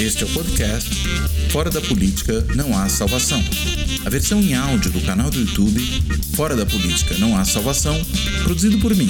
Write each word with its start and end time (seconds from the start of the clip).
Este 0.00 0.24
é 0.24 0.26
o 0.26 0.30
podcast 0.30 0.90
Fora 1.50 1.70
da 1.70 1.80
Política 1.80 2.40
Não 2.56 2.76
Há 2.76 2.88
Salvação. 2.88 3.40
A 4.04 4.10
versão 4.10 4.40
em 4.40 4.52
áudio 4.52 4.90
do 4.90 5.00
canal 5.00 5.30
do 5.30 5.38
YouTube 5.38 5.80
Fora 6.34 6.56
da 6.56 6.66
Política 6.66 7.16
Não 7.18 7.36
Há 7.36 7.44
Salvação, 7.44 7.94
produzido 8.42 8.78
por 8.80 8.94
mim, 8.94 9.08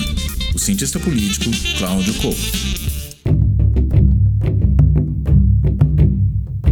o 0.54 0.58
cientista 0.58 1.00
político 1.00 1.46
Cláudio 1.78 2.12
Couto. 2.14 2.38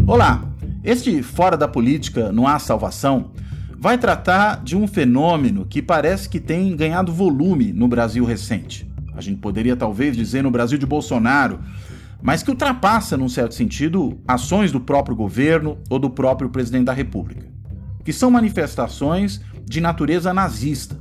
Olá, 0.07 0.45
este 0.85 1.23
Fora 1.23 1.57
da 1.57 1.67
Política 1.67 2.31
Não 2.31 2.47
Há 2.47 2.59
Salvação 2.59 3.31
vai 3.79 3.97
tratar 3.97 4.63
de 4.63 4.77
um 4.77 4.87
fenômeno 4.87 5.65
que 5.65 5.81
parece 5.81 6.29
que 6.29 6.39
tem 6.39 6.77
ganhado 6.77 7.13
volume 7.13 7.73
no 7.73 7.89
Brasil 7.89 8.25
recente. 8.27 8.87
A 9.15 9.21
gente 9.21 9.39
poderia 9.39 9.75
talvez 9.75 10.17
dizer 10.17 10.43
no 10.43 10.51
Brasil 10.51 10.77
de 10.77 10.87
Bolsonaro, 10.87 11.61
mas 12.23 12.43
que 12.43 12.51
ultrapassa, 12.51 13.17
num 13.17 13.29
certo 13.29 13.55
sentido, 13.55 14.21
ações 14.27 14.71
do 14.71 14.81
próprio 14.81 15.17
governo 15.17 15.79
ou 15.91 15.99
do 15.99 16.09
próprio 16.09 16.49
presidente 16.49 16.85
da 16.85 16.93
República, 16.93 17.47
que 18.05 18.13
são 18.13 18.31
manifestações 18.31 19.41
de 19.65 19.81
natureza 19.81 20.33
nazista. 20.33 20.97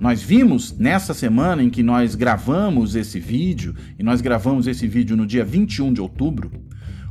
Nós 0.00 0.22
vimos 0.22 0.76
nessa 0.78 1.12
semana 1.12 1.62
em 1.62 1.68
que 1.68 1.82
nós 1.82 2.14
gravamos 2.14 2.94
esse 2.94 3.20
vídeo, 3.20 3.74
e 3.98 4.02
nós 4.02 4.20
gravamos 4.20 4.66
esse 4.66 4.86
vídeo 4.86 5.16
no 5.16 5.26
dia 5.26 5.44
21 5.44 5.92
de 5.92 6.00
outubro, 6.00 6.50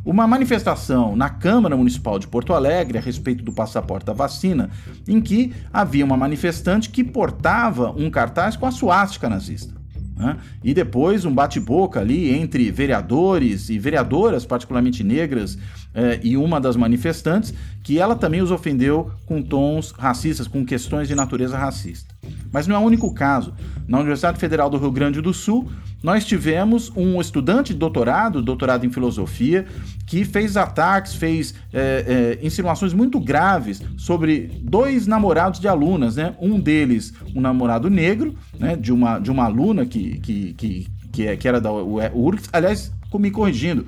uma 0.06 0.26
manifestação 0.26 1.18
na 1.18 1.30
Câmara 1.30 1.76
Municipal 1.76 2.18
de 2.18 2.30
Porto 2.30 2.54
Alegre 2.54 2.98
a 2.98 3.02
respeito 3.02 3.44
do 3.44 3.52
passaporte 3.52 4.06
da 4.06 4.14
vacina, 4.14 4.70
em 5.06 5.20
que 5.20 5.54
havia 5.72 6.06
uma 6.06 6.16
manifestante 6.16 6.90
que 6.90 7.04
portava 7.04 7.92
um 7.92 8.10
cartaz 8.10 8.56
com 8.56 8.66
a 8.66 8.72
suástica 8.72 9.28
nazista. 9.28 9.77
Né? 10.18 10.38
E 10.64 10.74
depois 10.74 11.26
um 11.26 11.34
bate-boca 11.34 12.00
ali 12.00 12.32
entre 12.34 12.72
vereadores 12.72 13.70
e 13.70 13.78
vereadoras, 13.78 14.46
particularmente 14.46 15.04
negras, 15.04 15.58
eh, 15.98 16.20
e 16.22 16.38
uma 16.38 16.62
das 16.62 16.76
manifestantes, 16.76 17.52
que 17.82 17.98
ela 18.00 18.16
também 18.16 18.40
os 18.40 18.52
ofendeu 18.52 19.10
com 19.26 19.42
tons 19.42 19.90
racistas, 19.90 20.48
com 20.48 20.64
questões 20.64 21.08
de 21.08 21.16
natureza 21.16 21.58
racista. 21.58 22.14
Mas 22.52 22.68
não 22.68 22.76
é 22.76 22.80
o 22.80 22.84
único 22.84 23.12
caso. 23.16 23.52
Na 23.88 23.98
Universidade 23.98 24.40
Federal 24.40 24.70
do 24.70 24.78
Rio 24.78 24.92
Grande 24.92 25.22
do 25.22 25.34
Sul, 25.34 25.68
nós 26.04 26.24
tivemos 26.24 26.92
um 26.96 27.20
estudante 27.20 27.74
de 27.74 27.80
doutorado, 27.80 28.44
doutorado 28.44 28.86
em 28.86 28.92
filosofia, 28.92 29.66
que 30.06 30.24
fez 30.24 30.56
ataques, 30.56 31.16
fez 31.16 31.56
é, 31.74 32.38
é, 32.40 32.46
insinuações 32.46 32.94
muito 32.94 33.20
graves 33.20 33.82
sobre 33.98 34.52
dois 34.62 35.08
namorados 35.08 35.60
de 35.60 35.68
alunas, 35.68 36.16
né? 36.16 36.36
Um 36.40 36.60
deles, 36.60 37.12
um 37.36 37.42
namorado 37.42 37.90
negro, 37.90 38.36
né? 38.60 38.76
De 38.76 38.94
uma, 38.94 39.18
de 39.18 39.32
uma 39.32 39.46
aluna 39.46 39.84
que, 39.84 40.20
que, 40.20 40.54
que, 40.54 40.88
que, 41.12 41.28
é, 41.28 41.36
que 41.36 41.48
era 41.48 41.60
da 41.60 41.72
URGS, 41.72 42.50
aliás, 42.54 42.92
me 43.18 43.32
corrigindo, 43.32 43.88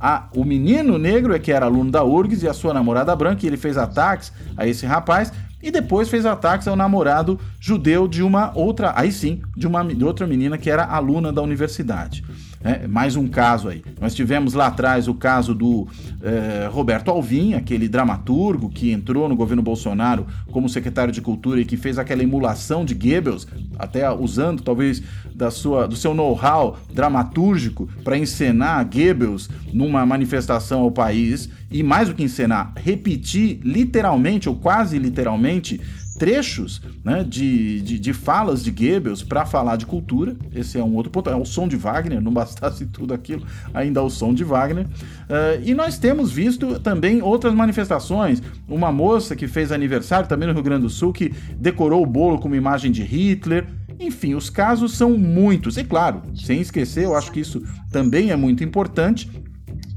a, 0.00 0.28
o 0.34 0.44
menino 0.44 0.96
negro 0.96 1.34
é 1.34 1.38
que 1.38 1.52
era 1.52 1.66
aluno 1.66 1.90
da 1.90 2.02
URGS 2.02 2.42
e 2.42 2.48
a 2.48 2.54
sua 2.54 2.72
namorada 2.72 3.14
branca, 3.14 3.44
e 3.44 3.48
ele 3.48 3.58
fez 3.58 3.76
ataques 3.76 4.32
a 4.56 4.66
esse 4.66 4.86
rapaz, 4.86 5.30
e 5.62 5.70
depois 5.70 6.08
fez 6.08 6.24
ataques 6.24 6.66
ao 6.66 6.74
namorado 6.74 7.38
judeu 7.60 8.08
de 8.08 8.22
uma 8.22 8.50
outra, 8.56 8.94
aí 8.96 9.12
sim, 9.12 9.42
de 9.54 9.66
uma 9.66 9.84
de 9.84 10.02
outra 10.02 10.26
menina 10.26 10.56
que 10.56 10.70
era 10.70 10.84
aluna 10.84 11.30
da 11.30 11.42
universidade. 11.42 12.24
É, 12.62 12.86
mais 12.86 13.16
um 13.16 13.26
caso 13.26 13.68
aí. 13.70 13.82
Nós 13.98 14.14
tivemos 14.14 14.52
lá 14.52 14.66
atrás 14.66 15.08
o 15.08 15.14
caso 15.14 15.54
do 15.54 15.88
é, 16.22 16.68
Roberto 16.70 17.10
Alvim, 17.10 17.54
aquele 17.54 17.88
dramaturgo 17.88 18.68
que 18.68 18.92
entrou 18.92 19.30
no 19.30 19.34
governo 19.34 19.62
Bolsonaro 19.62 20.26
como 20.50 20.68
secretário 20.68 21.10
de 21.10 21.22
Cultura 21.22 21.60
e 21.60 21.64
que 21.64 21.78
fez 21.78 21.98
aquela 21.98 22.22
emulação 22.22 22.84
de 22.84 22.94
Goebbels, 22.94 23.46
até 23.78 24.10
usando 24.12 24.62
talvez 24.62 25.02
da 25.34 25.50
sua, 25.50 25.88
do 25.88 25.96
seu 25.96 26.12
know-how 26.12 26.76
dramatúrgico 26.92 27.88
para 28.04 28.18
encenar 28.18 28.84
Goebbels 28.84 29.48
numa 29.72 30.04
manifestação 30.04 30.82
ao 30.82 30.90
país 30.90 31.48
e 31.70 31.82
mais 31.82 32.08
do 32.08 32.14
que 32.14 32.24
encenar, 32.24 32.72
repetir 32.76 33.60
literalmente 33.62 34.48
ou 34.48 34.56
quase 34.56 34.98
literalmente 34.98 35.80
trechos 36.20 36.82
né, 37.02 37.24
de, 37.26 37.80
de, 37.80 37.98
de, 37.98 38.12
falas 38.12 38.62
de 38.62 38.70
Goebbels 38.70 39.22
para 39.22 39.46
falar 39.46 39.76
de 39.76 39.86
cultura. 39.86 40.36
Esse 40.54 40.78
é 40.78 40.84
um 40.84 40.94
outro 40.94 41.10
ponto. 41.10 41.30
É 41.30 41.34
o 41.34 41.46
som 41.46 41.66
de 41.66 41.76
Wagner, 41.76 42.20
não 42.20 42.30
bastasse 42.30 42.84
tudo 42.92 43.14
aquilo, 43.14 43.46
ainda 43.72 44.00
é 44.00 44.02
o 44.02 44.10
som 44.10 44.34
de 44.34 44.44
Wagner. 44.44 44.84
Uh, 44.84 45.64
e 45.64 45.72
nós 45.72 45.96
temos 45.96 46.30
visto 46.30 46.78
também 46.78 47.22
outras 47.22 47.54
manifestações. 47.54 48.42
Uma 48.68 48.92
moça 48.92 49.34
que 49.34 49.48
fez 49.48 49.72
aniversário 49.72 50.28
também 50.28 50.46
no 50.46 50.52
Rio 50.52 50.62
Grande 50.62 50.82
do 50.82 50.90
Sul, 50.90 51.10
que 51.10 51.32
decorou 51.56 52.02
o 52.02 52.06
bolo 52.06 52.38
com 52.38 52.48
uma 52.48 52.56
imagem 52.56 52.92
de 52.92 53.02
Hitler. 53.02 53.66
Enfim, 53.98 54.34
os 54.34 54.50
casos 54.50 54.92
são 54.92 55.16
muitos. 55.16 55.78
E 55.78 55.84
claro, 55.84 56.20
sem 56.34 56.60
esquecer, 56.60 57.04
eu 57.04 57.16
acho 57.16 57.32
que 57.32 57.40
isso 57.40 57.62
também 57.90 58.30
é 58.30 58.36
muito 58.36 58.62
importante 58.62 59.30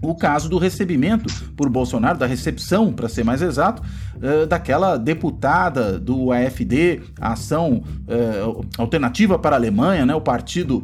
o 0.03 0.14
caso 0.14 0.50
do 0.50 0.58
recebimento 0.58 1.34
por 1.56 1.69
Bolsonaro, 1.69 2.19
da 2.19 2.28
recepção, 2.28 2.91
para 2.91 3.08
ser 3.08 3.24
mais 3.24 3.41
exato, 3.41 3.81
uh, 4.18 4.46
daquela 4.46 4.97
deputada 4.97 5.97
do 5.97 6.31
AFD, 6.31 7.02
a 7.19 7.34
Ação 7.34 7.84
uh, 8.08 8.66
Alternativa 8.78 9.40
para 9.40 9.56
a 9.56 9.59
Alemanha, 9.59 10.06
né, 10.06 10.13
o 10.13 10.22
partido 10.22 10.84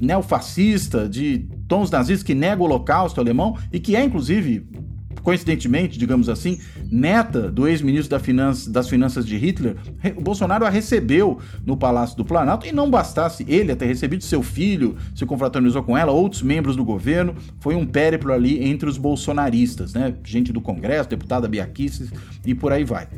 neofascista 0.00 1.08
de 1.08 1.46
tons 1.68 1.90
nazistas 1.90 2.22
que 2.22 2.34
nega 2.34 2.62
o 2.62 2.64
holocausto 2.64 3.20
alemão 3.20 3.56
e 3.72 3.78
que 3.78 3.94
é, 3.94 4.02
inclusive, 4.02 4.66
coincidentemente, 5.22 5.98
digamos 5.98 6.28
assim, 6.28 6.58
neta 6.90 7.50
do 7.50 7.66
ex-ministro 7.66 8.10
da 8.10 8.18
finança, 8.18 8.70
das 8.70 8.88
Finanças 8.88 9.26
de 9.26 9.36
Hitler, 9.36 9.76
o 10.16 10.20
Bolsonaro 10.20 10.64
a 10.64 10.70
recebeu 10.70 11.38
no 11.64 11.76
Palácio 11.76 12.16
do 12.16 12.24
Planalto 12.24 12.66
e 12.66 12.72
não 12.72 12.90
bastasse 12.90 13.44
ele 13.48 13.74
ter 13.76 13.86
recebido 13.86 14.24
seu 14.24 14.42
filho, 14.42 14.96
se 15.14 15.24
confraternizou 15.26 15.82
com 15.82 15.96
ela, 15.96 16.12
outros 16.12 16.42
membros 16.42 16.76
do 16.76 16.84
governo, 16.84 17.34
foi 17.60 17.74
um 17.74 17.86
périplo 17.86 18.32
ali 18.32 18.62
entre 18.64 18.88
os 18.88 18.98
bolsonaristas, 18.98 19.94
né? 19.94 20.14
Gente 20.24 20.52
do 20.52 20.60
Congresso, 20.60 21.08
deputada 21.08 21.48
Biaquices 21.48 22.10
e 22.44 22.54
por 22.54 22.72
aí 22.72 22.84
vai. 22.84 23.08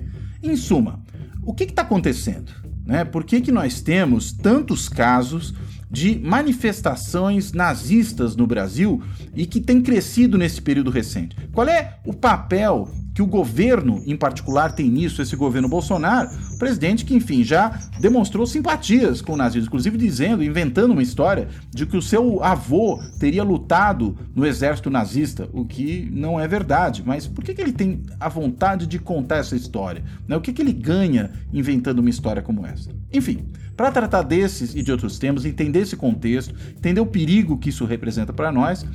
Em 0.43 0.57
suma, 0.57 1.01
o 1.45 1.53
que 1.53 1.65
está 1.65 1.83
acontecendo? 1.83 2.53
Né? 2.85 3.05
Por 3.05 3.25
que, 3.25 3.41
que 3.41 3.53
nós 3.53 3.81
temos 3.81 4.33
tantos 4.33 4.89
casos 4.89 5.55
de 5.93 6.19
manifestações 6.19 7.53
nazistas 7.53 8.35
no 8.35 8.47
Brasil 8.47 9.03
e 9.37 9.45
que 9.45 9.61
tem 9.61 9.83
crescido 9.83 10.39
nesse 10.39 10.63
período 10.63 10.91
recente. 10.91 11.37
Qual 11.53 11.69
é 11.69 11.99
o 12.07 12.15
papel 12.15 12.89
que 13.15 13.21
o 13.21 13.27
governo, 13.27 14.03
em 14.07 14.17
particular, 14.17 14.73
tem 14.73 14.91
nisso, 14.91 15.21
esse 15.21 15.37
governo 15.37 15.69
Bolsonaro, 15.69 16.31
presidente 16.59 17.05
que, 17.05 17.15
enfim, 17.15 17.45
já 17.45 17.79
demonstrou 18.01 18.47
simpatias 18.47 19.21
com 19.21 19.35
o 19.35 19.37
nazismo, 19.37 19.67
inclusive 19.67 19.99
dizendo, 19.99 20.43
inventando 20.43 20.93
uma 20.93 21.03
história 21.03 21.49
de 21.71 21.85
que 21.85 21.97
o 21.97 22.03
seu 22.03 22.43
avô 22.43 23.03
teria 23.19 23.45
lutado 23.45 24.17
no 24.35 24.47
exército 24.47 24.89
nazista, 24.89 25.49
o 25.53 25.65
que 25.65 26.09
não 26.11 26.41
é 26.41 26.49
verdade. 26.49 27.03
Mas 27.05 27.27
por 27.27 27.45
que, 27.45 27.55
que 27.55 27.61
ele 27.61 27.73
tem 27.73 28.03
a 28.19 28.29
vontade 28.29 28.87
de 28.87 28.99
contar 28.99 29.37
essa 29.37 29.55
história? 29.55 30.03
Né? 30.27 30.35
O 30.35 30.41
que, 30.41 30.53
que 30.53 30.63
ele 30.63 30.73
ganha 30.73 31.33
inventando 31.53 31.99
uma 31.99 32.11
história 32.11 32.41
como 32.41 32.67
essa? 32.67 32.91
Enfim, 33.13 33.47
para 33.83 33.91
tratar 33.91 34.23
desses 34.23 34.77
e 34.77 34.83
de 34.83 34.93
outros 34.93 35.19
temas, 35.19 35.45
entender 35.45 35.81
esse 35.81 35.97
contexto, 35.97 36.55
entender 36.71 37.01
o 37.01 37.07
perigo 37.07 37.59
que 37.59 37.69
isso 37.69 37.85
representa 37.85 38.33
para 38.33 38.53
nós, 38.53 38.87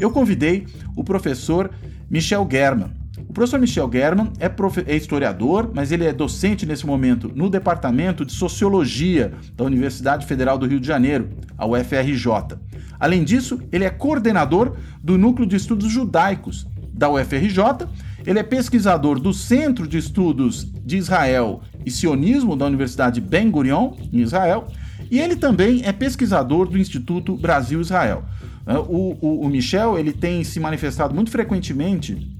eu 0.00 0.10
convidei 0.10 0.66
o 0.96 1.04
professor 1.04 1.70
Michel 2.10 2.48
German. 2.50 2.90
O 3.28 3.32
professor 3.32 3.60
Michel 3.60 3.88
German 3.92 4.32
é, 4.40 4.50
é, 4.92 4.96
historiador, 4.96 5.70
mas 5.72 5.92
ele 5.92 6.04
é 6.04 6.12
docente 6.12 6.66
nesse 6.66 6.84
momento 6.84 7.30
no 7.32 7.48
Departamento 7.48 8.24
de 8.24 8.32
Sociologia 8.32 9.32
da 9.56 9.62
Universidade 9.62 10.26
Federal 10.26 10.58
do 10.58 10.66
Rio 10.66 10.80
de 10.80 10.88
Janeiro, 10.88 11.28
a 11.56 11.64
UFRJ. 11.64 12.58
Além 12.98 13.22
disso, 13.22 13.60
ele 13.70 13.84
é 13.84 13.90
coordenador 13.90 14.76
do 15.00 15.16
Núcleo 15.16 15.46
de 15.46 15.54
Estudos 15.54 15.88
Judaicos 15.88 16.66
da 16.92 17.08
UFRJ 17.08 17.86
ele 18.26 18.38
é 18.38 18.42
pesquisador 18.42 19.18
do 19.18 19.32
Centro 19.32 19.86
de 19.86 19.98
Estudos 19.98 20.66
de 20.84 20.96
Israel 20.96 21.60
e 21.84 21.90
Sionismo 21.90 22.56
da 22.56 22.66
Universidade 22.66 23.20
Ben 23.20 23.50
Gurion, 23.50 23.92
em 24.12 24.20
Israel, 24.20 24.68
e 25.10 25.18
ele 25.18 25.36
também 25.36 25.82
é 25.84 25.92
pesquisador 25.92 26.68
do 26.68 26.78
Instituto 26.78 27.36
Brasil-Israel. 27.36 28.24
É, 28.66 28.78
o, 28.78 29.16
o, 29.20 29.46
o 29.46 29.48
Michel 29.48 29.98
ele 29.98 30.12
tem 30.12 30.44
se 30.44 30.60
manifestado 30.60 31.14
muito 31.14 31.30
frequentemente 31.30 32.30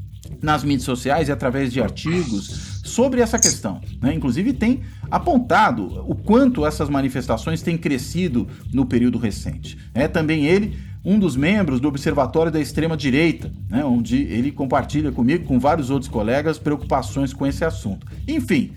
nas 0.40 0.64
mídias 0.64 0.84
sociais 0.84 1.28
e 1.28 1.32
através 1.32 1.72
de 1.72 1.80
artigos 1.80 2.80
sobre 2.84 3.20
essa 3.20 3.38
questão. 3.38 3.80
Né? 4.00 4.14
Inclusive 4.14 4.52
tem 4.52 4.80
apontado 5.10 6.04
o 6.08 6.14
quanto 6.14 6.66
essas 6.66 6.88
manifestações 6.88 7.62
têm 7.62 7.76
crescido 7.76 8.48
no 8.72 8.86
período 8.86 9.18
recente. 9.18 9.78
É 9.94 10.08
também 10.08 10.46
ele 10.46 10.76
um 11.04 11.18
dos 11.18 11.36
membros 11.36 11.80
do 11.80 11.88
Observatório 11.88 12.52
da 12.52 12.60
Extrema 12.60 12.96
Direita, 12.96 13.52
né, 13.68 13.84
onde 13.84 14.22
ele 14.22 14.52
compartilha 14.52 15.10
comigo, 15.10 15.44
com 15.44 15.58
vários 15.58 15.90
outros 15.90 16.08
colegas, 16.08 16.58
preocupações 16.58 17.32
com 17.32 17.44
esse 17.44 17.64
assunto. 17.64 18.06
Enfim, 18.26 18.72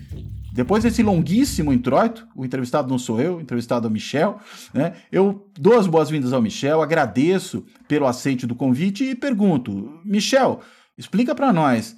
depois 0.56 0.82
desse 0.82 1.02
longuíssimo 1.02 1.70
introito, 1.70 2.26
o 2.34 2.42
entrevistado 2.42 2.88
não 2.88 2.98
sou 2.98 3.20
eu, 3.20 3.36
o 3.36 3.40
entrevistado 3.42 3.86
é 3.86 3.90
o 3.90 3.92
Michel, 3.92 4.40
né, 4.72 5.02
eu 5.12 5.46
dou 5.52 5.78
as 5.78 5.86
boas-vindas 5.86 6.32
ao 6.32 6.40
Michel, 6.40 6.80
agradeço 6.80 7.66
pelo 7.86 8.06
aceite 8.06 8.46
do 8.46 8.54
convite 8.54 9.04
e 9.04 9.14
pergunto, 9.14 10.00
Michel, 10.02 10.62
explica 10.96 11.34
para 11.34 11.52
nós, 11.52 11.94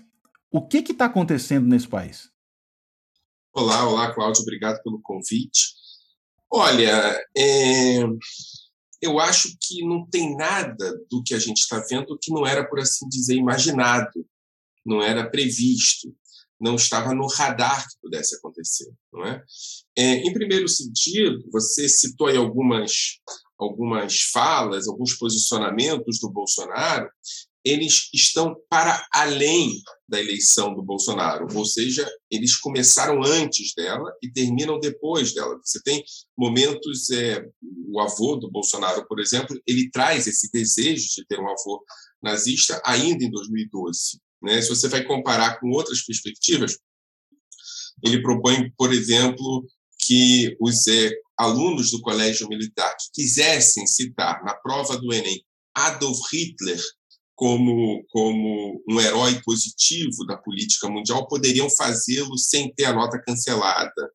o 0.51 0.67
que 0.67 0.79
está 0.79 1.05
acontecendo 1.05 1.69
nesse 1.69 1.87
país? 1.87 2.31
Olá, 3.55 3.89
olá, 3.89 4.13
Cláudio, 4.13 4.43
obrigado 4.43 4.83
pelo 4.83 5.01
convite. 5.01 5.75
Olha, 6.51 7.17
é, 7.37 8.03
eu 9.01 9.21
acho 9.21 9.57
que 9.61 9.87
não 9.87 10.05
tem 10.05 10.37
nada 10.37 10.99
do 11.09 11.23
que 11.23 11.33
a 11.33 11.39
gente 11.39 11.59
está 11.59 11.79
vendo 11.89 12.19
que 12.21 12.33
não 12.33 12.45
era, 12.45 12.69
por 12.69 12.81
assim 12.81 13.09
dizer, 13.09 13.37
imaginado, 13.37 14.27
não 14.85 15.01
era 15.01 15.31
previsto, 15.31 16.13
não 16.61 16.75
estava 16.75 17.15
no 17.15 17.27
radar 17.27 17.83
que 17.83 17.99
pudesse 18.03 18.37
acontecer. 18.37 18.91
Não 19.13 19.25
é? 19.25 19.43
é 19.97 20.15
em 20.17 20.33
primeiro 20.33 20.69
sentido, 20.69 21.45
você 21.53 21.89
citou 21.89 22.27
aí 22.27 22.37
algumas, 22.37 22.93
algumas 23.59 24.21
falas, 24.33 24.89
alguns 24.89 25.15
posicionamentos 25.17 26.19
do 26.21 26.31
Bolsonaro, 26.31 27.09
eles 27.65 28.09
estão 28.15 28.57
para 28.71 29.07
além 29.13 29.83
da 30.09 30.19
eleição 30.19 30.75
do 30.75 30.83
Bolsonaro, 30.83 31.47
ou 31.55 31.65
seja, 31.67 32.09
eles 32.31 32.57
começaram 32.57 33.23
antes 33.23 33.75
dela 33.75 34.11
e 34.23 34.31
terminam 34.31 34.81
depois 34.81 35.35
dela. 35.35 35.59
Você 35.63 35.83
tem 35.83 36.03
momentos, 36.37 37.11
é, 37.11 37.45
o 37.89 38.01
avô 38.01 38.37
do 38.37 38.51
Bolsonaro, 38.51 39.07
por 39.07 39.21
exemplo, 39.21 39.61
ele 39.67 39.91
traz 39.91 40.27
esse 40.27 40.51
desejo 40.51 41.09
de 41.15 41.27
ter 41.27 41.39
um 41.39 41.49
avô 41.49 41.85
nazista 42.23 42.81
ainda 42.85 43.25
em 43.25 43.31
2012. 43.31 44.21
Né? 44.43 44.61
Se 44.63 44.69
você 44.69 44.89
vai 44.89 45.03
comparar 45.05 45.61
com 45.61 45.71
outras 45.71 46.03
perspectivas, 46.03 46.79
ele 48.05 48.23
propõe, 48.23 48.71
por 48.77 48.93
exemplo, 48.93 49.67
que 50.01 50.57
os 50.61 50.87
é, 50.87 51.11
alunos 51.37 51.91
do 51.91 52.01
colégio 52.01 52.49
militar 52.49 52.95
que 52.97 53.23
quisessem 53.23 53.87
citar 53.87 54.43
na 54.45 54.55
prova 54.55 54.97
do 54.97 55.13
Enem 55.13 55.43
Adolf 55.75 56.19
Hitler 56.33 56.81
como, 57.35 58.05
como 58.09 58.83
um 58.89 59.01
herói 59.01 59.41
positivo 59.45 60.27
da 60.27 60.37
política 60.37 60.89
mundial 60.89 61.29
poderiam 61.29 61.71
fazê-lo 61.71 62.37
sem 62.37 62.73
ter 62.75 62.87
a 62.87 62.93
nota 62.93 63.21
cancelada, 63.23 64.11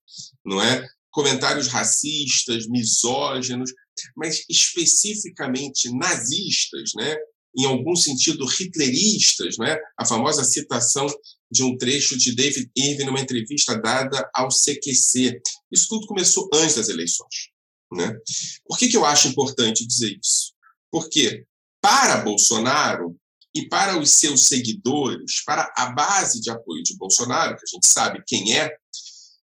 não 0.45 0.61
é? 0.61 0.85
Comentários 1.09 1.67
racistas, 1.67 2.67
misóginos, 2.67 3.71
mas 4.15 4.43
especificamente 4.49 5.89
nazistas, 5.95 6.91
né? 6.97 7.15
Em 7.55 7.65
algum 7.65 7.95
sentido 7.95 8.45
hitleristas, 8.45 9.57
né? 9.57 9.77
a 9.97 10.05
famosa 10.05 10.43
citação 10.43 11.07
de 11.51 11.63
um 11.63 11.77
trecho 11.77 12.17
de 12.17 12.35
David 12.35 12.69
Irving 12.75 13.05
numa 13.05 13.19
entrevista 13.19 13.79
dada 13.79 14.29
ao 14.33 14.49
CQC. 14.49 15.39
Isso 15.71 15.87
tudo 15.87 16.07
começou 16.07 16.49
antes 16.53 16.75
das 16.75 16.89
eleições. 16.89 17.51
Né? 17.91 18.15
Por 18.65 18.77
que, 18.77 18.87
que 18.87 18.97
eu 18.97 19.05
acho 19.05 19.27
importante 19.27 19.85
dizer 19.85 20.17
isso? 20.19 20.53
Porque 20.91 21.45
para 21.79 22.17
Bolsonaro 22.17 23.15
e 23.55 23.67
para 23.67 23.99
os 23.99 24.09
seus 24.11 24.47
seguidores, 24.47 25.43
para 25.45 25.71
a 25.77 25.91
base 25.91 26.41
de 26.41 26.49
apoio 26.49 26.81
de 26.81 26.97
Bolsonaro, 26.97 27.55
que 27.55 27.63
a 27.63 27.75
gente 27.75 27.87
sabe 27.87 28.23
quem 28.25 28.57
é, 28.57 28.75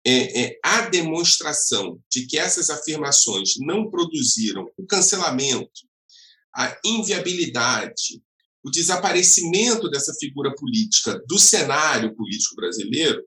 é, 0.05 0.43
é, 0.43 0.59
a 0.63 0.81
demonstração 0.81 1.99
de 2.11 2.27
que 2.27 2.37
essas 2.37 2.69
afirmações 2.69 3.53
não 3.59 3.89
produziram 3.89 4.69
o 4.77 4.85
cancelamento, 4.85 5.69
a 6.55 6.77
inviabilidade, 6.83 8.21
o 8.63 8.69
desaparecimento 8.69 9.89
dessa 9.89 10.13
figura 10.15 10.53
política 10.55 11.21
do 11.27 11.37
cenário 11.37 12.15
político 12.15 12.55
brasileiro 12.55 13.21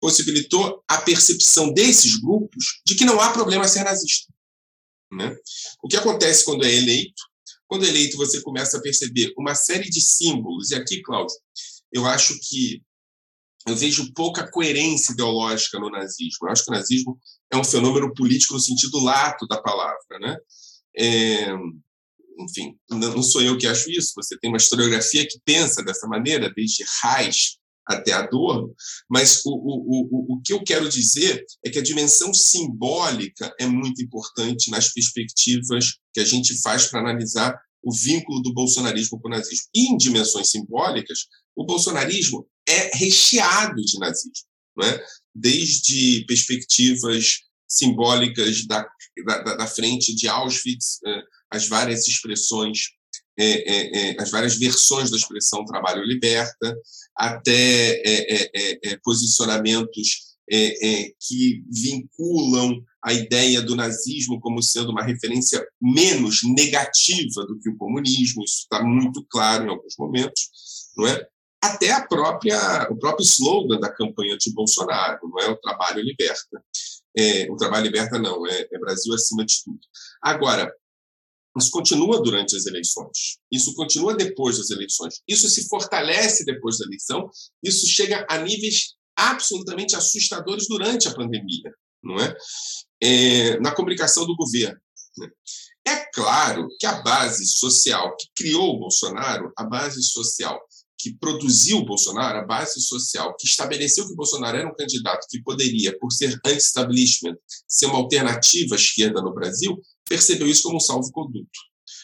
possibilitou 0.00 0.82
a 0.88 0.98
percepção 0.98 1.72
desses 1.72 2.20
grupos 2.20 2.80
de 2.86 2.94
que 2.94 3.04
não 3.04 3.20
há 3.20 3.32
problema 3.32 3.66
ser 3.68 3.84
nazista. 3.84 4.32
Né? 5.12 5.36
O 5.82 5.88
que 5.88 5.96
acontece 5.96 6.44
quando 6.44 6.64
é 6.64 6.72
eleito 6.72 7.28
quando 7.68 7.84
eleito, 7.84 8.16
você 8.16 8.40
começa 8.40 8.78
a 8.78 8.80
perceber 8.80 9.32
uma 9.36 9.54
série 9.54 9.90
de 9.90 10.00
símbolos, 10.00 10.70
e 10.70 10.74
aqui, 10.74 11.02
Cláudio, 11.02 11.36
eu 11.92 12.06
acho 12.06 12.34
que 12.40 12.82
eu 13.66 13.76
vejo 13.76 14.10
pouca 14.14 14.50
coerência 14.50 15.12
ideológica 15.12 15.78
no 15.78 15.90
nazismo. 15.90 16.46
Eu 16.46 16.48
acho 16.48 16.64
que 16.64 16.70
o 16.70 16.74
nazismo 16.74 17.20
é 17.52 17.56
um 17.58 17.64
fenômeno 17.64 18.14
político 18.14 18.54
no 18.54 18.60
sentido 18.60 18.98
lato 19.00 19.46
da 19.46 19.60
palavra. 19.60 20.18
Né? 20.18 20.36
É, 20.96 21.52
enfim, 22.38 22.76
não 22.90 23.22
sou 23.22 23.42
eu 23.42 23.58
que 23.58 23.66
acho 23.66 23.90
isso, 23.90 24.12
você 24.14 24.38
tem 24.38 24.50
uma 24.50 24.56
historiografia 24.56 25.26
que 25.26 25.40
pensa 25.44 25.82
dessa 25.82 26.06
maneira, 26.06 26.52
desde 26.54 26.84
Reich 27.02 27.58
até 27.86 28.12
Adorno, 28.12 28.74
mas 29.08 29.40
o, 29.46 29.50
o, 29.50 30.08
o, 30.10 30.34
o 30.34 30.42
que 30.42 30.52
eu 30.52 30.62
quero 30.62 30.88
dizer 30.88 31.42
é 31.64 31.70
que 31.70 31.78
a 31.78 31.82
dimensão 31.82 32.34
simbólica 32.34 33.52
é 33.58 33.66
muito 33.66 34.02
importante 34.02 34.70
nas 34.70 34.92
perspectivas 34.92 35.94
que 36.12 36.20
a 36.20 36.24
gente 36.24 36.60
faz 36.60 36.86
para 36.86 37.00
analisar 37.00 37.58
o 37.82 37.92
vínculo 37.92 38.42
do 38.42 38.52
bolsonarismo 38.52 39.18
com 39.18 39.28
o 39.28 39.30
nazismo. 39.30 39.66
E 39.74 39.90
em 39.90 39.96
dimensões 39.96 40.50
simbólicas, 40.50 41.20
o 41.56 41.64
bolsonarismo 41.64 42.46
é 42.68 42.96
recheado 42.96 43.80
de 43.82 43.98
nazismo, 43.98 44.46
não 44.76 44.86
é? 44.86 45.04
desde 45.34 46.24
perspectivas 46.26 47.40
simbólicas 47.68 48.66
da, 48.66 48.86
da, 49.26 49.56
da 49.56 49.66
frente 49.66 50.14
de 50.14 50.26
Auschwitz, 50.28 51.00
eh, 51.06 51.22
as 51.50 51.68
várias 51.68 52.06
expressões 52.08 52.96
é, 53.40 54.10
é, 54.10 54.20
as 54.20 54.32
várias 54.32 54.58
versões 54.58 55.10
da 55.10 55.16
expressão 55.16 55.64
trabalho 55.64 56.02
liberta, 56.02 56.76
até 57.16 58.02
posicionamentos 59.04 60.36
que 61.20 61.62
vinculam 61.70 62.82
a 63.04 63.12
ideia 63.12 63.62
do 63.62 63.76
nazismo 63.76 64.40
como 64.40 64.62
sendo 64.62 64.90
uma 64.90 65.04
referência 65.04 65.64
menos 65.80 66.40
negativa 66.42 67.46
do 67.46 67.58
que 67.60 67.70
o 67.70 67.76
comunismo, 67.76 68.42
isso 68.44 68.62
está 68.62 68.82
muito 68.82 69.24
claro 69.30 69.66
em 69.66 69.70
alguns 69.70 69.94
momentos, 69.98 70.50
não 70.96 71.06
é? 71.06 71.26
Até 71.60 71.90
a 71.90 72.06
própria, 72.06 72.88
o 72.90 72.96
próprio 72.96 73.24
slogan 73.24 73.80
da 73.80 73.92
campanha 73.92 74.36
de 74.36 74.52
Bolsonaro, 74.52 75.18
não 75.28 75.40
é? 75.40 75.48
O 75.48 75.56
trabalho 75.56 76.02
liberta. 76.02 76.62
O 77.50 77.56
trabalho 77.56 77.84
liberta 77.84 78.18
não, 78.18 78.46
é, 78.46 78.68
é 78.72 78.78
Brasil 78.78 79.12
acima 79.14 79.44
de 79.44 79.54
tudo. 79.64 79.80
Agora, 80.22 80.70
isso 81.58 81.70
continua 81.70 82.22
durante 82.22 82.56
as 82.56 82.66
eleições. 82.66 83.38
Isso 83.50 83.74
continua 83.74 84.14
depois 84.14 84.58
das 84.58 84.70
eleições. 84.70 85.20
Isso 85.26 85.48
se 85.48 85.68
fortalece 85.68 86.44
depois 86.44 86.78
da 86.78 86.86
eleição. 86.86 87.28
Isso 87.62 87.86
chega 87.86 88.24
a 88.28 88.38
níveis 88.38 88.94
absolutamente 89.16 89.96
assustadores 89.96 90.68
durante 90.68 91.08
a 91.08 91.14
pandemia, 91.14 91.72
não 92.02 92.16
é? 92.20 92.36
é 93.02 93.60
na 93.60 93.74
comunicação 93.74 94.24
do 94.24 94.36
governo. 94.36 94.78
Né? 95.18 95.28
É 95.88 95.96
claro 96.14 96.68
que 96.78 96.86
a 96.86 97.02
base 97.02 97.44
social 97.46 98.14
que 98.16 98.28
criou 98.36 98.76
o 98.76 98.78
Bolsonaro, 98.78 99.52
a 99.56 99.64
base 99.64 100.02
social 100.02 100.60
que 100.98 101.14
produziu 101.14 101.78
o 101.78 101.84
Bolsonaro, 101.84 102.38
a 102.38 102.44
base 102.44 102.80
social 102.80 103.34
que 103.36 103.46
estabeleceu 103.46 104.06
que 104.06 104.12
o 104.12 104.16
Bolsonaro 104.16 104.56
era 104.56 104.68
um 104.68 104.74
candidato 104.74 105.26
que 105.30 105.40
poderia, 105.42 105.96
por 105.98 106.10
ser 106.10 106.38
anti-establishment, 106.44 107.36
ser 107.68 107.86
uma 107.86 107.98
alternativa 107.98 108.74
à 108.74 108.78
esquerda 108.78 109.22
no 109.22 109.32
Brasil, 109.32 109.80
percebeu 110.08 110.48
isso 110.48 110.64
como 110.64 110.76
um 110.76 110.80
salvo-conduto. 110.80 111.48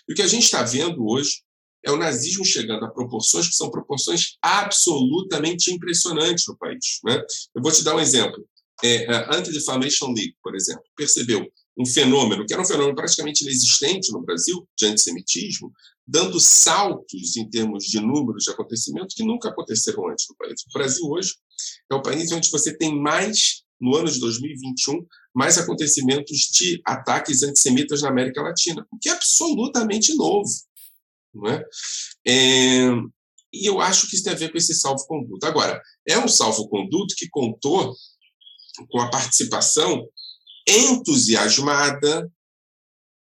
E 0.09 0.13
o 0.13 0.17
que 0.17 0.23
a 0.23 0.27
gente 0.27 0.45
está 0.45 0.63
vendo 0.63 1.05
hoje 1.07 1.43
é 1.85 1.91
o 1.91 1.97
nazismo 1.97 2.45
chegando 2.45 2.85
a 2.85 2.91
proporções 2.91 3.49
que 3.49 3.55
são 3.55 3.71
proporções 3.71 4.37
absolutamente 4.41 5.73
impressionantes 5.73 6.45
no 6.49 6.57
país. 6.57 7.01
Né? 7.05 7.21
Eu 7.55 7.63
vou 7.63 7.73
te 7.73 7.83
dar 7.83 7.97
um 7.97 8.01
exemplo. 8.01 8.47
É, 8.83 9.07
a 9.13 9.37
Anti-Defamation 9.37 10.07
League, 10.07 10.35
por 10.43 10.55
exemplo, 10.55 10.83
percebeu 10.97 11.47
um 11.77 11.85
fenômeno, 11.85 12.47
que 12.47 12.53
era 12.53 12.63
um 12.63 12.67
fenômeno 12.67 12.95
praticamente 12.95 13.43
inexistente 13.43 14.13
no 14.13 14.23
Brasil, 14.23 14.67
de 14.79 14.87
antissemitismo, 14.87 15.73
dando 16.07 16.39
saltos 16.39 17.37
em 17.37 17.49
termos 17.49 17.85
de 17.85 18.01
números 18.01 18.45
de 18.45 18.51
acontecimentos 18.51 19.15
que 19.15 19.25
nunca 19.25 19.49
aconteceram 19.49 20.09
antes 20.09 20.27
no 20.29 20.37
país. 20.37 20.61
O 20.69 20.73
Brasil 20.73 21.05
hoje 21.07 21.35
é 21.91 21.95
o 21.95 22.03
país 22.03 22.31
onde 22.31 22.51
você 22.51 22.77
tem 22.77 22.95
mais, 22.95 23.65
no 23.81 23.97
ano 23.97 24.11
de 24.11 24.21
2021, 24.21 25.05
mais 25.35 25.59
acontecimentos 25.59 26.39
de 26.53 26.81
ataques 26.87 27.43
antissemitas 27.43 28.03
na 28.03 28.09
América 28.09 28.41
Latina, 28.41 28.87
o 28.93 28.99
que 28.99 29.09
é 29.09 29.13
absolutamente 29.13 30.15
novo. 30.15 30.49
Não 31.35 31.49
é? 31.49 31.65
é 32.27 32.91
e 33.53 33.67
eu 33.67 33.81
acho 33.81 34.09
que 34.09 34.17
isso 34.17 34.25
tem 34.25 34.33
a 34.33 34.37
ver 34.37 34.51
com 34.51 34.59
esse 34.59 34.75
salvo-conduto. 34.75 35.47
Agora, 35.47 35.81
é 36.09 36.19
um 36.19 36.27
salvo-conduto 36.27 37.15
que 37.17 37.29
contou 37.29 37.95
com 38.91 39.01
a 39.01 39.09
participação 39.09 40.05
entusiasmada 40.67 42.31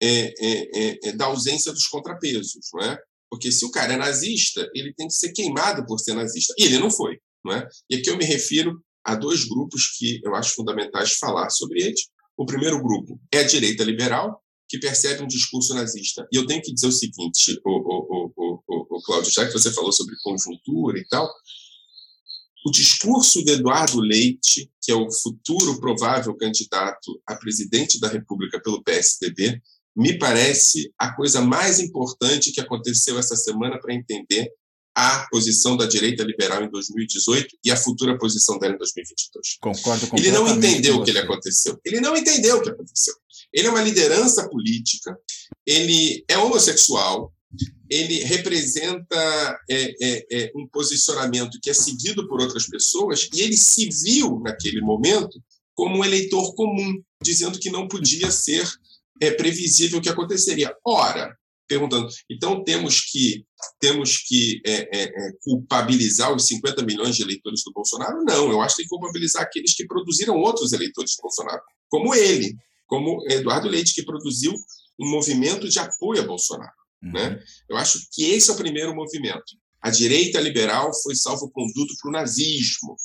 é, 0.02 0.08
é, 0.10 0.70
é, 0.76 1.00
é, 1.06 1.12
da 1.14 1.26
ausência 1.26 1.72
dos 1.72 1.88
contrapesos, 1.88 2.70
não 2.74 2.82
é? 2.84 2.98
Porque 3.30 3.52
se 3.52 3.66
o 3.66 3.72
cara 3.72 3.94
é 3.94 3.98
nazista, 3.98 4.70
ele 4.74 4.94
tem 4.94 5.08
que 5.08 5.14
ser 5.14 5.34
queimado 5.34 5.86
por 5.86 6.00
ser 6.00 6.14
nazista. 6.14 6.54
E 6.58 6.64
ele 6.64 6.78
não 6.78 6.90
foi, 6.90 7.20
não 7.44 7.54
é? 7.54 7.68
E 7.90 7.96
aqui 7.96 8.10
eu 8.10 8.18
me 8.18 8.24
refiro 8.24 8.82
a 9.04 9.16
dois 9.16 9.44
grupos 9.46 9.98
que 9.98 10.22
eu 10.24 10.36
acho 10.36 10.54
fundamentais 10.54 11.14
falar 11.14 11.50
sobre 11.50 11.82
eles. 11.82 12.08
O 12.38 12.46
primeiro 12.46 12.82
grupo 12.82 13.20
é 13.34 13.40
a 13.40 13.44
direita 13.44 13.84
liberal, 13.84 14.42
que 14.70 14.78
percebe 14.78 15.24
um 15.24 15.28
discurso 15.28 15.74
nazista. 15.74 16.28
E 16.32 16.38
eu 16.38 16.46
tenho 16.46 16.62
que 16.62 16.74
dizer 16.74 16.88
o 16.88 16.92
seguinte, 16.92 17.60
o, 17.66 17.72
o, 17.72 18.34
o, 18.36 18.62
o, 18.68 19.02
Cláudio, 19.02 19.32
já 19.32 19.46
que 19.46 19.54
você 19.54 19.72
falou 19.72 19.92
sobre 19.92 20.16
conjuntura 20.22 21.00
e 21.00 21.08
tal, 21.08 21.28
o 22.68 22.72
discurso 22.72 23.44
de 23.46 23.54
Eduardo 23.54 24.02
Leite, 24.02 24.70
que 24.82 24.92
é 24.92 24.96
o 24.96 25.10
futuro 25.10 25.80
provável 25.80 26.36
candidato 26.36 27.22
a 27.26 27.36
presidente 27.36 27.98
da 28.00 28.10
República 28.10 28.62
pelo 28.62 28.84
PSDB, 28.84 29.62
me 29.96 30.20
parece 30.20 30.92
a 30.98 31.16
coisa 31.16 31.42
mais 31.42 31.80
importante 31.80 32.52
que 32.52 32.60
aconteceu 32.60 33.18
essa 33.18 33.38
semana 33.38 33.80
para 33.80 33.94
entender 33.94 34.52
a 34.94 35.28
posição 35.32 35.78
da 35.78 35.86
direita 35.86 36.24
liberal 36.24 36.64
em 36.64 36.70
2018 36.70 37.58
e 37.64 37.72
a 37.72 37.78
futura 37.78 38.18
posição 38.18 38.60
dela 38.60 38.74
em 38.74 38.78
2022. 38.78 39.58
Concordo 39.62 40.08
Ele 40.18 40.32
não 40.32 40.48
entendeu 40.48 40.98
o 40.98 41.04
que 41.04 41.12
ele 41.12 41.20
aconteceu. 41.20 41.80
Ele 41.86 42.02
não 42.02 42.18
entendeu 42.18 42.58
o 42.58 42.62
que 42.62 42.70
aconteceu. 42.70 43.14
Ele 43.54 43.68
é 43.68 43.70
uma 43.70 43.82
liderança 43.82 44.50
política 44.50 45.18
ele 45.68 46.24
é 46.30 46.38
homossexual, 46.38 47.34
ele 47.90 48.24
representa 48.24 49.60
é, 49.70 49.96
é, 50.02 50.26
é, 50.32 50.52
um 50.56 50.68
posicionamento 50.68 51.58
que 51.62 51.70
é 51.70 51.74
seguido 51.74 52.28
por 52.28 52.42
outras 52.42 52.68
pessoas 52.68 53.30
e 53.34 53.42
ele 53.42 53.56
se 53.56 53.90
viu 54.04 54.40
naquele 54.40 54.82
momento 54.82 55.42
como 55.74 55.98
um 55.98 56.06
eleitor 56.06 56.54
comum, 56.56 57.02
dizendo 57.24 57.60
que 57.60 57.70
não 57.70 57.88
podia 57.88 58.32
ser 58.32 58.68
é, 59.22 59.32
previsível 59.32 60.00
o 60.00 60.02
que 60.02 60.10
aconteceria. 60.10 60.76
Ora, 60.86 61.36
perguntando, 61.68 62.08
então 62.30 62.64
temos 62.64 63.02
que 63.02 63.46
temos 63.80 64.18
que 64.18 64.62
é, 64.66 65.04
é, 65.04 65.12
culpabilizar 65.42 66.34
os 66.34 66.46
50 66.48 66.84
milhões 66.84 67.16
de 67.16 67.24
eleitores 67.24 67.62
do 67.64 67.74
Bolsonaro? 67.74 68.24
Não, 68.24 68.50
eu 68.52 68.62
acho 68.62 68.76
que 68.76 68.84
tem 68.84 68.86
que 68.86 68.96
culpabilizar 68.96 69.44
aqueles 69.44 69.74
que 69.76 69.86
produziram 69.86 70.38
outros 70.38 70.74
eleitores 70.74 71.16
do 71.18 71.24
Bolsonaro, 71.24 71.62
como 71.90 72.14
ele, 72.16 72.56
como 72.86 73.24
Eduardo 73.30 73.68
Leite, 73.68 73.94
que 73.94 74.06
produziu 74.06 74.54
um 75.00 75.10
movimento 75.10 75.68
de 75.68 75.80
apoio 75.80 76.22
a 76.22 76.26
Bolsonaro. 76.26 76.72
Uhum. 77.02 77.12
Né? 77.12 77.40
Eu 77.70 77.78
acho 77.78 78.00
que 78.12 78.24
esse 78.24 78.50
é 78.50 78.54
o 78.54 78.58
primeiro 78.58 78.96
movimento. 78.96 79.56
A 79.82 79.90
direita 79.90 80.40
liberal 80.40 80.92
foi 81.04 81.16
salvo-conduto 81.16 81.94
para 82.02 82.10
o 82.10 82.12
nazismo. 82.12 82.96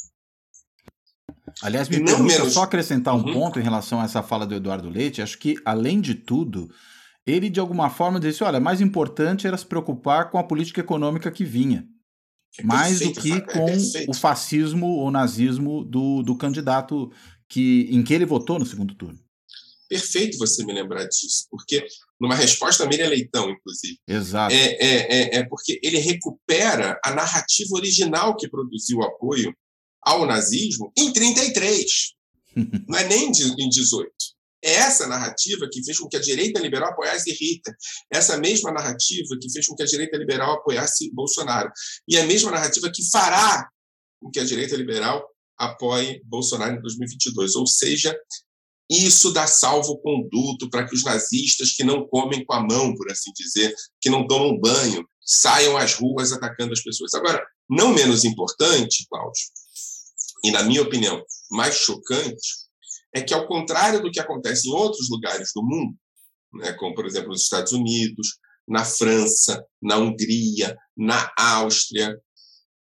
Aliás, 1.61 1.89
me 1.89 1.99
não 1.99 2.23
menos... 2.23 2.55
só 2.55 2.63
acrescentar 2.63 3.15
um 3.15 3.19
uhum. 3.19 3.33
ponto 3.33 3.61
em 3.61 3.63
relação 3.63 4.01
a 4.01 4.05
essa 4.05 4.23
fala 4.23 4.47
do 4.47 4.55
Eduardo 4.55 4.89
Leite. 4.89 5.21
Acho 5.21 5.39
que, 5.39 5.57
além 5.65 6.01
de 6.01 6.15
tudo, 6.15 6.71
ele 7.27 7.51
de 7.51 7.61
alguma 7.61 7.91
forma 7.91 8.19
disse: 8.19 8.43
olha, 8.43 8.59
mais 8.59 8.81
importante 8.81 9.47
era 9.47 9.57
se 9.57 9.67
preocupar 9.67 10.31
com 10.31 10.39
a 10.39 10.45
política 10.45 10.81
econômica 10.81 11.31
que 11.31 11.45
vinha. 11.45 11.87
É 12.59 12.63
mais 12.65 13.01
do 13.01 13.13
que 13.13 13.33
é 13.33 13.41
com 13.41 13.69
é 13.69 14.07
o 14.09 14.15
fascismo 14.15 14.87
ou 14.87 15.11
nazismo 15.11 15.85
do, 15.85 16.23
do 16.23 16.37
candidato 16.37 17.11
que, 17.49 17.89
em 17.91 18.03
que 18.03 18.13
ele 18.13 18.27
votou 18.27 18.59
no 18.59 18.67
segundo 18.67 18.95
turno. 18.95 19.19
Perfeito 19.93 20.39
você 20.39 20.65
me 20.65 20.73
lembrar 20.73 21.05
disso, 21.05 21.47
porque 21.51 21.87
numa 22.19 22.35
resposta 22.35 22.83
a 22.83 22.87
Miriam 22.87 23.11
Leitão, 23.11 23.51
inclusive. 23.51 23.99
Exato. 24.09 24.55
É, 24.55 24.59
é, 24.59 24.87
é, 24.87 25.37
é, 25.37 25.45
porque 25.45 25.79
ele 25.83 25.99
recupera 25.99 26.99
a 27.05 27.11
narrativa 27.11 27.75
original 27.75 28.35
que 28.35 28.49
produziu 28.49 29.01
o 29.01 29.05
apoio 29.05 29.55
ao 30.01 30.25
nazismo 30.25 30.91
em 30.97 31.13
33. 31.13 31.85
não 32.89 32.99
é 32.99 33.07
nem 33.07 33.29
em 33.29 33.69
18. 33.69 34.11
É 34.65 34.73
essa 34.77 35.07
narrativa 35.07 35.69
que 35.71 35.85
fez 35.85 35.99
com 35.99 36.09
que 36.09 36.17
a 36.17 36.21
direita 36.21 36.59
liberal 36.59 36.93
apoiasse 36.93 37.31
Rita. 37.31 37.77
Essa 38.11 38.39
mesma 38.39 38.73
narrativa 38.73 39.37
que 39.39 39.53
fez 39.53 39.67
com 39.67 39.75
que 39.75 39.83
a 39.83 39.87
direita 39.87 40.17
liberal 40.17 40.55
apoiasse 40.55 41.13
Bolsonaro. 41.13 41.71
E 42.09 42.17
a 42.17 42.25
mesma 42.25 42.51
narrativa 42.51 42.91
que 42.91 43.11
fará 43.11 43.69
com 44.19 44.31
que 44.31 44.41
a 44.41 44.45
direita 44.45 44.75
liberal 44.75 45.23
apoie 45.59 46.23
Bolsonaro 46.25 46.77
em 46.77 46.81
2022. 46.81 47.57
Ou 47.57 47.67
seja, 47.67 48.17
isso 48.91 49.33
dá 49.33 49.47
salvo-conduto 49.47 50.69
para 50.69 50.87
que 50.87 50.95
os 50.95 51.05
nazistas 51.05 51.73
que 51.73 51.85
não 51.85 52.07
comem 52.07 52.45
com 52.45 52.53
a 52.53 52.61
mão, 52.61 52.95
por 52.95 53.11
assim 53.11 53.33
dizer, 53.35 53.75
que 54.01 54.11
não 54.11 54.27
tomam 54.27 54.59
banho, 54.59 55.07
saiam 55.25 55.77
às 55.77 55.95
ruas 55.95 56.33
atacando 56.33 56.73
as 56.73 56.83
pessoas. 56.83 57.15
Agora, 57.15 57.45
não 57.69 57.95
menos 57.95 58.25
importante, 58.25 59.07
Cláudio, 59.09 59.45
e 60.45 60.51
na 60.51 60.63
minha 60.63 60.83
opinião, 60.83 61.25
mais 61.51 61.77
chocante, 61.77 62.63
é 63.15 63.21
que, 63.21 63.33
ao 63.33 63.47
contrário 63.47 64.03
do 64.03 64.11
que 64.11 64.21
acontece 64.21 64.69
em 64.69 64.73
outros 64.73 65.09
lugares 65.11 65.51
do 65.55 65.63
mundo, 65.63 65.97
né, 66.55 66.73
como, 66.75 66.95
por 66.95 67.07
exemplo, 67.07 67.29
nos 67.29 67.43
Estados 67.43 67.73
Unidos, 67.73 68.39
na 68.67 68.85
França, 68.85 69.65
na 69.81 69.99
Hungria, 69.99 70.77
na 70.97 71.33
Áustria, 71.37 72.19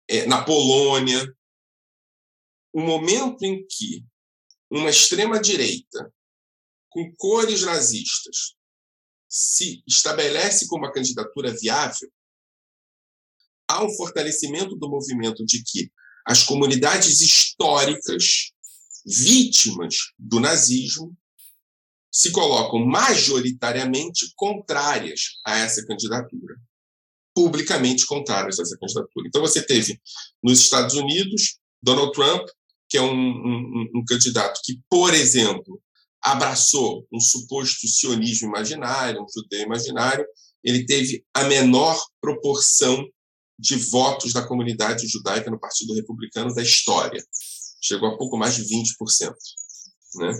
é, 0.09 0.25
na 0.25 0.43
Polônia, 0.43 1.25
o 2.73 2.81
momento 2.81 3.43
em 3.43 3.65
que 3.67 4.03
uma 4.69 4.89
extrema-direita 4.89 6.13
com 6.89 7.11
cores 7.17 7.63
nazistas 7.63 8.55
se 9.27 9.83
estabelece 9.87 10.67
como 10.67 10.85
uma 10.85 10.91
candidatura 10.91 11.55
viável, 11.55 12.11
há 13.67 13.83
um 13.83 13.95
fortalecimento 13.95 14.75
do 14.75 14.89
movimento 14.89 15.45
de 15.45 15.63
que 15.63 15.91
as 16.25 16.43
comunidades 16.43 17.21
históricas 17.21 18.51
vítimas 19.05 19.95
do 20.17 20.39
nazismo 20.39 21.15
se 22.11 22.31
colocam 22.31 22.85
majoritariamente 22.85 24.33
contrárias 24.35 25.39
a 25.45 25.59
essa 25.59 25.85
candidatura, 25.85 26.55
publicamente 27.35 28.05
contrárias 28.05 28.59
a 28.59 28.63
essa 28.63 28.77
candidatura. 28.77 29.27
Então 29.27 29.41
você 29.41 29.61
teve 29.61 30.01
nos 30.43 30.59
Estados 30.59 30.95
Unidos 30.95 31.59
Donald 31.81 32.11
Trump 32.13 32.47
que 32.89 32.97
é 32.97 33.01
um, 33.01 33.13
um, 33.13 33.87
um 33.95 34.03
candidato 34.05 34.59
que, 34.63 34.79
por 34.89 35.13
exemplo, 35.13 35.79
abraçou 36.21 37.07
um 37.13 37.19
suposto 37.19 37.87
sionismo 37.87 38.49
imaginário, 38.49 39.21
um 39.21 39.27
judeu 39.33 39.61
imaginário, 39.61 40.25
ele 40.63 40.85
teve 40.85 41.23
a 41.33 41.43
menor 41.45 41.97
proporção 42.19 43.05
de 43.57 43.75
votos 43.75 44.33
da 44.33 44.45
comunidade 44.45 45.07
judaica 45.07 45.51
no 45.51 45.59
Partido 45.59 45.93
Republicano 45.93 46.53
da 46.53 46.61
história. 46.61 47.23
Chegou 47.81 48.09
a 48.09 48.17
pouco 48.17 48.37
mais 48.37 48.55
de 48.55 48.63
20%. 48.63 49.33
Né? 50.15 50.33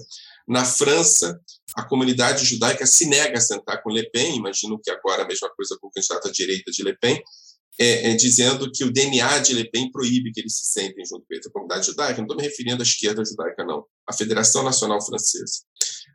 Na 0.48 0.66
França, 0.66 1.40
a 1.76 1.84
comunidade 1.84 2.46
judaica 2.46 2.86
se 2.86 3.06
nega 3.06 3.38
a 3.38 3.42
sentar 3.42 3.84
com 3.84 3.92
Le 3.92 4.10
Pen, 4.10 4.36
imagino 4.36 4.80
que 4.82 4.90
agora 4.90 5.24
a 5.24 5.28
mesma 5.28 5.50
coisa 5.56 5.78
com 5.80 5.88
o 5.88 5.92
candidato 5.92 6.28
à 6.28 6.32
direita 6.32 6.72
de 6.72 6.84
Le 6.84 6.98
Pen, 6.98 7.22
é, 7.78 8.12
é, 8.12 8.16
dizendo 8.16 8.72
que 8.72 8.84
o 8.84 8.92
DNA 8.92 9.40
de 9.40 9.54
Le 9.54 9.70
Pen 9.70 9.92
proíbe 9.92 10.32
que 10.32 10.42
eles 10.42 10.58
se 10.58 10.66
sentem 10.72 11.06
junto 11.06 11.26
com 11.26 11.36
a 11.36 11.52
comunidade 11.52 11.86
judaica. 11.88 12.18
Não 12.18 12.24
estou 12.24 12.38
me 12.38 12.44
referindo 12.44 12.82
à 12.82 12.86
esquerda 12.86 13.24
judaica, 13.24 13.64
não. 13.64 13.86
A 14.08 14.14
Federação 14.14 14.64
Nacional 14.64 15.02
Francesa. 15.06 15.64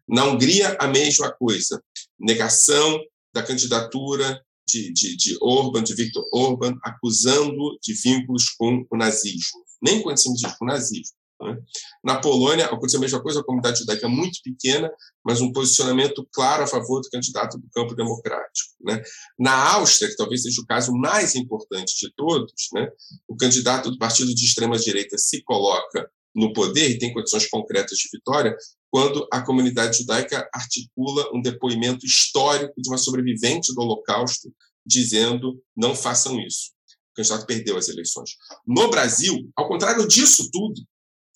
Na 0.08 0.24
Hungria, 0.24 0.76
a 0.78 0.86
mesma 0.86 1.32
coisa. 1.32 1.82
Negação 2.18 3.00
da 3.32 3.42
candidatura 3.42 4.40
de, 4.68 4.92
de, 4.92 5.16
de 5.16 5.36
Orban, 5.40 5.82
de 5.82 5.94
Viktor 5.94 6.24
Orban, 6.32 6.76
acusando 6.82 7.78
de 7.82 7.94
vínculos 7.94 8.50
com 8.50 8.86
o 8.90 8.96
nazismo. 8.96 9.64
Nem 9.82 10.02
com 10.02 10.10
antissemitismo, 10.10 10.56
com 10.58 10.64
o 10.64 10.68
nazismo. 10.68 11.16
Né? 11.44 11.56
Na 12.02 12.18
Polônia, 12.20 12.64
aconteceu 12.64 12.98
a 12.98 13.02
mesma 13.02 13.22
coisa, 13.22 13.40
a 13.40 13.44
comunidade 13.44 13.80
judaica 13.80 14.06
é 14.06 14.08
muito 14.08 14.40
pequena, 14.42 14.90
mas 15.24 15.40
um 15.40 15.52
posicionamento 15.52 16.26
claro 16.32 16.64
a 16.64 16.66
favor 16.66 17.00
do 17.00 17.10
candidato 17.10 17.58
do 17.58 17.68
campo 17.70 17.94
democrático. 17.94 18.70
Né? 18.82 19.02
Na 19.38 19.74
Áustria, 19.74 20.08
que 20.08 20.16
talvez 20.16 20.42
seja 20.42 20.60
o 20.60 20.66
caso 20.66 20.92
mais 20.92 21.34
importante 21.34 21.94
de 22.00 22.12
todos, 22.16 22.52
né? 22.72 22.88
o 23.28 23.36
candidato 23.36 23.90
do 23.90 23.98
partido 23.98 24.34
de 24.34 24.44
extrema-direita 24.44 25.18
se 25.18 25.42
coloca 25.42 26.10
no 26.34 26.52
poder 26.52 26.90
e 26.90 26.98
tem 26.98 27.12
condições 27.12 27.46
concretas 27.48 27.96
de 27.96 28.08
vitória 28.12 28.56
quando 28.90 29.26
a 29.32 29.42
comunidade 29.42 29.98
judaica 29.98 30.48
articula 30.52 31.30
um 31.32 31.40
depoimento 31.40 32.04
histórico 32.04 32.74
de 32.76 32.88
uma 32.88 32.98
sobrevivente 32.98 33.72
do 33.72 33.80
Holocausto 33.80 34.52
dizendo 34.84 35.62
não 35.76 35.94
façam 35.94 36.40
isso. 36.40 36.72
O 37.12 37.16
candidato 37.16 37.46
perdeu 37.46 37.76
as 37.76 37.88
eleições. 37.88 38.30
No 38.66 38.90
Brasil, 38.90 39.48
ao 39.56 39.68
contrário 39.68 40.06
disso 40.08 40.48
tudo, 40.52 40.82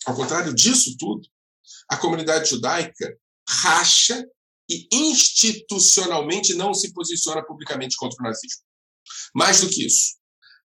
ao 0.06 0.14
contrário 0.14 0.54
disso 0.54 0.96
tudo, 0.98 1.26
a 1.88 1.96
comunidade 1.96 2.50
judaica 2.50 3.16
racha 3.48 4.22
e 4.70 4.86
institucionalmente 4.92 6.52
não 6.54 6.74
se 6.74 6.92
posiciona 6.92 7.42
publicamente 7.44 7.96
contra 7.96 8.20
o 8.20 8.24
nazismo. 8.24 8.62
Mais 9.34 9.62
do 9.62 9.68
que 9.68 9.86
isso, 9.86 10.16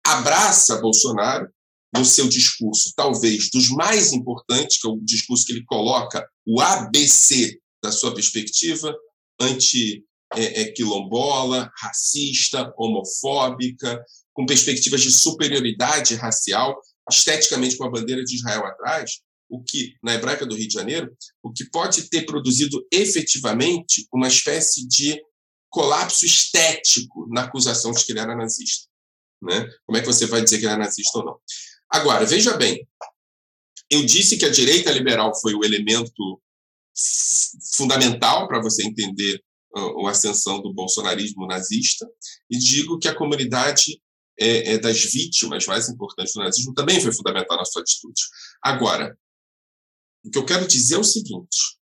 abraça 0.05 0.81
Bolsonaro 0.81 1.49
no 1.95 2.05
seu 2.05 2.29
discurso, 2.29 2.93
talvez 2.95 3.49
dos 3.51 3.71
mais 3.71 4.13
importantes, 4.13 4.79
que 4.79 4.87
é 4.87 4.91
o 4.91 5.01
discurso 5.01 5.47
que 5.47 5.53
ele 5.53 5.65
coloca 5.65 6.29
o 6.47 6.61
ABC 6.61 7.59
da 7.83 7.91
sua 7.91 8.15
perspectiva, 8.15 8.95
anti-quilombola, 9.41 11.59
é, 11.59 11.63
é, 11.63 11.71
racista, 11.77 12.71
homofóbica, 12.77 14.05
com 14.35 14.45
perspectivas 14.45 15.01
de 15.01 15.11
superioridade 15.11 16.15
racial, 16.15 16.79
esteticamente 17.11 17.77
com 17.77 17.85
a 17.85 17.91
bandeira 17.91 18.25
de 18.25 18.37
Israel 18.37 18.67
atrás, 18.67 19.21
o 19.49 19.63
que, 19.63 19.95
na 20.03 20.15
hebraica 20.15 20.45
do 20.45 20.57
Rio 20.57 20.67
de 20.67 20.75
Janeiro, 20.75 21.17
o 21.43 21.53
que 21.53 21.65
pode 21.71 22.09
ter 22.09 22.27
produzido 22.27 22.85
efetivamente 22.91 24.07
uma 24.13 24.29
espécie 24.29 24.87
de 24.87 25.23
colapso 25.71 26.25
estético 26.25 27.29
na 27.31 27.43
acusação 27.43 27.93
de 27.93 28.05
que 28.05 28.13
ele 28.13 28.21
era 28.21 28.35
nazista. 28.35 28.89
Né? 29.43 29.69
Como 29.85 29.99
é 29.99 30.01
que 30.01 30.07
você 30.07 30.27
vai 30.27 30.43
dizer 30.43 30.59
que 30.59 30.65
ele 30.65 30.73
era 30.73 30.85
nazista 30.85 31.19
ou 31.19 31.25
não? 31.25 31.39
Agora, 31.89 32.25
veja 32.25 32.57
bem, 32.57 32.87
eu 33.89 34.05
disse 34.05 34.37
que 34.37 34.45
a 34.45 34.51
direita 34.51 34.91
liberal 34.91 35.33
foi 35.41 35.55
o 35.55 35.65
elemento 35.65 36.41
fundamental 37.77 38.49
para 38.49 38.61
você 38.61 38.85
entender 38.85 39.41
a 39.77 40.11
ascensão 40.11 40.63
do 40.63 40.73
bolsonarismo 40.73 41.47
nazista, 41.47 42.09
e 42.51 42.59
digo 42.59 42.99
que 42.99 43.09
a 43.09 43.15
comunidade 43.15 44.01
é, 44.39 44.75
é, 44.75 44.79
das 44.79 45.03
vítimas 45.05 45.67
mais 45.67 45.89
importantes 45.89 46.35
do 46.35 46.41
nazismo 46.41 46.75
também 46.75 47.01
foi 47.01 47.13
fundamental 47.13 47.57
na 47.57 47.65
sua 47.65 47.83
atitude. 47.83 48.23
Agora, 48.63 49.17
o 50.25 50.31
que 50.31 50.39
eu 50.39 50.45
quero 50.45 50.67
dizer 50.67 50.97
é 50.97 50.99
o 50.99 51.05
seguinte: 51.05 51.79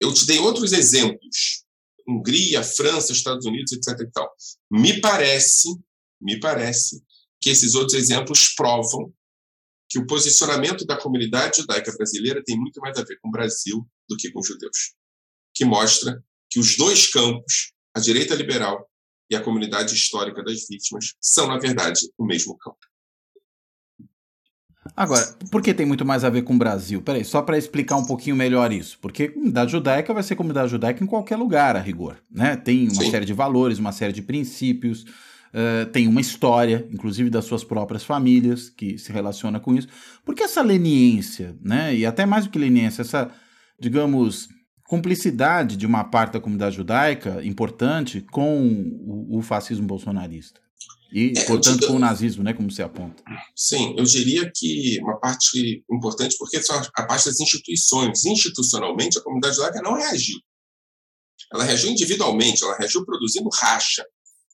eu 0.00 0.12
te 0.12 0.26
dei 0.26 0.38
outros 0.38 0.72
exemplos, 0.72 1.64
Hungria, 2.06 2.62
França, 2.62 3.12
Estados 3.12 3.46
Unidos, 3.46 3.72
etc. 3.72 4.00
E 4.00 4.10
tal. 4.10 4.30
Me 4.70 5.00
parece, 5.00 5.68
me 6.20 6.38
parece 6.38 7.02
que 7.40 7.50
esses 7.50 7.74
outros 7.74 7.94
exemplos 7.94 8.54
provam 8.54 9.12
que 9.88 9.98
o 9.98 10.06
posicionamento 10.06 10.84
da 10.84 11.00
comunidade 11.00 11.58
judaica 11.58 11.92
brasileira 11.96 12.42
tem 12.44 12.58
muito 12.58 12.80
mais 12.80 12.98
a 12.98 13.04
ver 13.04 13.18
com 13.20 13.28
o 13.28 13.30
Brasil 13.32 13.86
do 14.08 14.16
que 14.16 14.30
com 14.30 14.40
os 14.40 14.46
judeus, 14.46 14.94
que 15.54 15.64
mostra 15.64 16.22
que 16.50 16.58
os 16.58 16.76
dois 16.76 17.08
campos, 17.08 17.72
a 17.94 18.00
direita 18.00 18.34
liberal 18.34 18.88
e 19.30 19.36
a 19.36 19.42
comunidade 19.42 19.94
histórica 19.94 20.42
das 20.42 20.66
vítimas 20.68 21.14
são, 21.20 21.46
na 21.48 21.58
verdade, 21.58 22.00
o 22.16 22.24
mesmo 22.24 22.56
campo. 22.56 22.78
Agora, 24.94 25.26
por 25.50 25.62
que 25.62 25.74
tem 25.74 25.86
muito 25.86 26.04
mais 26.04 26.22
a 26.22 26.30
ver 26.30 26.42
com 26.42 26.54
o 26.54 26.58
Brasil? 26.58 27.02
Peraí, 27.02 27.24
só 27.24 27.42
para 27.42 27.58
explicar 27.58 27.96
um 27.96 28.04
pouquinho 28.04 28.36
melhor 28.36 28.72
isso. 28.72 28.98
Porque 29.00 29.28
comunidade 29.28 29.72
judaica 29.72 30.14
vai 30.14 30.22
ser 30.22 30.36
comunidade 30.36 30.70
judaica 30.70 31.02
em 31.02 31.06
qualquer 31.06 31.36
lugar, 31.36 31.76
a 31.76 31.80
rigor. 31.80 32.18
Né? 32.30 32.56
Tem 32.56 32.84
uma 32.84 33.02
Sim. 33.02 33.10
série 33.10 33.24
de 33.24 33.32
valores, 33.32 33.78
uma 33.78 33.92
série 33.92 34.12
de 34.12 34.22
princípios, 34.22 35.02
uh, 35.02 35.86
tem 35.92 36.06
uma 36.06 36.20
história, 36.20 36.86
inclusive 36.92 37.30
das 37.30 37.44
suas 37.46 37.64
próprias 37.64 38.04
famílias, 38.04 38.68
que 38.68 38.98
se 38.98 39.10
relaciona 39.12 39.58
com 39.58 39.74
isso. 39.74 39.88
Por 40.24 40.34
que 40.34 40.42
essa 40.42 40.62
leniência, 40.62 41.56
né? 41.60 41.94
e 41.94 42.06
até 42.06 42.24
mais 42.24 42.44
do 42.44 42.50
que 42.50 42.58
leniência, 42.58 43.02
essa, 43.02 43.30
digamos, 43.78 44.48
cumplicidade 44.88 45.76
de 45.76 45.86
uma 45.86 46.04
parte 46.04 46.34
da 46.34 46.40
comunidade 46.40 46.76
judaica 46.76 47.44
importante 47.44 48.20
com 48.20 48.60
o, 49.06 49.38
o 49.38 49.42
fascismo 49.42 49.86
bolsonarista? 49.86 50.60
E, 51.12 51.32
é, 51.36 51.44
portanto, 51.44 51.86
com 51.86 51.94
o 51.94 51.98
nazismo, 51.98 52.42
né, 52.42 52.52
como 52.52 52.70
você 52.70 52.82
aponta. 52.82 53.22
Sim, 53.54 53.94
eu 53.96 54.04
diria 54.04 54.50
que 54.54 54.98
uma 55.00 55.18
parte 55.18 55.84
importante, 55.90 56.36
porque 56.38 56.60
são 56.62 56.76
a 56.94 57.06
parte 57.06 57.26
das 57.26 57.40
instituições. 57.40 58.24
Institucionalmente, 58.24 59.18
a 59.18 59.22
comunidade 59.22 59.56
judaica 59.56 59.80
não 59.82 59.94
reagiu. 59.94 60.38
Ela 61.52 61.64
reagiu 61.64 61.90
individualmente, 61.90 62.64
ela 62.64 62.76
reagiu 62.76 63.04
produzindo 63.04 63.48
racha. 63.52 64.04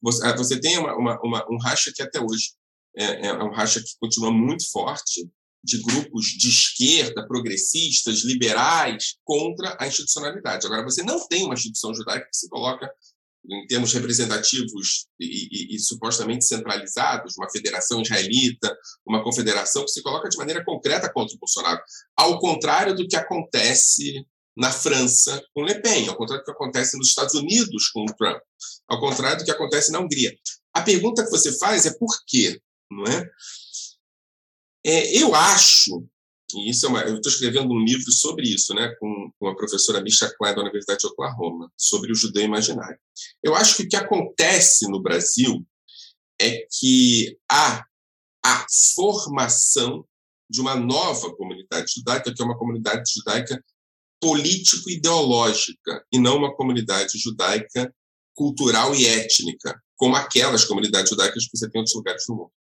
Você, 0.03 0.27
ah, 0.27 0.37
você 0.37 0.61
tem 0.61 0.79
uma, 0.79 0.95
uma, 0.97 1.21
uma, 1.23 1.47
um 1.51 1.59
racha 1.59 1.91
que 1.95 2.03
até 2.03 2.21
hoje 2.21 2.53
é, 2.97 3.29
é 3.29 3.33
um 3.33 3.51
racha 3.51 3.81
que 3.81 3.97
continua 3.99 4.31
muito 4.31 4.71
forte, 4.71 5.29
de 5.65 5.81
grupos 5.83 6.27
de 6.27 6.49
esquerda, 6.49 7.27
progressistas, 7.27 8.25
liberais, 8.25 9.17
contra 9.25 9.77
a 9.79 9.87
institucionalidade. 9.87 10.67
Agora, 10.67 10.83
você 10.83 11.03
não 11.03 11.27
tem 11.29 11.45
uma 11.45 11.55
instituição 11.55 11.95
judaica 11.95 12.27
que 12.27 12.37
se 12.37 12.49
coloca 12.49 12.91
em 13.49 13.67
termos 13.67 13.93
representativos 13.93 15.07
e, 15.19 15.27
e, 15.27 15.77
e, 15.77 15.79
supostamente 15.81 16.45
centralizados, 16.45 17.37
uma 17.37 17.51
federação 17.51 18.01
israelita, 18.01 18.77
uma 19.07 19.23
confederação 19.23 19.85
que 19.85 19.91
se 19.91 20.03
coloca 20.03 20.29
de 20.29 20.37
maneira 20.37 20.65
concreta 20.65 21.13
contra 21.13 21.35
o 21.35 21.39
Bolsonaro, 21.39 21.81
ao 22.17 22.39
contrário 22.39 22.95
do 22.95 23.07
que 23.07 23.17
acontece 23.17 24.25
na 24.57 24.71
França 24.71 25.43
com 25.55 25.65
Le 25.65 25.81
Pen, 25.81 26.09
ao 26.09 26.17
contrário 26.17 26.45
do 26.45 26.47
que 26.47 26.53
acontece 26.53 26.97
nos 26.97 27.09
Estados 27.09 27.35
Unidos 27.35 27.89
com 27.89 28.03
o 28.03 28.15
Trump, 28.15 28.41
ao 28.89 29.01
contrário 29.01 29.39
do 29.39 29.45
que 29.45 29.51
acontece 29.51 29.91
na 29.91 29.99
Hungria. 29.99 30.33
A 30.73 30.83
pergunta 30.83 31.25
que 31.25 31.31
você 31.31 31.57
faz 31.59 31.85
é 31.85 31.93
por 31.99 32.15
quê, 32.27 32.61
não 32.91 33.05
é? 33.05 33.29
É 34.85 35.17
eu 35.17 35.35
acho 35.35 36.07
e 36.55 36.71
isso 36.71 36.87
é 36.87 36.89
uma, 36.89 37.01
eu 37.03 37.17
estou 37.17 37.33
escrevendo 37.33 37.73
um 37.73 37.85
livro 37.85 38.11
sobre 38.13 38.47
isso, 38.47 38.75
né, 38.75 38.95
com, 39.01 39.31
com 39.39 39.49
a 39.49 39.57
professora 39.57 40.03
Misha 40.03 40.33
Klein 40.37 40.55
da 40.55 40.63
Universidade 40.63 41.01
de 41.01 41.07
Oklahoma, 41.07 41.71
sobre 41.77 42.13
o 42.13 42.15
judeu 42.15 42.43
imaginário. 42.43 42.99
Eu 43.43 43.55
acho 43.55 43.77
que 43.77 43.83
o 43.85 43.89
que 43.89 43.97
acontece 43.97 44.89
no 44.91 45.01
Brasil 45.01 45.65
é 46.41 46.67
que 46.79 47.39
há 47.51 47.85
a 48.45 48.67
formação 48.95 50.05
de 50.51 50.61
uma 50.61 50.75
nova 50.75 51.35
comunidade 51.35 51.93
judaica, 51.97 52.33
que 52.35 52.43
é 52.43 52.45
uma 52.45 52.59
comunidade 52.59 53.11
judaica 53.15 53.63
político-ideológica, 54.21 56.05
e 56.13 56.19
não 56.19 56.37
uma 56.37 56.55
comunidade 56.55 57.19
judaica 57.19 57.93
cultural 58.35 58.95
e 58.95 59.07
étnica, 59.07 59.82
como 59.97 60.17
aquelas 60.17 60.65
comunidades 60.65 61.11
judaicas 61.11 61.45
que 61.45 61.57
você 61.57 61.69
tem 61.71 61.79
em 61.79 61.83
outros 61.83 61.97
lugares 61.97 62.25
do 62.27 62.35
mundo. 62.35 62.53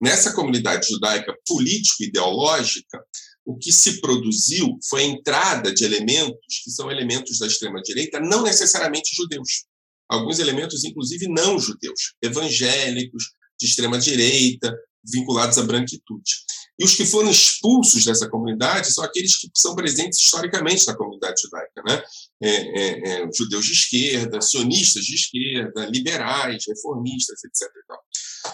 Nessa 0.00 0.32
comunidade 0.32 0.88
judaica 0.88 1.34
político-ideológica, 1.46 3.02
o 3.44 3.56
que 3.56 3.72
se 3.72 4.00
produziu 4.00 4.78
foi 4.88 5.02
a 5.02 5.06
entrada 5.06 5.72
de 5.72 5.84
elementos 5.84 6.60
que 6.62 6.70
são 6.70 6.90
elementos 6.90 7.38
da 7.38 7.46
extrema-direita, 7.46 8.20
não 8.20 8.42
necessariamente 8.42 9.14
judeus. 9.14 9.64
Alguns 10.08 10.38
elementos, 10.38 10.84
inclusive, 10.84 11.28
não 11.28 11.58
judeus, 11.58 12.14
evangélicos, 12.22 13.24
de 13.58 13.66
extrema-direita, 13.66 14.74
vinculados 15.04 15.58
à 15.58 15.62
branquitude. 15.62 16.30
E 16.78 16.84
os 16.84 16.94
que 16.94 17.04
foram 17.04 17.30
expulsos 17.30 18.04
dessa 18.04 18.28
comunidade 18.28 18.92
são 18.92 19.02
aqueles 19.02 19.36
que 19.36 19.50
são 19.56 19.74
presentes 19.74 20.20
historicamente 20.20 20.86
na 20.86 20.96
comunidade 20.96 21.40
judaica, 21.42 21.82
né? 21.84 22.02
É, 22.40 22.50
é, 22.50 23.08
é, 23.08 23.28
judeus 23.34 23.66
de 23.66 23.72
esquerda, 23.72 24.40
sionistas 24.40 25.04
de 25.04 25.14
esquerda, 25.14 25.86
liberais, 25.86 26.64
reformistas, 26.68 27.42
etc. 27.42 27.68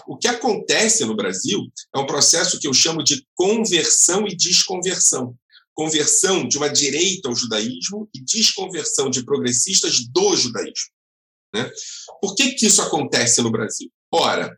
O 0.07 0.17
que 0.17 0.27
acontece 0.27 1.05
no 1.05 1.15
Brasil 1.15 1.59
é 1.95 1.99
um 1.99 2.05
processo 2.07 2.59
que 2.59 2.67
eu 2.67 2.73
chamo 2.73 3.03
de 3.03 3.23
conversão 3.35 4.27
e 4.27 4.35
desconversão. 4.35 5.35
Conversão 5.73 6.47
de 6.47 6.57
uma 6.57 6.69
direita 6.69 7.29
ao 7.29 7.35
judaísmo 7.35 8.09
e 8.13 8.23
desconversão 8.23 9.09
de 9.09 9.23
progressistas 9.23 9.99
do 10.11 10.35
judaísmo. 10.35 10.89
Né? 11.53 11.69
Por 12.21 12.33
que, 12.33 12.51
que 12.53 12.65
isso 12.65 12.81
acontece 12.81 13.41
no 13.41 13.51
Brasil? 13.51 13.91
Ora, 14.11 14.57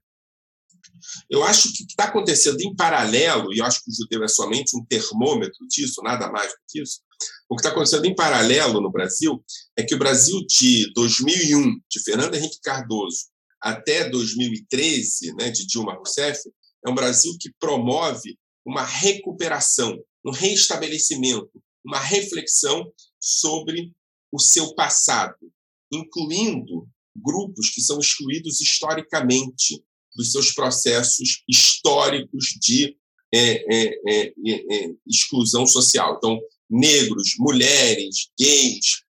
eu 1.29 1.43
acho 1.43 1.73
que 1.73 1.83
o 1.83 1.87
que 1.87 1.93
está 1.93 2.05
acontecendo 2.05 2.59
em 2.61 2.75
paralelo, 2.75 3.53
e 3.53 3.59
eu 3.59 3.65
acho 3.65 3.83
que 3.83 3.91
o 3.91 3.93
judeu 3.93 4.23
é 4.23 4.27
somente 4.27 4.77
um 4.77 4.85
termômetro 4.85 5.65
disso, 5.67 6.01
nada 6.03 6.29
mais 6.31 6.51
do 6.51 6.57
que 6.67 6.81
isso, 6.81 7.01
o 7.49 7.55
que 7.55 7.61
está 7.61 7.69
acontecendo 7.69 8.05
em 8.05 8.15
paralelo 8.15 8.81
no 8.81 8.91
Brasil 8.91 9.43
é 9.77 9.83
que 9.83 9.95
o 9.95 9.99
Brasil 9.99 10.39
de 10.47 10.91
2001, 10.93 11.79
de 11.89 12.03
Fernando 12.03 12.35
Henrique 12.35 12.59
Cardoso, 12.61 13.27
até 13.61 14.09
2013, 14.09 15.33
né, 15.35 15.49
de 15.49 15.65
Dilma 15.65 15.95
Rousseff, 15.95 16.41
é 16.85 16.89
um 16.89 16.95
Brasil 16.95 17.35
que 17.39 17.51
promove 17.59 18.37
uma 18.65 18.83
recuperação, 18.83 19.97
um 20.25 20.31
reestabelecimento, 20.31 21.51
uma 21.85 21.99
reflexão 21.99 22.91
sobre 23.19 23.93
o 24.31 24.39
seu 24.39 24.75
passado, 24.75 25.51
incluindo 25.91 26.87
grupos 27.15 27.69
que 27.69 27.81
são 27.81 27.99
excluídos 27.99 28.61
historicamente 28.61 29.83
dos 30.17 30.31
seus 30.31 30.51
processos 30.51 31.43
históricos 31.47 32.47
de 32.61 32.97
é, 33.33 33.39
é, 33.39 34.01
é, 34.07 34.33
é, 34.45 34.75
é 34.75 34.89
exclusão 35.07 35.65
social. 35.65 36.15
Então, 36.17 36.39
negros, 36.69 37.35
mulheres, 37.39 38.29
gays, 38.37 39.05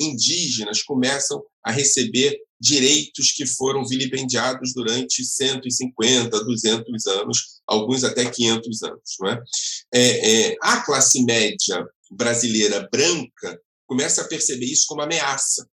indígenas 0.00 0.82
começam 0.82 1.42
a 1.64 1.72
receber 1.72 2.38
direitos 2.60 3.32
que 3.32 3.46
foram 3.46 3.86
vilipendiados 3.86 4.74
durante 4.74 5.24
150, 5.24 6.44
200 6.44 7.06
anos, 7.06 7.60
alguns 7.66 8.04
até 8.04 8.28
500 8.30 8.82
anos. 8.82 9.16
Não 9.20 9.30
é? 9.30 9.42
É, 9.94 10.50
é, 10.50 10.56
a 10.62 10.84
classe 10.84 11.24
média 11.24 11.86
brasileira 12.10 12.86
branca 12.92 13.58
começa 13.86 14.20
a 14.20 14.28
perceber 14.28 14.66
isso 14.66 14.84
como 14.86 15.00
ameaça. 15.00 15.66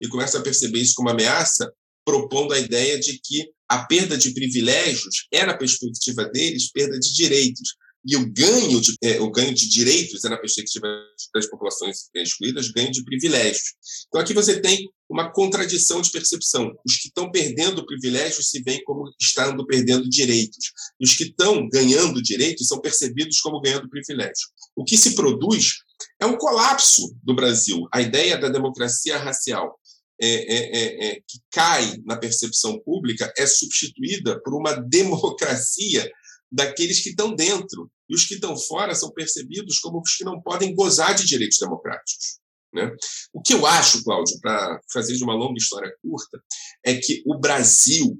E 0.00 0.08
começa 0.08 0.38
a 0.38 0.42
perceber 0.42 0.80
isso 0.80 0.94
como 0.94 1.08
ameaça, 1.08 1.72
propondo 2.08 2.54
a 2.54 2.58
ideia 2.58 2.98
de 2.98 3.20
que 3.22 3.50
a 3.68 3.84
perda 3.84 4.16
de 4.16 4.32
privilégios 4.32 5.26
é, 5.30 5.44
na 5.44 5.54
perspectiva 5.54 6.24
deles, 6.24 6.72
perda 6.72 6.98
de 6.98 7.14
direitos. 7.14 7.74
E 8.06 8.16
o 8.16 8.32
ganho 8.32 8.80
de, 8.80 8.94
é, 9.02 9.20
o 9.20 9.30
ganho 9.30 9.52
de 9.52 9.68
direitos 9.68 10.24
é, 10.24 10.30
na 10.30 10.38
perspectiva 10.38 10.86
das 11.34 11.46
populações 11.50 12.08
excluídas, 12.14 12.70
ganho 12.70 12.90
de 12.90 13.04
privilégios. 13.04 13.74
Então, 14.06 14.22
aqui 14.22 14.32
você 14.32 14.58
tem 14.58 14.88
uma 15.06 15.30
contradição 15.30 16.00
de 16.00 16.10
percepção. 16.10 16.72
Os 16.86 16.96
que 16.96 17.08
estão 17.08 17.30
perdendo 17.30 17.84
privilégios 17.84 18.48
se 18.48 18.62
veem 18.62 18.82
como 18.84 19.10
estando 19.20 19.66
perdendo 19.66 20.08
direitos. 20.08 20.72
E 20.98 21.04
os 21.04 21.14
que 21.14 21.24
estão 21.24 21.68
ganhando 21.68 22.22
direitos 22.22 22.68
são 22.68 22.80
percebidos 22.80 23.38
como 23.42 23.60
ganhando 23.60 23.90
privilégios. 23.90 24.48
O 24.74 24.82
que 24.82 24.96
se 24.96 25.14
produz 25.14 25.74
é 26.18 26.24
um 26.24 26.38
colapso 26.38 27.14
do 27.22 27.34
Brasil. 27.34 27.86
A 27.92 28.00
ideia 28.00 28.38
da 28.38 28.48
democracia 28.48 29.18
racial 29.18 29.78
é, 30.20 30.28
é, 30.28 30.76
é, 30.76 31.08
é 31.08 31.14
que 31.16 31.38
cai 31.50 31.96
na 32.04 32.16
percepção 32.16 32.78
pública 32.80 33.32
é 33.36 33.46
substituída 33.46 34.40
por 34.42 34.54
uma 34.54 34.72
democracia 34.88 36.10
daqueles 36.50 37.00
que 37.00 37.10
estão 37.10 37.34
dentro. 37.34 37.90
E 38.08 38.14
os 38.14 38.24
que 38.24 38.34
estão 38.34 38.56
fora 38.56 38.94
são 38.94 39.10
percebidos 39.10 39.78
como 39.80 40.00
os 40.00 40.16
que 40.16 40.24
não 40.24 40.40
podem 40.40 40.74
gozar 40.74 41.14
de 41.14 41.26
direitos 41.26 41.58
democráticos. 41.58 42.38
Né? 42.72 42.90
O 43.32 43.40
que 43.40 43.54
eu 43.54 43.66
acho, 43.66 44.02
Cláudio, 44.02 44.38
para 44.40 44.80
fazer 44.92 45.14
de 45.14 45.24
uma 45.24 45.34
longa 45.34 45.58
história 45.58 45.92
curta, 46.02 46.42
é 46.84 46.94
que 46.96 47.22
o 47.26 47.38
Brasil 47.38 48.18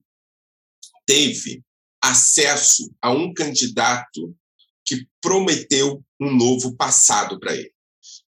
teve 1.07 1.63
acesso 2.03 2.91
a 3.01 3.11
um 3.11 3.33
candidato 3.33 4.37
que 4.85 5.07
prometeu 5.21 6.03
um 6.21 6.35
novo 6.35 6.75
passado 6.77 7.39
para 7.39 7.55
ele, 7.55 7.73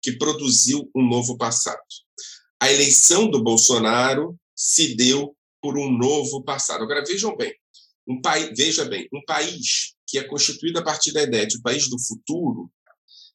que 0.01 0.17
produziu 0.17 0.89
um 0.95 1.07
novo 1.07 1.37
passado. 1.37 1.79
A 2.61 2.71
eleição 2.71 3.29
do 3.29 3.41
Bolsonaro 3.41 4.37
se 4.55 4.95
deu 4.95 5.35
por 5.61 5.77
um 5.77 5.89
novo 5.89 6.43
passado. 6.43 6.83
Agora 6.83 7.03
vejam 7.05 7.35
bem, 7.35 7.53
um 8.07 8.21
país, 8.21 8.51
veja 8.57 8.85
bem, 8.85 9.07
um 9.13 9.23
país 9.25 9.95
que 10.05 10.17
é 10.17 10.23
constituído 10.23 10.79
a 10.79 10.83
partir 10.83 11.11
da 11.11 11.23
ideia 11.23 11.45
de 11.45 11.61
país 11.61 11.89
do 11.89 11.99
futuro 11.99 12.71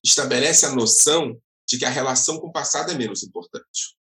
estabelece 0.04 0.66
a 0.66 0.74
noção 0.74 1.40
de 1.66 1.78
que 1.78 1.84
a 1.84 1.90
relação 1.90 2.38
com 2.38 2.48
o 2.48 2.52
passado 2.52 2.90
é 2.90 2.94
menos 2.94 3.22
importante. 3.22 3.96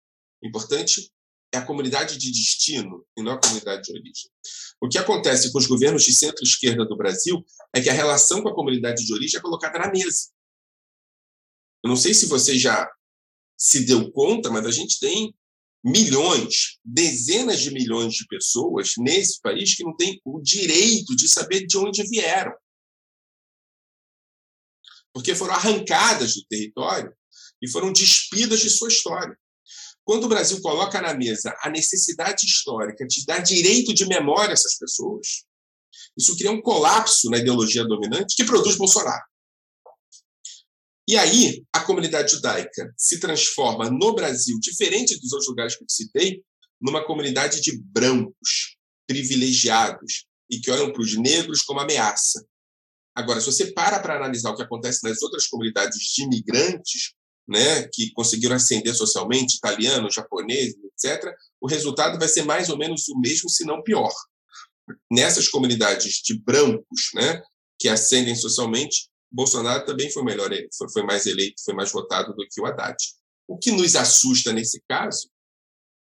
Importante 0.41 1.11
é 1.51 1.57
a 1.57 1.65
comunidade 1.65 2.17
de 2.17 2.31
destino 2.31 3.05
e 3.17 3.23
não 3.23 3.33
a 3.33 3.41
comunidade 3.41 3.83
de 3.83 3.91
origem. 3.91 4.31
O 4.79 4.87
que 4.87 4.97
acontece 4.97 5.51
com 5.51 5.57
os 5.57 5.65
governos 5.65 6.03
de 6.03 6.13
centro-esquerda 6.13 6.85
do 6.85 6.95
Brasil 6.95 7.43
é 7.73 7.81
que 7.81 7.89
a 7.89 7.93
relação 7.93 8.41
com 8.41 8.49
a 8.49 8.55
comunidade 8.55 9.05
de 9.05 9.13
origem 9.13 9.39
é 9.39 9.41
colocada 9.41 9.79
na 9.79 9.91
mesa. 9.91 10.29
Eu 11.83 11.89
não 11.89 11.95
sei 11.95 12.13
se 12.13 12.27
você 12.27 12.57
já 12.57 12.89
se 13.59 13.85
deu 13.85 14.09
conta, 14.11 14.49
mas 14.49 14.65
a 14.65 14.71
gente 14.71 14.99
tem 14.99 15.35
milhões, 15.83 16.79
dezenas 16.83 17.59
de 17.59 17.71
milhões 17.71 18.13
de 18.13 18.25
pessoas 18.27 18.93
nesse 18.97 19.41
país 19.41 19.75
que 19.75 19.83
não 19.83 19.95
têm 19.95 20.19
o 20.23 20.41
direito 20.41 21.15
de 21.15 21.27
saber 21.27 21.67
de 21.67 21.77
onde 21.77 22.07
vieram. 22.07 22.53
Porque 25.13 25.35
foram 25.35 25.53
arrancadas 25.53 26.35
do 26.35 26.45
território 26.49 27.13
e 27.61 27.69
foram 27.69 27.91
despidas 27.91 28.61
de 28.61 28.69
sua 28.69 28.87
história. 28.87 29.37
Quando 30.03 30.23
o 30.23 30.29
Brasil 30.29 30.61
coloca 30.61 31.01
na 31.01 31.13
mesa 31.13 31.55
a 31.61 31.69
necessidade 31.69 32.45
histórica 32.45 33.05
de 33.05 33.25
dar 33.25 33.39
direito 33.39 33.93
de 33.93 34.05
memória 34.05 34.51
a 34.51 34.53
essas 34.53 34.77
pessoas, 34.77 35.45
isso 36.17 36.35
cria 36.37 36.51
um 36.51 36.61
colapso 36.61 37.29
na 37.29 37.37
ideologia 37.37 37.85
dominante 37.85 38.35
que 38.35 38.45
produz 38.45 38.75
Bolsonaro. 38.75 39.23
E 41.09 41.17
aí, 41.17 41.65
a 41.73 41.79
comunidade 41.79 42.33
judaica 42.33 42.93
se 42.95 43.19
transforma 43.19 43.89
no 43.89 44.13
Brasil, 44.13 44.59
diferente 44.61 45.19
dos 45.19 45.31
outros 45.31 45.49
lugares 45.49 45.75
que 45.75 45.83
eu 45.83 45.89
citei, 45.89 46.43
numa 46.79 47.03
comunidade 47.03 47.61
de 47.61 47.81
brancos, 47.81 48.77
privilegiados, 49.07 50.27
e 50.47 50.59
que 50.59 50.69
olham 50.69 50.93
para 50.93 51.01
os 51.01 51.17
negros 51.17 51.63
como 51.63 51.79
ameaça. 51.79 52.45
Agora, 53.15 53.41
se 53.41 53.47
você 53.47 53.73
para 53.73 53.99
para 53.99 54.17
analisar 54.17 54.51
o 54.51 54.55
que 54.55 54.61
acontece 54.61 54.99
nas 55.03 55.19
outras 55.23 55.47
comunidades 55.47 55.97
de 55.97 56.25
imigrantes, 56.25 57.13
né, 57.47 57.87
que 57.91 58.11
conseguiram 58.11 58.55
ascender 58.55 58.93
socialmente, 58.93 59.57
italianos, 59.57 60.13
japoneses, 60.13 60.77
etc., 60.93 61.33
o 61.59 61.67
resultado 61.67 62.19
vai 62.19 62.27
ser 62.27 62.43
mais 62.43 62.69
ou 62.69 62.77
menos 62.77 63.09
o 63.09 63.19
mesmo, 63.19 63.49
se 63.49 63.65
não 63.65 63.81
pior. 63.81 64.13
Nessas 65.11 65.47
comunidades 65.47 66.21
de 66.23 66.39
brancos, 66.39 67.09
né, 67.15 67.41
que 67.79 67.89
ascendem 67.89 68.35
socialmente, 68.35 69.08
Bolsonaro 69.31 69.85
também 69.85 70.11
foi 70.11 70.23
melhor, 70.23 70.49
foi, 70.91 71.03
mais 71.03 71.25
eleito, 71.25 71.61
foi 71.63 71.73
mais 71.73 71.91
votado 71.91 72.33
do 72.33 72.47
que 72.49 72.59
o 72.59 72.65
Haddad. 72.65 72.97
O 73.47 73.57
que 73.57 73.71
nos 73.71 73.95
assusta 73.95 74.51
nesse 74.51 74.81
caso 74.87 75.29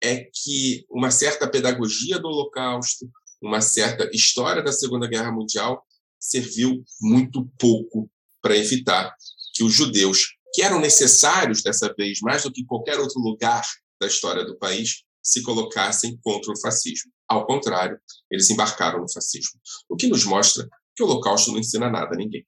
é 0.03 0.29
que 0.33 0.85
uma 0.89 1.11
certa 1.11 1.49
pedagogia 1.49 2.19
do 2.19 2.27
Holocausto, 2.27 3.09
uma 3.41 3.61
certa 3.61 4.09
história 4.13 4.61
da 4.61 4.71
Segunda 4.71 5.07
Guerra 5.07 5.31
Mundial 5.31 5.85
serviu 6.19 6.83
muito 7.01 7.45
pouco 7.59 8.09
para 8.41 8.57
evitar 8.57 9.13
que 9.53 9.63
os 9.63 9.73
judeus, 9.73 10.35
que 10.53 10.61
eram 10.61 10.79
necessários 10.79 11.61
dessa 11.63 11.93
vez 11.93 12.19
mais 12.21 12.43
do 12.43 12.51
que 12.51 12.65
qualquer 12.65 12.99
outro 12.99 13.19
lugar 13.19 13.65
da 13.99 14.07
história 14.07 14.45
do 14.45 14.57
país, 14.57 15.03
se 15.23 15.41
colocassem 15.41 16.17
contra 16.21 16.51
o 16.51 16.59
fascismo. 16.59 17.11
Ao 17.27 17.45
contrário, 17.47 17.99
eles 18.29 18.49
embarcaram 18.49 19.01
no 19.01 19.11
fascismo. 19.11 19.59
O 19.89 19.95
que 19.95 20.07
nos 20.07 20.23
mostra 20.23 20.69
que 20.95 21.03
o 21.03 21.07
Holocausto 21.07 21.51
não 21.51 21.59
ensina 21.59 21.89
nada 21.89 22.13
a 22.13 22.17
ninguém. 22.17 22.45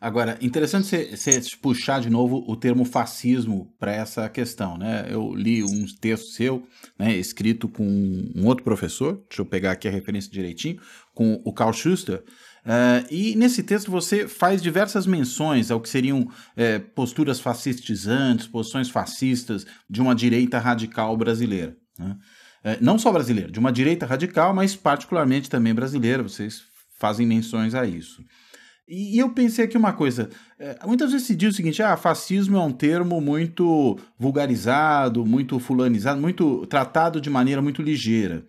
Agora, 0.00 0.38
interessante 0.40 1.16
você 1.16 1.40
puxar 1.60 2.00
de 2.00 2.08
novo 2.08 2.44
o 2.46 2.56
termo 2.56 2.84
fascismo 2.84 3.74
para 3.78 3.92
essa 3.92 4.28
questão, 4.28 4.78
né? 4.78 5.08
Eu 5.10 5.34
li 5.34 5.64
um 5.64 5.86
texto 6.00 6.28
seu, 6.28 6.66
né, 6.96 7.16
escrito 7.16 7.68
com 7.68 7.84
um 7.84 8.46
outro 8.46 8.62
professor, 8.62 9.24
deixa 9.28 9.42
eu 9.42 9.46
pegar 9.46 9.72
aqui 9.72 9.88
a 9.88 9.90
referência 9.90 10.30
direitinho, 10.30 10.80
com 11.12 11.40
o 11.44 11.52
Karl 11.52 11.72
Schuster, 11.72 12.22
Uh, 12.68 13.00
e 13.10 13.34
nesse 13.34 13.62
texto 13.62 13.90
você 13.90 14.28
faz 14.28 14.60
diversas 14.60 15.06
menções 15.06 15.70
ao 15.70 15.80
que 15.80 15.88
seriam 15.88 16.28
é, 16.54 16.78
posturas 16.78 17.40
fascistizantes, 17.40 18.46
posições 18.46 18.90
fascistas 18.90 19.64
de 19.88 20.02
uma 20.02 20.14
direita 20.14 20.58
radical 20.58 21.16
brasileira. 21.16 21.74
Né? 21.98 22.16
É, 22.62 22.78
não 22.78 22.98
só 22.98 23.10
brasileira, 23.10 23.50
de 23.50 23.58
uma 23.58 23.72
direita 23.72 24.04
radical, 24.04 24.52
mas 24.52 24.76
particularmente 24.76 25.48
também 25.48 25.74
brasileira, 25.74 26.22
vocês 26.22 26.62
fazem 26.98 27.26
menções 27.26 27.74
a 27.74 27.86
isso. 27.86 28.22
E, 28.88 29.18
eu 29.18 29.28
pensei 29.30 29.66
aqui 29.66 29.76
uma 29.76 29.92
coisa. 29.92 30.30
É, 30.58 30.78
muitas 30.86 31.12
vezes 31.12 31.26
se 31.26 31.36
diz 31.36 31.52
o 31.52 31.56
seguinte: 31.56 31.82
ah, 31.82 31.96
fascismo 31.96 32.56
é 32.56 32.60
um 32.60 32.72
termo 32.72 33.20
muito 33.20 33.98
vulgarizado, 34.18 35.26
muito 35.26 35.58
fulanizado, 35.58 36.20
muito 36.20 36.66
tratado 36.66 37.20
de 37.20 37.28
maneira 37.28 37.60
muito 37.60 37.82
ligeira. 37.82 38.44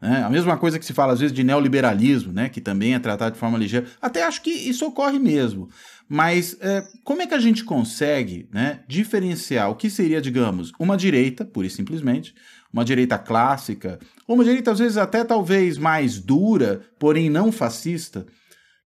Né? 0.00 0.22
A 0.22 0.28
mesma 0.28 0.56
coisa 0.56 0.78
que 0.78 0.84
se 0.84 0.92
fala 0.92 1.12
às 1.12 1.20
vezes 1.20 1.34
de 1.34 1.44
neoliberalismo, 1.44 2.32
né? 2.32 2.48
que 2.48 2.60
também 2.60 2.94
é 2.94 2.98
tratado 2.98 3.34
de 3.34 3.38
forma 3.38 3.56
ligeira. 3.56 3.86
Até 4.02 4.24
acho 4.24 4.42
que 4.42 4.50
isso 4.50 4.84
ocorre 4.84 5.18
mesmo. 5.18 5.68
Mas 6.08 6.56
é, 6.60 6.84
como 7.02 7.22
é 7.22 7.26
que 7.26 7.34
a 7.34 7.38
gente 7.38 7.64
consegue 7.64 8.46
né, 8.52 8.80
diferenciar 8.86 9.70
o 9.70 9.74
que 9.74 9.88
seria, 9.88 10.20
digamos, 10.20 10.72
uma 10.78 10.96
direita, 10.96 11.44
pura 11.44 11.66
e 11.66 11.70
simplesmente, 11.70 12.34
uma 12.70 12.84
direita 12.84 13.16
clássica, 13.16 13.98
ou 14.26 14.34
uma 14.34 14.44
direita 14.44 14.72
às 14.72 14.78
vezes 14.78 14.98
até 14.98 15.24
talvez 15.24 15.78
mais 15.78 16.18
dura, 16.18 16.82
porém 16.98 17.30
não 17.30 17.50
fascista, 17.50 18.26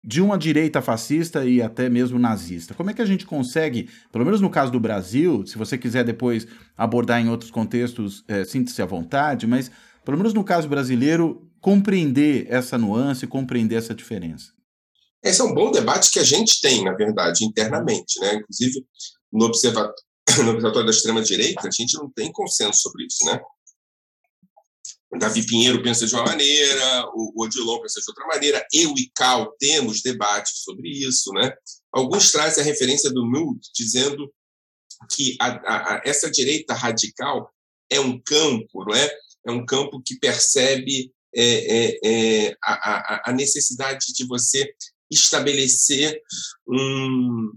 de 0.07 0.21
uma 0.21 0.37
direita 0.37 0.81
fascista 0.81 1.43
e 1.43 1.61
até 1.61 1.89
mesmo 1.89 2.17
nazista. 2.17 2.73
Como 2.73 2.89
é 2.89 2.93
que 2.93 3.01
a 3.01 3.05
gente 3.05 3.25
consegue, 3.25 3.89
pelo 4.09 4.23
menos 4.23 4.39
no 4.39 4.49
caso 4.49 4.71
do 4.71 4.79
Brasil, 4.79 5.45
se 5.45 5.57
você 5.57 5.77
quiser 5.77 6.05
depois 6.05 6.47
abordar 6.77 7.19
em 7.19 7.27
outros 7.27 7.51
contextos, 7.51 8.23
é, 8.25 8.45
sinta-se 8.45 8.81
à 8.81 8.85
vontade, 8.85 9.45
mas 9.45 9.69
pelo 10.05 10.15
menos 10.15 10.33
no 10.33 10.45
caso 10.45 10.69
brasileiro, 10.69 11.45
compreender 11.59 12.47
essa 12.49 12.77
nuance, 12.77 13.27
compreender 13.27 13.75
essa 13.75 13.93
diferença? 13.93 14.53
Esse 15.21 15.41
é 15.41 15.43
um 15.43 15.53
bom 15.53 15.71
debate 15.71 16.09
que 16.09 16.19
a 16.19 16.23
gente 16.23 16.61
tem, 16.61 16.85
na 16.85 16.93
verdade, 16.93 17.43
internamente. 17.43 18.17
Né? 18.21 18.35
Inclusive, 18.35 18.85
no 19.29 19.47
Observatório, 19.47 19.93
no 20.45 20.51
observatório 20.51 20.85
da 20.85 20.91
Extrema-Direita, 20.91 21.67
a 21.67 21.71
gente 21.71 21.97
não 21.97 22.09
tem 22.09 22.31
consenso 22.31 22.79
sobre 22.79 23.07
isso. 23.07 23.25
Né? 23.25 23.41
Davi 25.15 25.45
Pinheiro 25.45 25.81
pensa 25.81 26.05
de 26.05 26.13
uma 26.13 26.25
maneira, 26.25 27.05
o 27.13 27.43
Odilon 27.43 27.81
pensa 27.81 28.01
de 28.01 28.09
outra 28.09 28.27
maneira, 28.27 28.65
eu 28.73 28.93
e 28.97 29.09
Cal 29.15 29.55
temos 29.57 30.01
debates 30.01 30.63
sobre 30.63 30.89
isso. 30.89 31.31
Né? 31.33 31.53
Alguns 31.91 32.31
trazem 32.31 32.61
a 32.61 32.65
referência 32.65 33.09
do 33.09 33.25
Nude, 33.25 33.69
dizendo 33.73 34.31
que 35.15 35.37
a, 35.39 35.95
a, 35.95 36.01
essa 36.03 36.29
direita 36.29 36.73
radical 36.73 37.49
é 37.89 37.99
um 37.99 38.19
campo, 38.21 38.83
não 38.85 38.95
é? 38.95 39.09
é 39.47 39.51
um 39.51 39.65
campo 39.65 40.01
que 40.05 40.19
percebe 40.19 41.11
é, 41.33 41.43
é, 41.43 41.99
é, 42.03 42.57
a, 42.63 43.29
a, 43.29 43.33
necessidade 43.33 44.07
de 44.13 44.25
você 44.25 44.73
estabelecer 45.09 46.19
um, 46.67 47.51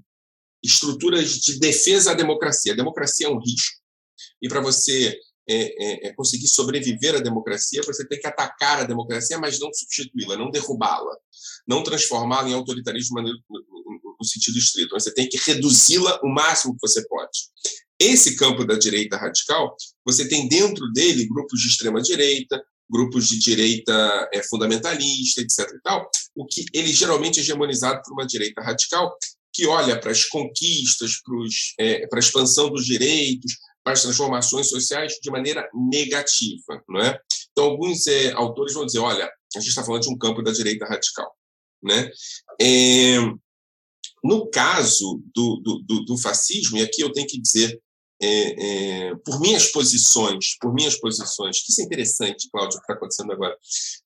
estruturas 0.63 1.41
de 1.41 1.59
defesa 1.59 2.13
à 2.13 2.15
democracia. 2.15 2.73
A 2.73 2.77
democracia 2.77 3.27
é 3.27 3.31
um 3.31 3.39
risco. 3.39 3.81
E 4.43 4.49
para 4.49 4.61
você 4.61 5.19
é, 5.51 5.55
é, 5.57 6.09
é, 6.09 6.13
conseguir 6.13 6.47
sobreviver 6.47 7.17
à 7.17 7.19
democracia, 7.19 7.83
você 7.83 8.07
tem 8.07 8.21
que 8.21 8.27
atacar 8.27 8.81
a 8.81 8.85
democracia, 8.85 9.37
mas 9.39 9.59
não 9.59 9.73
substituí-la, 9.75 10.37
não 10.37 10.51
derrubá-la, 10.51 11.17
não 11.67 11.83
transformá-la 11.83 12.49
em 12.49 12.55
autoritarismo 12.55 13.21
no, 13.21 14.25
sentido 14.25 14.59
estrito. 14.59 14.91
Você 14.91 15.13
tem 15.13 15.29
que 15.29 15.39
reduzi-la 15.39 16.21
o 16.23 16.29
máximo 16.29 16.75
que 16.75 16.87
você 16.87 17.07
pode. 17.09 17.49
Esse 17.99 18.37
campo 18.37 18.65
da 18.65 18.77
direita 18.79 19.17
radical, 19.17 19.75
você 20.07 20.29
tem 20.29 20.49
dentro 20.49 20.91
dele 20.93 21.27
grupos 21.27 21.61
de 21.61 21.69
extrema 21.69 22.01
direita, 22.01 22.63
grupos 22.89 23.29
de 23.29 23.39
direita 23.39 24.29
é, 24.33 24.43
fundamentalista, 24.43 25.41
etc. 25.41 25.69
E 25.75 25.81
tal, 25.83 26.09
o 26.37 26.47
que 26.47 26.65
ele 26.73 26.93
geralmente 26.93 27.39
é 27.39 27.43
hegemonizado 27.43 28.03
por 28.05 28.13
uma 28.13 28.27
direita 28.27 28.63
radical 28.63 29.17
que 29.53 29.67
olha 29.67 29.99
para 29.99 30.13
as 30.13 30.25
conquistas, 30.25 31.21
é, 31.79 32.07
para 32.07 32.19
a 32.19 32.21
expansão 32.21 32.71
dos 32.71 32.87
direitos, 32.87 33.53
as 33.85 34.03
transformações 34.03 34.69
sociais 34.69 35.14
de 35.23 35.31
maneira 35.31 35.69
negativa. 35.75 36.83
Não 36.88 37.01
é? 37.01 37.19
Então, 37.53 37.64
alguns 37.64 38.07
é, 38.07 38.33
autores 38.33 38.75
vão 38.75 38.87
dizer: 38.87 38.99
olha, 38.99 39.25
a 39.25 39.61
gente 39.61 39.69
está 39.69 39.85
falando 39.85 40.03
de 40.03 40.11
um 40.11 40.19
campo 40.19 40.43
da 40.43 40.53
direita 40.53 40.87
radical. 40.87 41.35
Né? 41.83 42.11
É, 42.61 43.16
no 44.23 44.49
caso 44.51 45.23
do, 45.35 45.57
do, 45.57 46.05
do, 46.05 46.19
fascismo, 46.19 46.77
e 46.77 46.83
aqui 46.83 47.01
eu 47.01 47.11
tenho 47.11 47.27
que 47.27 47.40
dizer, 47.40 47.81
é, 48.23 49.09
é, 49.09 49.14
por 49.25 49.40
minhas 49.40 49.73
posições, 49.73 50.59
por 50.61 50.75
minhas 50.75 50.97
posições, 51.01 51.62
que 51.62 51.73
isso 51.73 51.81
é 51.81 51.85
interessante, 51.85 52.51
Cláudio, 52.51 52.77
o 52.77 52.81
que 52.81 52.85
está 52.85 52.93
acontecendo 52.93 53.33
agora, 53.33 53.57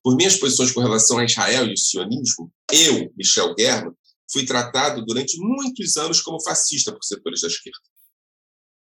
por 0.01 0.15
minhas 0.15 0.37
posições 0.37 0.71
com 0.71 0.79
relação 0.79 1.17
a 1.17 1.25
Israel 1.25 1.67
e 1.67 1.73
o 1.73 1.77
sionismo, 1.77 2.49
eu, 2.71 3.11
Michel 3.17 3.53
German, 3.59 3.93
fui 4.31 4.45
tratado 4.45 5.05
durante 5.05 5.37
muitos 5.37 5.97
anos 5.97 6.21
como 6.21 6.41
fascista 6.41 6.93
por 6.93 7.03
setores 7.03 7.41
da 7.41 7.47
esquerda. 7.47 7.79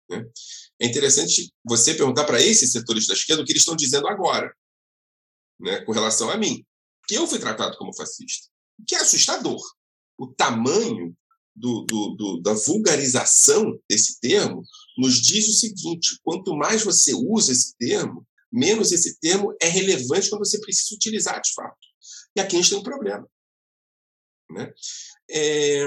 Né? 0.10 0.26
É 0.82 0.88
interessante 0.88 1.54
você 1.64 1.94
perguntar 1.94 2.26
para 2.26 2.42
esses 2.42 2.72
setores 2.72 3.06
da 3.06 3.14
esquerda 3.14 3.44
o 3.44 3.46
que 3.46 3.52
eles 3.52 3.62
estão 3.62 3.76
dizendo 3.76 4.08
agora, 4.08 4.52
né, 5.60 5.82
com 5.82 5.92
relação 5.92 6.32
a 6.32 6.38
mim, 6.38 6.66
que 7.08 7.14
eu 7.14 7.28
fui 7.28 7.38
tratado 7.38 7.78
como 7.78 7.96
fascista, 7.96 8.48
que 8.88 8.96
é 8.96 9.00
assustador. 9.00 9.62
O 10.18 10.28
tamanho 10.34 11.16
do, 11.56 11.86
do, 11.86 12.16
do, 12.16 12.42
da 12.42 12.54
vulgarização 12.54 13.80
desse 13.88 14.20
termo 14.20 14.64
nos 14.98 15.22
diz 15.22 15.48
o 15.48 15.54
seguinte: 15.54 16.20
quanto 16.24 16.56
mais 16.56 16.84
você 16.84 17.14
usa 17.14 17.52
esse 17.52 17.76
termo, 17.78 18.26
menos 18.52 18.92
esse 18.92 19.20
termo 19.20 19.56
é 19.62 19.68
relevante 19.68 20.30
quando 20.30 20.46
você 20.46 20.60
precisa 20.60 20.96
utilizar 20.96 21.40
de 21.42 21.54
fato. 21.54 21.78
E 22.36 22.42
aqui 22.42 22.56
a 22.56 22.60
gente 22.60 22.72
tem 22.72 22.80
um 22.80 22.84
problema. 22.84 23.28
Né? 24.50 24.74
É, 25.30 25.86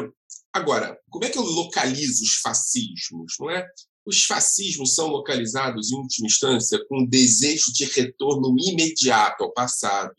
agora, 0.52 0.96
como 1.11 1.24
é 1.24 1.30
que 1.30 1.38
eu 1.38 1.42
localizo 1.42 2.22
os 2.22 2.37
fascismos? 2.37 3.35
Não 3.40 3.50
é? 3.50 3.66
Os 4.06 4.24
fascismos 4.24 4.94
são 4.94 5.08
localizados, 5.08 5.90
em 5.90 5.96
última 5.96 6.26
instância, 6.26 6.78
com 6.88 7.06
desejo 7.06 7.72
de 7.72 7.84
retorno 7.84 8.54
imediato 8.58 9.44
ao 9.44 9.52
passado, 9.52 10.14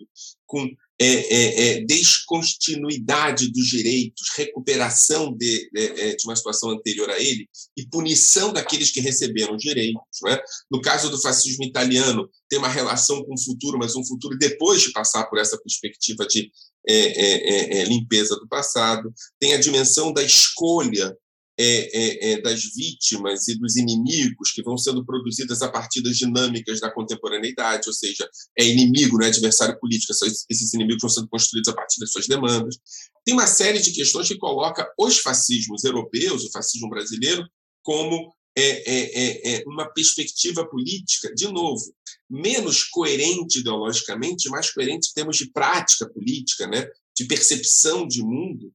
com 0.46 0.68
é, 0.98 1.06
é, 1.08 1.68
é, 1.68 1.86
descontinuidade 1.86 3.52
dos 3.52 3.68
direitos, 3.68 4.30
recuperação 4.38 5.36
de, 5.36 5.70
de, 5.74 6.16
de, 6.16 6.24
uma 6.26 6.36
situação 6.38 6.70
anterior 6.70 7.10
a 7.10 7.20
ele 7.20 7.50
e 7.76 7.86
punição 7.90 8.54
daqueles 8.54 8.92
que 8.92 9.02
receberam 9.02 9.58
direitos. 9.58 10.24
É? 10.28 10.42
No 10.72 10.80
caso 10.80 11.10
do 11.10 11.22
fascismo 11.22 11.66
italiano, 11.66 12.30
tem 12.48 12.58
uma 12.58 12.70
relação 12.70 13.22
com 13.26 13.34
o 13.34 13.44
futuro, 13.44 13.78
mas 13.78 13.96
um 13.96 14.06
futuro 14.06 14.38
depois 14.38 14.82
de 14.82 14.94
passar 14.94 15.26
por 15.26 15.38
essa 15.38 15.58
perspectiva 15.58 16.26
de 16.26 16.50
é, 16.88 16.96
é, 16.96 17.80
é, 17.80 17.84
limpeza 17.84 18.36
do 18.36 18.48
passado. 18.48 19.14
Tem 19.38 19.54
a 19.54 19.60
dimensão 19.60 20.14
da 20.14 20.24
escolha 20.24 21.14
é, 21.58 21.66
é, 21.68 22.32
é, 22.32 22.42
das 22.42 22.64
vítimas 22.76 23.48
e 23.48 23.58
dos 23.58 23.78
inimigos 23.78 24.52
que 24.52 24.62
vão 24.62 24.78
sendo 24.78 25.06
produzidas 25.06 25.62
a 25.62 25.70
partir 25.70 26.02
das 26.02 26.18
dinâmicas 26.18 26.82
da 26.82 26.92
contemporaneidade, 26.92 27.88
ou 27.88 27.94
seja, 27.94 28.30
é 28.58 28.66
inimigo, 28.66 29.18
não 29.18 29.26
é 29.26 29.30
adversário 29.30 29.80
político, 29.80 30.12
esses 30.14 30.74
inimigos 30.74 31.02
vão 31.02 31.10
sendo 31.10 31.30
construídos 31.30 31.70
a 31.70 31.74
partir 31.74 32.00
das 32.02 32.12
suas 32.12 32.28
demandas. 32.28 32.78
Tem 33.24 33.34
uma 33.34 33.48
série 33.48 33.80
de 33.80 33.92
questões 33.92 34.28
que 34.28 34.38
coloca 34.38 34.86
os 35.00 35.20
fascismos 35.20 35.84
europeus, 35.84 36.44
o 36.44 36.52
fascismo 36.52 36.90
brasileiro, 36.90 37.48
como 37.82 38.34
é, 38.58 39.58
é, 39.58 39.64
uma 39.66 39.86
perspectiva 39.94 40.68
política, 40.68 41.34
de 41.34 41.48
novo, 41.48 41.84
menos 42.30 42.84
coerente 42.84 43.60
ideologicamente, 43.60 44.50
mais 44.50 44.72
coerente 44.72 45.10
em 45.10 45.14
termos 45.14 45.38
de 45.38 45.52
prática 45.52 46.10
política, 46.10 46.68
né, 46.68 46.88
de 47.16 47.26
percepção 47.26 48.08
de 48.08 48.22
mundo, 48.22 48.74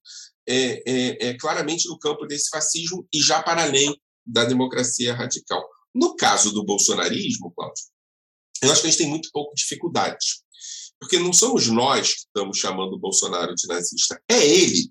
é, 0.51 0.83
é, 0.85 1.29
é 1.29 1.39
claramente 1.39 1.89
no 1.89 1.99
campo 1.99 2.27
desse 2.27 2.51
fascismo 2.51 3.07
e 3.13 3.21
já 3.21 3.43
para 3.43 3.63
além 3.63 3.97
da 4.27 4.45
democracia 4.45 5.15
radical. 5.15 5.65
No 5.95 6.17
caso 6.17 6.53
do 6.53 6.65
bolsonarismo, 6.65 7.53
Cláudio, 7.53 7.85
eu 8.63 8.71
acho 8.71 8.81
que 8.81 8.89
a 8.89 8.91
gente 8.91 8.99
tem 8.99 9.09
muito 9.09 9.31
pouco 9.33 9.55
dificuldade. 9.55 10.43
Porque 10.99 11.19
não 11.19 11.33
somos 11.33 11.69
nós 11.69 12.13
que 12.13 12.21
estamos 12.21 12.59
chamando 12.59 12.95
o 12.95 12.99
Bolsonaro 12.99 13.55
de 13.55 13.67
nazista, 13.67 14.21
é 14.29 14.45
ele. 14.45 14.91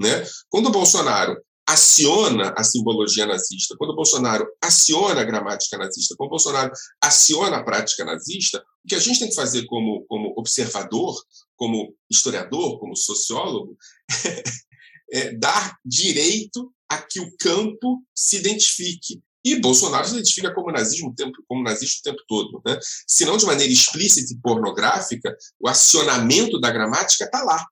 Né? 0.00 0.24
Quando 0.48 0.66
o 0.66 0.72
Bolsonaro 0.72 1.36
aciona 1.66 2.54
a 2.56 2.64
simbologia 2.64 3.26
nazista, 3.26 3.76
quando 3.76 3.90
o 3.90 3.96
Bolsonaro 3.96 4.46
aciona 4.62 5.20
a 5.20 5.24
gramática 5.24 5.76
nazista, 5.76 6.14
quando 6.16 6.28
o 6.28 6.30
Bolsonaro 6.30 6.72
aciona 7.02 7.58
a 7.58 7.64
prática 7.64 8.04
nazista, 8.04 8.64
o 8.84 8.88
que 8.88 8.94
a 8.94 9.00
gente 9.00 9.18
tem 9.18 9.28
que 9.28 9.34
fazer 9.34 9.66
como, 9.66 10.04
como 10.06 10.32
observador, 10.36 11.14
como 11.56 11.94
historiador, 12.10 12.78
como 12.78 12.96
sociólogo, 12.96 13.76
é, 15.12 15.32
dar 15.36 15.78
direito 15.84 16.72
a 16.88 16.98
que 16.98 17.20
o 17.20 17.36
campo 17.38 18.02
se 18.14 18.36
identifique. 18.36 19.20
E 19.44 19.60
Bolsonaro 19.60 20.06
se 20.06 20.14
identifica 20.14 20.52
como 20.52 20.72
nazismo, 20.72 21.14
como 21.46 21.62
nazista 21.62 22.00
o 22.00 22.12
tempo 22.12 22.24
todo. 22.26 22.62
Né? 22.66 22.78
Se 23.06 23.24
não 23.24 23.36
de 23.36 23.46
maneira 23.46 23.72
explícita 23.72 24.34
e 24.34 24.40
pornográfica, 24.40 25.36
o 25.60 25.68
acionamento 25.68 26.60
da 26.60 26.70
gramática 26.70 27.24
está 27.24 27.42
lá. 27.42 27.64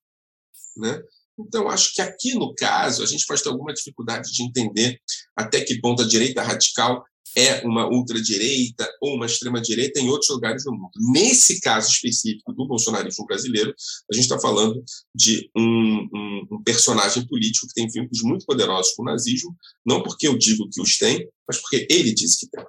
Né? 0.77 1.03
Então, 1.39 1.69
acho 1.69 1.93
que 1.95 2.01
aqui 2.01 2.35
no 2.35 2.55
caso, 2.55 3.03
a 3.03 3.07
gente 3.07 3.27
pode 3.27 3.43
ter 3.43 3.49
alguma 3.49 3.75
dificuldade 3.75 4.33
de 4.33 4.43
entender 4.43 4.99
até 5.37 5.61
que 5.61 5.81
ponto 5.81 6.03
a 6.03 6.09
direita 6.09 6.43
radical 6.43 7.05
é 7.37 7.61
uma 7.67 7.87
ultradireita 7.87 8.89
ou 9.01 9.15
uma 9.15 9.27
extrema-direita 9.27 10.01
em 10.01 10.09
outros 10.09 10.31
lugares 10.31 10.65
do 10.65 10.73
mundo. 10.73 10.91
Nesse 11.13 11.61
caso 11.61 11.91
específico 11.91 12.53
do 12.55 12.67
bolsonarismo 12.67 13.27
brasileiro, 13.27 13.75
a 14.11 14.15
gente 14.15 14.25
está 14.25 14.41
falando 14.41 14.83
de 15.15 15.51
um, 15.55 16.09
um, 16.15 16.47
um, 16.53 16.63
personagem 16.63 17.27
político 17.27 17.67
que 17.67 17.75
tem 17.75 17.89
vínculos 17.89 18.23
muito 18.23 18.47
poderosos 18.47 18.95
com 18.95 19.03
o 19.03 19.07
nazismo, 19.07 19.55
não 19.85 20.03
porque 20.03 20.27
eu 20.27 20.39
digo 20.39 20.69
que 20.71 20.81
os 20.81 20.97
tem, 20.97 21.29
mas 21.47 21.59
porque 21.61 21.87
ele 21.91 22.15
disse 22.15 22.41
que 22.41 22.51
tem. 22.51 22.65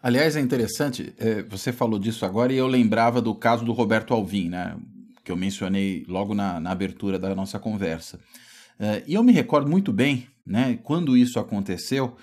Aliás, 0.00 0.36
é 0.36 0.40
interessante, 0.40 1.12
é, 1.18 1.42
você 1.42 1.72
falou 1.72 1.98
disso 1.98 2.24
agora 2.24 2.52
e 2.52 2.56
eu 2.56 2.66
lembrava 2.66 3.20
do 3.20 3.34
caso 3.34 3.64
do 3.64 3.72
Roberto 3.72 4.14
Alvim, 4.14 4.50
né, 4.50 4.76
que 5.24 5.32
eu 5.32 5.36
mencionei 5.36 6.04
logo 6.06 6.34
na, 6.34 6.60
na 6.60 6.70
abertura 6.70 7.18
da 7.18 7.34
nossa 7.34 7.58
conversa. 7.58 8.20
É, 8.78 9.02
e 9.06 9.14
eu 9.14 9.22
me 9.22 9.32
recordo 9.32 9.68
muito 9.68 9.92
bem, 9.92 10.28
né, 10.46 10.78
quando 10.82 11.16
isso 11.16 11.40
aconteceu, 11.40 12.16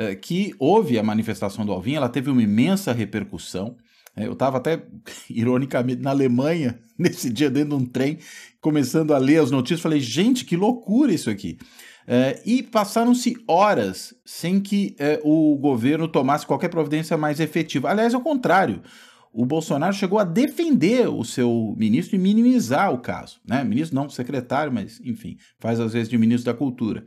é, 0.00 0.14
que 0.14 0.54
houve 0.58 0.98
a 0.98 1.02
manifestação 1.02 1.66
do 1.66 1.72
Alvin, 1.72 1.92
ela 1.92 2.08
teve 2.08 2.30
uma 2.30 2.42
imensa 2.42 2.90
repercussão. 2.90 3.76
É, 4.16 4.26
eu 4.26 4.32
estava 4.32 4.56
até, 4.56 4.82
ironicamente, 5.28 6.00
na 6.00 6.08
Alemanha, 6.08 6.78
nesse 6.98 7.28
dia, 7.28 7.50
dentro 7.50 7.76
de 7.76 7.84
um 7.84 7.86
trem, 7.86 8.18
começando 8.62 9.12
a 9.12 9.18
ler 9.18 9.42
as 9.42 9.50
notícias. 9.50 9.82
Falei, 9.82 10.00
gente, 10.00 10.46
que 10.46 10.56
loucura 10.56 11.12
isso 11.12 11.28
aqui. 11.28 11.58
É, 12.06 12.40
e 12.46 12.62
passaram-se 12.62 13.36
horas 13.46 14.14
sem 14.24 14.58
que 14.58 14.96
é, 14.98 15.20
o 15.22 15.54
governo 15.56 16.08
tomasse 16.08 16.46
qualquer 16.46 16.70
providência 16.70 17.18
mais 17.18 17.38
efetiva. 17.38 17.90
Aliás, 17.90 18.14
ao 18.14 18.22
contrário, 18.22 18.82
o 19.34 19.44
Bolsonaro 19.44 19.92
chegou 19.92 20.18
a 20.18 20.24
defender 20.24 21.10
o 21.10 21.22
seu 21.24 21.74
ministro 21.76 22.16
e 22.16 22.18
minimizar 22.18 22.90
o 22.90 22.98
caso. 22.98 23.38
Né? 23.46 23.62
Ministro 23.62 23.94
não, 23.96 24.08
secretário, 24.08 24.72
mas 24.72 24.98
enfim, 25.04 25.36
faz 25.58 25.78
às 25.78 25.92
vezes 25.92 26.08
de 26.08 26.16
ministro 26.16 26.50
da 26.50 26.58
Cultura. 26.58 27.04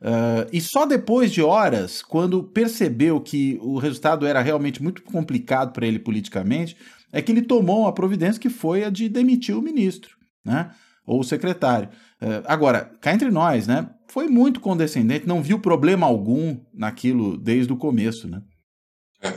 Uh, 0.00 0.46
e 0.52 0.60
só 0.60 0.86
depois 0.86 1.32
de 1.32 1.42
horas, 1.42 2.02
quando 2.02 2.44
percebeu 2.44 3.20
que 3.20 3.58
o 3.60 3.78
resultado 3.78 4.26
era 4.26 4.40
realmente 4.40 4.82
muito 4.82 5.02
complicado 5.02 5.72
para 5.72 5.86
ele 5.86 5.98
politicamente, 5.98 6.76
é 7.12 7.20
que 7.20 7.32
ele 7.32 7.42
tomou 7.42 7.80
uma 7.80 7.92
providência 7.92 8.40
que 8.40 8.50
foi 8.50 8.84
a 8.84 8.90
de 8.90 9.08
demitir 9.08 9.56
o 9.56 9.62
ministro, 9.62 10.16
né? 10.44 10.72
Ou 11.04 11.20
o 11.20 11.24
secretário. 11.24 11.88
Uh, 12.22 12.44
agora, 12.44 12.92
cá 13.00 13.12
entre 13.12 13.30
nós, 13.30 13.66
né? 13.66 13.90
Foi 14.06 14.28
muito 14.28 14.60
condescendente, 14.60 15.26
não 15.26 15.42
viu 15.42 15.58
problema 15.58 16.06
algum 16.06 16.58
naquilo 16.72 17.36
desde 17.36 17.72
o 17.72 17.76
começo, 17.76 18.28
né? 18.28 18.42
É. 19.20 19.36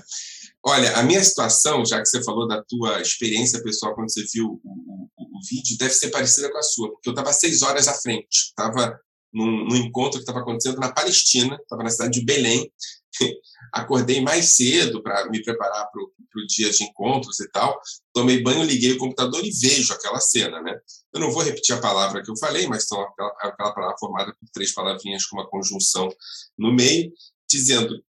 Olha, 0.63 0.95
a 0.95 1.01
minha 1.01 1.23
situação, 1.23 1.83
já 1.83 1.99
que 1.99 2.05
você 2.05 2.23
falou 2.23 2.47
da 2.47 2.63
tua 2.63 3.01
experiência 3.01 3.63
pessoal 3.63 3.95
quando 3.95 4.11
você 4.11 4.23
viu 4.31 4.45
o, 4.63 5.09
o, 5.17 5.23
o 5.23 5.39
vídeo, 5.49 5.75
deve 5.79 5.93
ser 5.93 6.11
parecida 6.11 6.51
com 6.51 6.57
a 6.59 6.63
sua, 6.63 6.91
porque 6.91 7.09
eu 7.09 7.13
estava 7.13 7.33
seis 7.33 7.63
horas 7.63 7.87
à 7.87 7.93
frente, 7.93 8.27
estava 8.29 8.99
num, 9.33 9.65
num 9.65 9.75
encontro 9.75 10.13
que 10.13 10.23
estava 10.23 10.39
acontecendo 10.39 10.79
na 10.79 10.91
Palestina, 10.91 11.57
estava 11.61 11.83
na 11.83 11.89
cidade 11.89 12.19
de 12.19 12.25
Belém. 12.25 12.71
Acordei 13.73 14.21
mais 14.21 14.55
cedo 14.55 15.01
para 15.01 15.29
me 15.29 15.41
preparar 15.41 15.89
para 15.89 16.01
o 16.01 16.47
dia 16.47 16.69
de 16.69 16.83
encontros 16.83 17.39
e 17.39 17.49
tal. 17.49 17.79
Tomei 18.13 18.41
banho, 18.41 18.63
liguei 18.63 18.93
o 18.93 18.97
computador 18.97 19.43
e 19.45 19.51
vejo 19.51 19.93
aquela 19.93 20.19
cena. 20.19 20.61
Né? 20.61 20.77
Eu 21.13 21.19
não 21.19 21.31
vou 21.31 21.43
repetir 21.43 21.75
a 21.75 21.79
palavra 21.79 22.21
que 22.21 22.29
eu 22.29 22.37
falei, 22.37 22.67
mas 22.67 22.85
são 22.87 22.99
aquela, 23.01 23.29
aquela 23.39 23.73
palavra 23.73 23.97
formada 23.97 24.33
por 24.33 24.49
três 24.53 24.73
palavrinhas 24.73 25.25
com 25.25 25.37
uma 25.37 25.49
conjunção 25.49 26.09
no 26.57 26.73
meio, 26.73 27.11
dizendo 27.49 28.03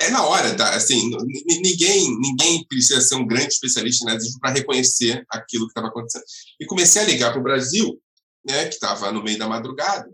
é 0.00 0.10
na 0.10 0.26
hora, 0.26 0.54
tá? 0.56 0.74
Assim, 0.74 1.10
ninguém, 1.46 2.18
ninguém 2.18 2.66
precisa 2.66 3.00
ser 3.00 3.14
um 3.14 3.26
grande 3.26 3.54
especialista 3.54 4.04
em 4.04 4.12
nazismo 4.12 4.40
para 4.40 4.52
reconhecer 4.52 5.24
aquilo 5.30 5.66
que 5.66 5.70
estava 5.70 5.88
acontecendo. 5.88 6.24
E 6.60 6.66
comecei 6.66 7.02
a 7.02 7.04
ligar 7.04 7.30
para 7.30 7.40
o 7.40 7.44
Brasil 7.44 8.00
né, 8.46 8.66
que 8.66 8.74
estava 8.74 9.10
no 9.12 9.22
meio 9.22 9.38
da 9.38 9.48
madrugada, 9.48 10.08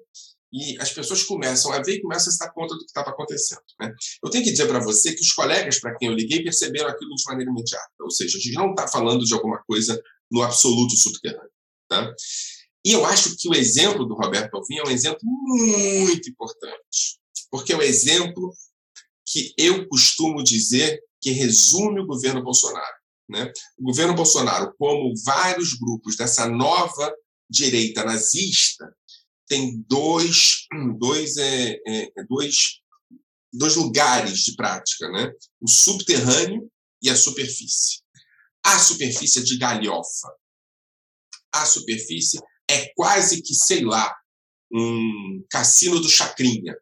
e 0.52 0.76
as 0.80 0.92
pessoas 0.92 1.22
começam 1.22 1.72
a 1.72 1.80
ver 1.80 1.94
e 1.94 2.02
começam 2.02 2.28
a 2.28 2.32
se 2.32 2.38
dar 2.38 2.50
conta 2.50 2.74
do 2.74 2.80
que 2.80 2.86
estava 2.86 3.10
acontecendo. 3.10 3.62
Né? 3.80 3.94
Eu 4.22 4.30
tenho 4.30 4.42
que 4.42 4.50
dizer 4.50 4.66
para 4.66 4.80
você 4.80 5.14
que 5.14 5.20
os 5.20 5.32
colegas 5.32 5.78
para 5.78 5.96
quem 5.96 6.08
eu 6.08 6.14
liguei 6.14 6.42
perceberam 6.42 6.88
aquilo 6.88 7.14
de 7.14 7.22
maneira 7.26 7.50
imediata, 7.50 7.90
ou 8.00 8.10
seja, 8.10 8.36
a 8.36 8.40
gente 8.40 8.54
não 8.54 8.70
está 8.70 8.88
falando 8.88 9.24
de 9.24 9.32
alguma 9.32 9.62
coisa 9.62 10.00
no 10.30 10.42
absoluto 10.42 10.96
subterrâneo. 10.96 11.50
Tá? 11.88 12.12
E 12.84 12.92
eu 12.92 13.04
acho 13.04 13.36
que 13.36 13.48
o 13.48 13.54
exemplo 13.54 14.06
do 14.06 14.14
Roberto 14.14 14.54
Alvim 14.54 14.78
é 14.78 14.88
um 14.88 14.90
exemplo 14.90 15.20
muito 15.22 16.28
importante, 16.28 17.18
porque 17.50 17.72
é 17.72 17.76
um 17.76 17.82
exemplo 17.82 18.52
que 19.26 19.54
eu 19.56 19.86
costumo 19.88 20.42
dizer 20.42 21.00
que 21.20 21.30
resume 21.30 22.00
o 22.00 22.06
governo 22.06 22.42
Bolsonaro. 22.42 22.96
Né? 23.28 23.52
O 23.78 23.84
governo 23.84 24.14
Bolsonaro, 24.14 24.74
como 24.76 25.12
vários 25.24 25.74
grupos 25.74 26.16
dessa 26.16 26.48
nova 26.48 27.14
direita 27.50 28.04
nazista 28.04 28.94
tem 29.48 29.84
dois, 29.88 30.66
dois, 30.96 31.36
é, 31.36 31.72
é, 31.86 32.02
é, 32.16 32.24
dois, 32.28 32.80
dois 33.52 33.74
lugares 33.74 34.44
de 34.44 34.54
prática, 34.54 35.10
né? 35.10 35.32
o 35.60 35.68
subterrâneo 35.68 36.70
e 37.02 37.10
a 37.10 37.16
superfície. 37.16 38.00
A 38.64 38.78
superfície 38.78 39.40
é 39.40 39.42
de 39.42 39.58
galhofa. 39.58 40.28
A 41.52 41.66
superfície 41.66 42.38
é 42.70 42.92
quase 42.94 43.42
que, 43.42 43.54
sei 43.54 43.82
lá, 43.84 44.14
um 44.72 45.44
cassino 45.50 45.98
do 45.98 46.08
Chacrinha. 46.08 46.76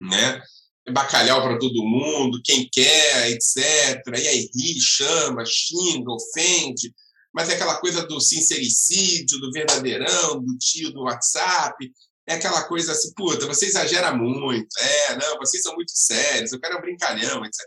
Né? 0.00 0.42
bacalhau 0.90 1.42
para 1.42 1.58
todo 1.58 1.84
mundo, 1.84 2.40
quem 2.44 2.68
quer, 2.70 3.30
etc. 3.30 4.02
E 4.18 4.26
aí 4.26 4.50
ri, 4.52 4.80
chama, 4.80 5.44
xinga, 5.46 6.10
ofende 6.10 6.92
mas 7.32 7.48
é 7.48 7.54
aquela 7.54 7.78
coisa 7.78 8.06
do 8.06 8.20
sincericídio, 8.20 9.40
do 9.40 9.50
verdadeirão, 9.50 10.42
do 10.42 10.56
tio 10.58 10.92
do 10.92 11.02
WhatsApp. 11.02 11.90
É 12.26 12.34
aquela 12.34 12.64
coisa 12.64 12.92
assim, 12.92 13.12
puta, 13.14 13.46
você 13.46 13.66
exagera 13.66 14.14
muito. 14.14 14.68
É, 14.78 15.16
não, 15.16 15.38
vocês 15.38 15.62
são 15.62 15.74
muito 15.74 15.92
sérios, 15.92 16.52
eu 16.52 16.60
quero 16.60 16.78
um 16.78 16.80
brincalhão, 16.80 17.44
etc. 17.44 17.66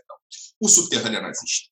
O 0.60 0.68
subterrâneo 0.68 1.18
é 1.18 1.22
nazista. 1.22 1.68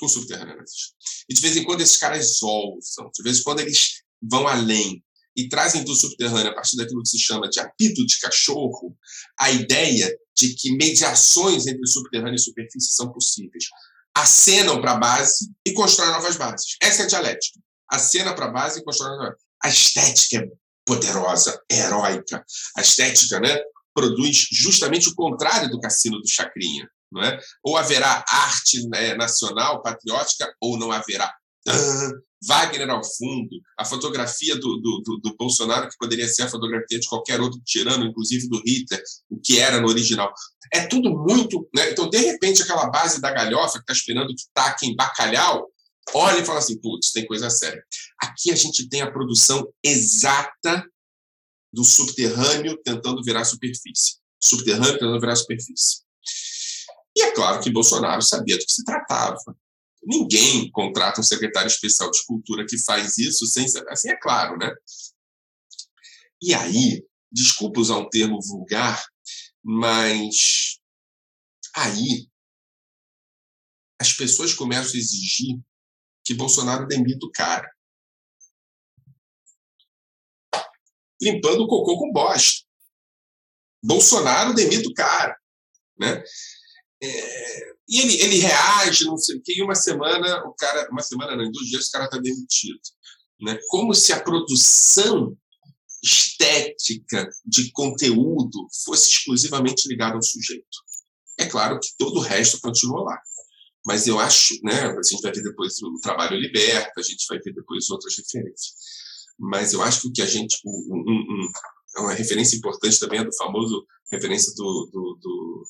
O 0.00 0.08
subterrâneo 0.08 0.54
é 0.54 0.56
nazista. 0.56 0.94
E 1.28 1.34
de 1.34 1.42
vez 1.42 1.56
em 1.56 1.64
quando 1.64 1.80
esses 1.80 1.98
caras 1.98 2.42
ousam, 2.42 3.10
de 3.12 3.22
vez 3.22 3.40
em 3.40 3.42
quando 3.42 3.60
eles 3.60 4.02
vão 4.22 4.46
além 4.46 5.04
e 5.36 5.48
trazem 5.48 5.84
do 5.84 5.94
subterrâneo, 5.94 6.52
a 6.52 6.54
partir 6.54 6.76
daquilo 6.76 7.02
que 7.02 7.08
se 7.08 7.18
chama 7.18 7.48
de 7.48 7.58
apito 7.58 8.06
de 8.06 8.18
cachorro, 8.20 8.96
a 9.38 9.50
ideia 9.50 10.14
de 10.36 10.54
que 10.54 10.74
mediações 10.76 11.66
entre 11.66 11.86
subterrâneo 11.86 12.36
e 12.36 12.40
superfície 12.40 12.92
são 12.92 13.12
possíveis 13.12 13.64
acenam 14.14 14.80
para 14.80 14.92
a 14.92 14.98
base 14.98 15.50
e 15.66 15.72
constroem 15.72 16.10
novas 16.10 16.36
bases. 16.36 16.76
Essa 16.80 17.02
é 17.02 17.04
a 17.04 17.08
dialética. 17.08 17.60
a 17.90 17.98
cena 17.98 18.34
para 18.34 18.46
a 18.46 18.50
base 18.50 18.80
e 18.80 18.84
constrói 18.84 19.32
a 19.62 19.68
estética 19.68 20.38
é 20.38 20.48
poderosa, 20.84 21.60
é 21.70 21.78
heróica. 21.78 22.44
A 22.76 22.80
estética, 22.80 23.38
né, 23.38 23.60
produz 23.94 24.48
justamente 24.50 25.08
o 25.08 25.14
contrário 25.14 25.70
do 25.70 25.80
Cassino 25.80 26.18
do 26.20 26.28
Chacrinha, 26.28 26.88
não 27.10 27.22
é? 27.22 27.38
Ou 27.62 27.76
haverá 27.76 28.24
arte 28.28 28.88
né, 28.88 29.14
nacional, 29.14 29.82
patriótica, 29.82 30.52
ou 30.60 30.78
não 30.78 30.90
haverá. 30.90 31.32
Wagner 32.46 32.90
ao 32.90 33.02
fundo, 33.04 33.50
a 33.78 33.84
fotografia 33.84 34.56
do, 34.56 34.80
do, 34.80 35.02
do, 35.04 35.20
do, 35.20 35.36
Bolsonaro, 35.36 35.88
que 35.88 35.96
poderia 35.96 36.26
ser 36.26 36.42
a 36.42 36.48
fotografia 36.48 36.98
de 36.98 37.08
qualquer 37.08 37.40
outro 37.40 37.60
tirano, 37.64 38.04
inclusive 38.04 38.48
do 38.48 38.60
Hitler, 38.66 39.02
o 39.30 39.40
que 39.40 39.58
era 39.58 39.80
no 39.80 39.88
original. 39.88 40.32
É 40.72 40.86
tudo 40.86 41.10
muito. 41.10 41.68
Né? 41.74 41.90
Então, 41.90 42.08
de 42.10 42.18
repente, 42.18 42.62
aquela 42.62 42.90
base 42.90 43.20
da 43.20 43.30
galhofa 43.30 43.74
que 43.74 43.80
está 43.80 43.92
esperando 43.92 44.34
que 44.34 44.44
taquem 44.52 44.96
bacalhau, 44.96 45.68
olha 46.14 46.40
e 46.40 46.44
fala 46.44 46.58
assim: 46.58 46.80
putz, 46.80 47.12
tem 47.12 47.26
coisa 47.26 47.48
séria. 47.48 47.82
Aqui 48.20 48.50
a 48.50 48.56
gente 48.56 48.88
tem 48.88 49.02
a 49.02 49.10
produção 49.10 49.66
exata 49.84 50.84
do 51.72 51.84
subterrâneo 51.84 52.76
tentando 52.82 53.22
virar 53.22 53.44
superfície. 53.44 54.16
Subterrâneo 54.40 54.94
tentando 54.94 55.20
virar 55.20 55.36
superfície. 55.36 56.02
E 57.16 57.22
é 57.22 57.30
claro 57.32 57.62
que 57.62 57.70
Bolsonaro 57.70 58.22
sabia 58.22 58.56
do 58.56 58.64
que 58.64 58.72
se 58.72 58.84
tratava. 58.84 59.36
Ninguém 60.04 60.70
contrata 60.70 61.20
um 61.20 61.24
secretário 61.24 61.68
especial 61.68 62.10
de 62.10 62.24
cultura 62.26 62.66
que 62.66 62.82
faz 62.82 63.18
isso 63.18 63.46
sem 63.46 63.66
assim 63.88 64.10
é 64.10 64.16
claro, 64.16 64.56
né? 64.58 64.72
E 66.40 66.52
aí, 66.54 67.06
desculpa 67.30 67.80
usar 67.80 67.98
um 67.98 68.08
termo 68.08 68.40
vulgar, 68.42 69.04
mas 69.62 70.80
aí 71.76 72.28
as 74.00 74.12
pessoas 74.12 74.52
começam 74.52 74.94
a 74.94 74.98
exigir 74.98 75.60
que 76.24 76.34
Bolsonaro 76.34 76.88
demita 76.88 77.24
o 77.24 77.30
cara. 77.30 77.70
Limpando 81.20 81.62
o 81.62 81.68
cocô 81.68 81.96
com 81.98 82.12
bosta. 82.12 82.66
Bolsonaro 83.84 84.54
demita 84.54 84.88
o 84.88 84.94
cara. 84.94 85.36
Né? 85.96 86.24
É, 87.02 87.72
e 87.88 88.00
ele, 88.00 88.22
ele 88.22 88.36
reage, 88.38 89.04
não 89.04 89.16
sei 89.16 89.36
o 89.36 89.42
quê, 89.42 89.54
e 89.56 89.62
uma 89.62 89.74
semana, 89.74 90.44
o 90.46 90.54
cara, 90.54 90.88
uma 90.90 91.02
semana 91.02 91.36
não, 91.36 91.44
em 91.44 91.50
dois 91.50 91.66
dias 91.66 91.88
o 91.88 91.90
cara 91.90 92.04
está 92.04 92.18
demitido. 92.18 92.80
Né? 93.40 93.58
Como 93.68 93.92
se 93.94 94.12
a 94.12 94.20
produção 94.20 95.36
estética 96.02 97.28
de 97.44 97.70
conteúdo 97.72 98.66
fosse 98.84 99.10
exclusivamente 99.10 99.88
ligada 99.88 100.14
ao 100.14 100.22
sujeito. 100.22 100.78
É 101.38 101.46
claro 101.46 101.78
que 101.78 101.88
todo 101.96 102.18
o 102.18 102.22
resto 102.22 102.60
continua 102.60 103.04
lá. 103.04 103.20
Mas 103.84 104.06
eu 104.06 104.18
acho, 104.18 104.54
né, 104.62 104.86
a 104.86 105.02
gente 105.02 105.22
vai 105.22 105.32
ver 105.32 105.42
depois 105.42 105.74
o 105.82 106.00
trabalho 106.00 106.38
liberta, 106.38 106.92
a 106.98 107.02
gente 107.02 107.24
vai 107.28 107.38
ver 107.38 107.52
depois 107.52 107.90
outras 107.90 108.16
referências. 108.16 108.74
Mas 109.38 109.72
eu 109.72 109.82
acho 109.82 110.02
que 110.02 110.08
o 110.08 110.12
que 110.12 110.22
a 110.22 110.26
gente. 110.26 110.56
Um, 110.64 111.02
um, 111.08 111.18
um, 111.18 111.48
é 111.96 112.00
uma 112.00 112.14
referência 112.14 112.56
importante 112.56 112.98
também 112.98 113.20
é 113.20 113.24
do 113.24 113.36
famoso 113.36 113.84
referência 114.10 114.52
do, 114.54 114.88
do, 114.92 115.18
do 115.20 115.64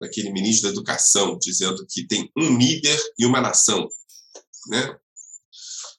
daquele 0.00 0.32
ministro 0.32 0.68
da 0.68 0.72
Educação, 0.72 1.38
dizendo 1.38 1.86
que 1.88 2.06
tem 2.06 2.30
um 2.36 2.56
líder 2.56 2.98
e 3.18 3.26
uma 3.26 3.40
nação. 3.40 3.86
Né? 4.68 4.96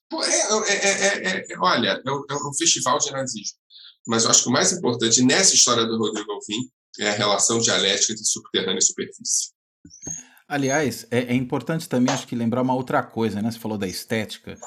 Pô, 0.09 0.23
é, 0.23 0.39
é, 0.67 1.45
é, 1.51 1.59
olha, 1.59 2.01
é 2.05 2.33
um 2.33 2.53
festival 2.57 2.97
de 2.97 3.11
nazismo. 3.11 3.57
Mas 4.07 4.23
eu 4.23 4.31
acho 4.31 4.43
que 4.43 4.49
o 4.49 4.51
mais 4.51 4.71
importante 4.71 5.21
nessa 5.23 5.53
história 5.53 5.85
do 5.85 5.97
Rodrigo 5.97 6.31
Alvim 6.31 6.69
é 6.99 7.09
a 7.09 7.13
relação 7.13 7.59
dialética 7.59 8.11
entre 8.11 8.25
subterrâneo 8.25 8.79
e 8.79 8.83
superfície. 8.83 9.51
Aliás, 10.47 11.05
é, 11.11 11.33
importante 11.33 11.87
também, 11.87 12.13
acho 12.13 12.27
que 12.27 12.35
lembrar 12.35 12.63
uma 12.63 12.73
outra 12.73 13.01
coisa, 13.03 13.41
né? 13.41 13.51
Você 13.51 13.59
falou 13.59 13.77
da 13.77 13.87
estética. 13.87 14.57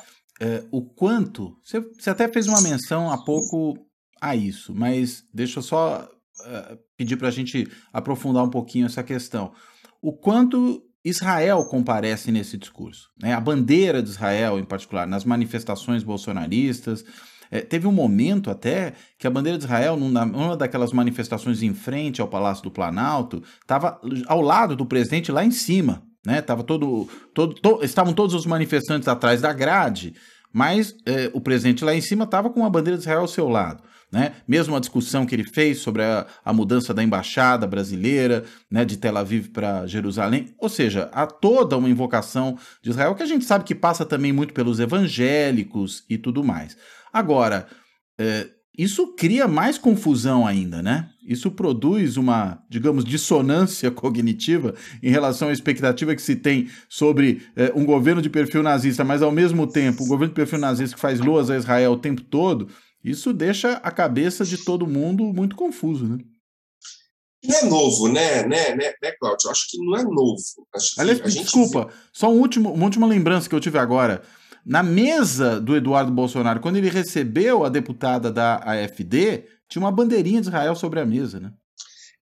o 0.70 0.82
quanto. 0.82 1.58
Você, 1.62 1.80
você 1.80 2.08
até 2.08 2.28
fez 2.28 2.46
uma 2.46 2.62
menção 2.62 3.10
há 3.10 3.22
pouco 3.22 3.76
a 4.20 4.34
isso, 4.34 4.74
mas 4.74 5.24
deixa 5.34 5.58
eu 5.58 5.62
só 5.62 6.08
uh, 6.40 6.78
pedir 6.96 7.16
para 7.16 7.28
a 7.28 7.32
gente 7.32 7.68
aprofundar 7.92 8.44
um 8.44 8.50
pouquinho 8.50 8.86
essa 8.86 9.02
questão. 9.02 9.52
O 10.00 10.12
quanto 10.12 10.82
Israel 11.04 11.64
comparece 11.66 12.32
nesse 12.32 12.56
discurso, 12.56 13.10
né? 13.20 13.34
a 13.34 13.40
bandeira 13.40 14.02
de 14.02 14.08
Israel, 14.08 14.58
em 14.58 14.64
particular, 14.64 15.06
nas 15.06 15.24
manifestações 15.24 16.02
bolsonaristas. 16.02 17.04
É, 17.50 17.60
teve 17.60 17.86
um 17.86 17.92
momento 17.92 18.50
até 18.50 18.94
que 19.18 19.26
a 19.26 19.30
bandeira 19.30 19.58
de 19.58 19.64
Israel, 19.64 19.98
numa, 19.98 20.24
numa 20.24 20.56
daquelas 20.56 20.92
manifestações 20.92 21.62
em 21.62 21.74
frente 21.74 22.22
ao 22.22 22.26
Palácio 22.26 22.64
do 22.64 22.70
Planalto, 22.70 23.42
estava 23.60 24.00
ao 24.26 24.40
lado 24.40 24.74
do 24.74 24.86
presidente 24.86 25.30
lá 25.30 25.44
em 25.44 25.50
cima. 25.50 26.02
Né? 26.24 26.40
Tava 26.40 26.64
todo, 26.64 27.06
todo, 27.34 27.54
to, 27.54 27.80
estavam 27.82 28.14
todos 28.14 28.34
os 28.34 28.46
manifestantes 28.46 29.06
atrás 29.06 29.42
da 29.42 29.52
grade, 29.52 30.14
mas 30.50 30.96
é, 31.04 31.30
o 31.34 31.40
presidente 31.40 31.84
lá 31.84 31.94
em 31.94 32.00
cima 32.00 32.24
estava 32.24 32.48
com 32.48 32.64
a 32.64 32.70
bandeira 32.70 32.96
de 32.96 33.02
Israel 33.02 33.20
ao 33.20 33.28
seu 33.28 33.48
lado. 33.48 33.82
Né? 34.14 34.31
Mesmo 34.46 34.77
a 34.77 34.79
discussão 34.79 35.27
que 35.27 35.35
ele 35.35 35.42
fez 35.42 35.79
sobre 35.79 36.00
a, 36.05 36.24
a 36.44 36.53
mudança 36.53 36.94
da 36.94 37.03
embaixada 37.03 37.66
brasileira, 37.66 38.44
né, 38.70 38.85
de 38.85 38.96
Tel 38.96 39.18
Aviv 39.18 39.48
para 39.48 39.88
Jerusalém, 39.88 40.55
ou 40.57 40.68
seja, 40.68 41.11
há 41.12 41.27
toda 41.27 41.77
uma 41.77 41.90
invocação 41.90 42.57
de 42.81 42.90
Israel 42.90 43.16
que 43.16 43.24
a 43.24 43.27
gente 43.27 43.44
sabe 43.44 43.64
que 43.64 43.74
passa 43.74 44.07
também 44.07 44.33
muito 44.33 44.55
pelos 44.55 44.79
evangélicos 44.79 46.05
e 46.09 46.16
tudo 46.16 46.44
mais. 46.44 46.77
Agora, 47.12 47.66
é, 48.16 48.46
isso 48.79 49.16
cria 49.16 49.48
mais 49.48 49.79
confusão 49.79 50.46
ainda, 50.46 50.81
né? 50.81 51.11
Isso 51.27 51.50
produz 51.50 52.16
uma, 52.16 52.62
digamos, 52.70 53.05
dissonância 53.05 53.90
cognitiva 53.92 54.77
em 55.03 55.11
relação 55.11 55.48
à 55.48 55.53
expectativa 55.53 56.14
que 56.14 56.22
se 56.22 56.37
tem 56.37 56.68
sobre 56.88 57.42
é, 57.57 57.72
um 57.74 57.85
governo 57.85 58.22
de 58.22 58.31
perfil 58.31 58.62
nazista, 58.62 59.03
mas 59.03 59.22
ao 59.22 59.33
mesmo 59.33 59.66
tempo 59.66 60.05
um 60.05 60.09
governo 60.09 60.29
de 60.29 60.37
perfil 60.37 60.61
nazista 60.61 60.94
que 60.94 61.03
faz 61.03 61.18
loas 61.18 61.50
a 61.50 61.57
Israel 61.57 61.92
o 61.92 61.98
tempo 61.98 62.20
todo. 62.20 62.68
Isso 63.04 63.32
deixa 63.34 63.74
a 63.74 63.90
cabeça 63.90 64.44
de 64.44 64.56
todo 64.56 64.86
mundo 64.86 65.24
muito 65.24 65.54
confuso, 65.54 66.06
né? 66.06 66.18
Não 67.44 67.58
é 67.58 67.64
novo, 67.64 68.08
né, 68.08 68.42
né, 68.46 68.74
né, 68.74 68.94
né 69.02 69.12
Cláudio? 69.20 69.50
Acho 69.50 69.68
que 69.70 69.76
não 69.78 69.98
é 69.98 70.02
novo. 70.02 70.42
Aliás, 70.96 71.20
desculpa, 71.20 71.82
gente... 71.82 71.94
só 72.10 72.32
um 72.32 72.38
último, 72.38 72.72
uma 72.72 72.84
última 72.84 73.06
lembrança 73.06 73.48
que 73.48 73.54
eu 73.54 73.60
tive 73.60 73.78
agora. 73.78 74.22
Na 74.64 74.82
mesa 74.82 75.60
do 75.60 75.76
Eduardo 75.76 76.10
Bolsonaro, 76.10 76.60
quando 76.60 76.76
ele 76.76 76.88
recebeu 76.88 77.62
a 77.62 77.68
deputada 77.68 78.32
da 78.32 78.56
AFD, 78.64 79.44
tinha 79.68 79.82
uma 79.82 79.92
bandeirinha 79.92 80.40
de 80.40 80.48
Israel 80.48 80.74
sobre 80.74 81.00
a 81.00 81.04
mesa, 81.04 81.38
né? 81.38 81.52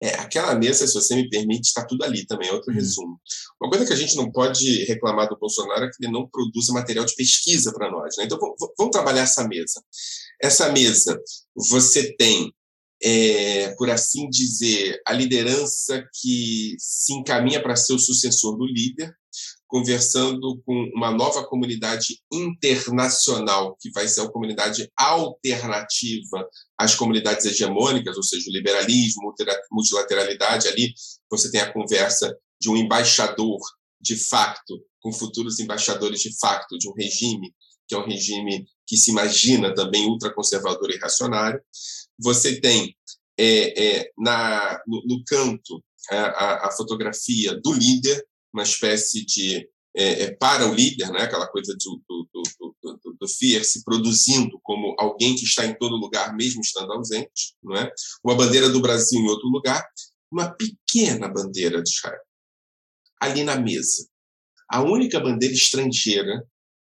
É, 0.02 0.16
aquela 0.16 0.56
mesa, 0.56 0.84
se 0.84 0.94
você 0.94 1.14
me 1.14 1.28
permite, 1.30 1.68
está 1.68 1.86
tudo 1.86 2.02
ali 2.02 2.26
também, 2.26 2.48
é 2.48 2.52
outro 2.52 2.72
hum. 2.72 2.74
resumo. 2.74 3.20
Uma 3.60 3.70
coisa 3.70 3.86
que 3.86 3.92
a 3.92 3.96
gente 3.96 4.16
não 4.16 4.32
pode 4.32 4.84
reclamar 4.86 5.28
do 5.28 5.38
Bolsonaro 5.38 5.84
é 5.84 5.88
que 5.88 6.04
ele 6.04 6.12
não 6.12 6.28
produz 6.28 6.66
material 6.70 7.04
de 7.04 7.14
pesquisa 7.14 7.72
para 7.72 7.88
nós. 7.88 8.16
Né? 8.18 8.24
Então, 8.24 8.36
vamos 8.76 8.90
trabalhar 8.90 9.22
essa 9.22 9.46
mesa. 9.46 9.80
Essa 10.42 10.72
mesa, 10.72 11.20
você 11.54 12.14
tem, 12.16 12.52
é, 13.00 13.74
por 13.76 13.88
assim 13.88 14.28
dizer, 14.28 15.00
a 15.06 15.12
liderança 15.12 16.04
que 16.20 16.74
se 16.78 17.12
encaminha 17.14 17.62
para 17.62 17.76
ser 17.76 17.92
o 17.92 17.98
sucessor 17.98 18.56
do 18.56 18.66
líder, 18.66 19.14
conversando 19.68 20.60
com 20.66 20.90
uma 20.94 21.10
nova 21.10 21.46
comunidade 21.46 22.20
internacional, 22.30 23.76
que 23.80 23.90
vai 23.92 24.06
ser 24.06 24.20
uma 24.20 24.32
comunidade 24.32 24.90
alternativa 24.98 26.46
às 26.76 26.94
comunidades 26.94 27.46
hegemônicas, 27.46 28.16
ou 28.16 28.22
seja, 28.22 28.50
o 28.50 28.52
liberalismo, 28.52 29.32
multilateralidade. 29.70 30.68
Ali 30.68 30.92
você 31.30 31.50
tem 31.50 31.60
a 31.60 31.72
conversa 31.72 32.36
de 32.60 32.68
um 32.68 32.76
embaixador 32.76 33.60
de 34.00 34.16
facto, 34.16 34.84
com 35.00 35.12
futuros 35.12 35.60
embaixadores 35.60 36.20
de 36.20 36.36
facto 36.38 36.76
de 36.76 36.88
um 36.88 36.92
regime, 36.92 37.54
que 37.86 37.94
é 37.94 37.98
um 37.98 38.06
regime 38.06 38.66
que 38.86 38.96
se 38.96 39.10
imagina 39.10 39.74
também 39.74 40.06
ultraconservador 40.06 40.90
e 40.90 40.98
reacionário. 40.98 41.60
Você 42.18 42.60
tem 42.60 42.96
é, 43.38 44.00
é, 44.00 44.10
na, 44.18 44.80
no, 44.86 45.02
no 45.06 45.24
canto 45.24 45.82
a, 46.10 46.68
a, 46.68 46.70
fotografia 46.72 47.58
do 47.60 47.72
líder, 47.72 48.24
uma 48.52 48.62
espécie 48.62 49.24
de 49.24 49.68
é, 49.94 50.24
é, 50.24 50.36
para 50.36 50.66
o 50.66 50.74
líder, 50.74 51.10
né, 51.10 51.22
aquela 51.22 51.46
coisa 51.46 51.74
do, 51.74 52.02
do, 52.08 52.28
do, 52.32 52.76
do, 52.82 53.16
do 53.20 53.28
FIER 53.28 53.64
se 53.64 53.84
produzindo 53.84 54.58
como 54.62 54.94
alguém 54.98 55.34
que 55.34 55.44
está 55.44 55.66
em 55.66 55.76
todo 55.76 55.96
lugar, 55.96 56.34
mesmo 56.34 56.60
estando 56.62 56.92
ausente, 56.92 57.54
não 57.62 57.76
é? 57.76 57.92
uma 58.24 58.34
bandeira 58.34 58.70
do 58.70 58.80
Brasil 58.80 59.20
em 59.20 59.28
outro 59.28 59.48
lugar, 59.48 59.86
uma 60.30 60.50
pequena 60.50 61.28
bandeira 61.28 61.82
de 61.82 61.90
Israel, 61.90 62.20
ali 63.20 63.44
na 63.44 63.56
mesa. 63.56 64.08
A 64.68 64.82
única 64.82 65.20
bandeira 65.20 65.54
estrangeira 65.54 66.42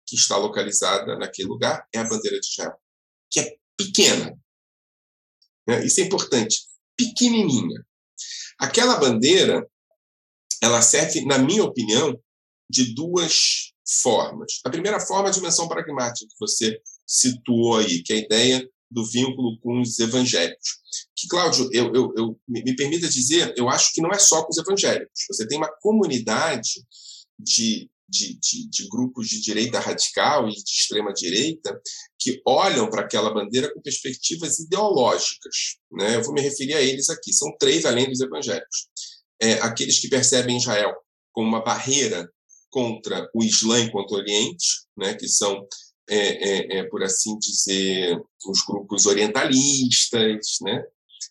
que 0.06 0.16
está 0.16 0.38
localizada 0.38 1.18
naquele 1.18 1.48
lugar 1.48 1.88
é 1.94 2.00
a 2.00 2.04
bandeira 2.04 2.40
de 2.40 2.48
Israel, 2.48 2.76
que 3.30 3.40
é 3.40 3.56
pequena. 3.78 4.38
Né? 5.68 5.86
Isso 5.86 6.02
é 6.02 6.04
importante, 6.04 6.60
pequenininha. 6.96 7.86
Aquela 8.60 8.98
bandeira 8.98 9.68
ela 10.62 10.82
serve, 10.82 11.26
na 11.26 11.38
minha 11.38 11.64
opinião, 11.64 12.20
de 12.70 12.94
duas 12.94 13.74
formas. 14.02 14.60
A 14.66 14.70
primeira 14.70 15.00
forma 15.00 15.28
é 15.28 15.30
a 15.30 15.34
dimensão 15.34 15.68
pragmática 15.68 16.28
que 16.28 16.40
você 16.40 16.82
situou 17.06 17.78
aí, 17.78 18.02
que 18.02 18.14
é 18.14 18.16
a 18.16 18.20
ideia 18.20 18.70
do 18.90 19.06
vínculo 19.06 19.60
com 19.60 19.82
os 19.82 20.00
evangélicos. 20.00 20.80
Que, 21.16 21.28
Cláudio, 21.28 21.70
eu, 21.72 21.94
eu, 21.94 22.14
eu 22.16 22.40
me 22.48 22.76
permita 22.76 23.08
dizer, 23.08 23.54
eu 23.58 23.70
acho 23.70 23.92
que 23.94 24.02
não 24.02 24.12
é 24.12 24.20
só 24.20 24.44
com 24.44 24.50
os 24.50 24.58
evangélicos. 24.58 25.26
Você 25.30 25.48
tem 25.48 25.58
uma 25.58 25.72
comunidade 25.82 26.84
de 27.38 27.90
de, 28.08 28.38
de, 28.40 28.70
de, 28.70 28.88
grupos 28.88 29.28
de 29.28 29.42
direita 29.42 29.80
radical 29.80 30.48
e 30.48 30.52
de 30.52 30.72
extrema 30.72 31.12
direita 31.14 31.80
que 32.20 32.42
olham 32.46 32.90
para 32.90 33.02
aquela 33.02 33.34
bandeira 33.34 33.74
com 33.74 33.82
perspectivas 33.82 34.60
ideológicas. 34.60 35.78
Né? 35.92 36.16
Eu 36.16 36.24
vou 36.24 36.34
me 36.34 36.42
referir 36.42 36.74
a 36.76 36.82
eles 36.82 37.10
aqui. 37.10 37.34
São 37.34 37.56
três 37.60 37.86
além 37.86 38.10
dos 38.10 38.22
evangélicos. 38.22 38.88
É, 39.42 39.54
aqueles 39.54 40.00
que 40.00 40.08
percebem 40.08 40.58
Israel 40.58 40.94
como 41.32 41.48
uma 41.48 41.64
barreira 41.64 42.30
contra 42.70 43.30
o 43.34 43.44
Islã 43.44 43.80
e 43.82 43.92
contra 43.92 44.16
o 44.16 44.20
Oriente, 44.20 44.66
né? 44.98 45.14
que 45.16 45.28
são, 45.28 45.68
é, 46.10 46.18
é, 46.18 46.78
é 46.80 46.84
por 46.84 47.04
assim 47.04 47.38
dizer, 47.40 48.18
os 48.48 48.62
grupos 48.66 49.06
orientalistas. 49.06 50.58
Né? 50.62 50.84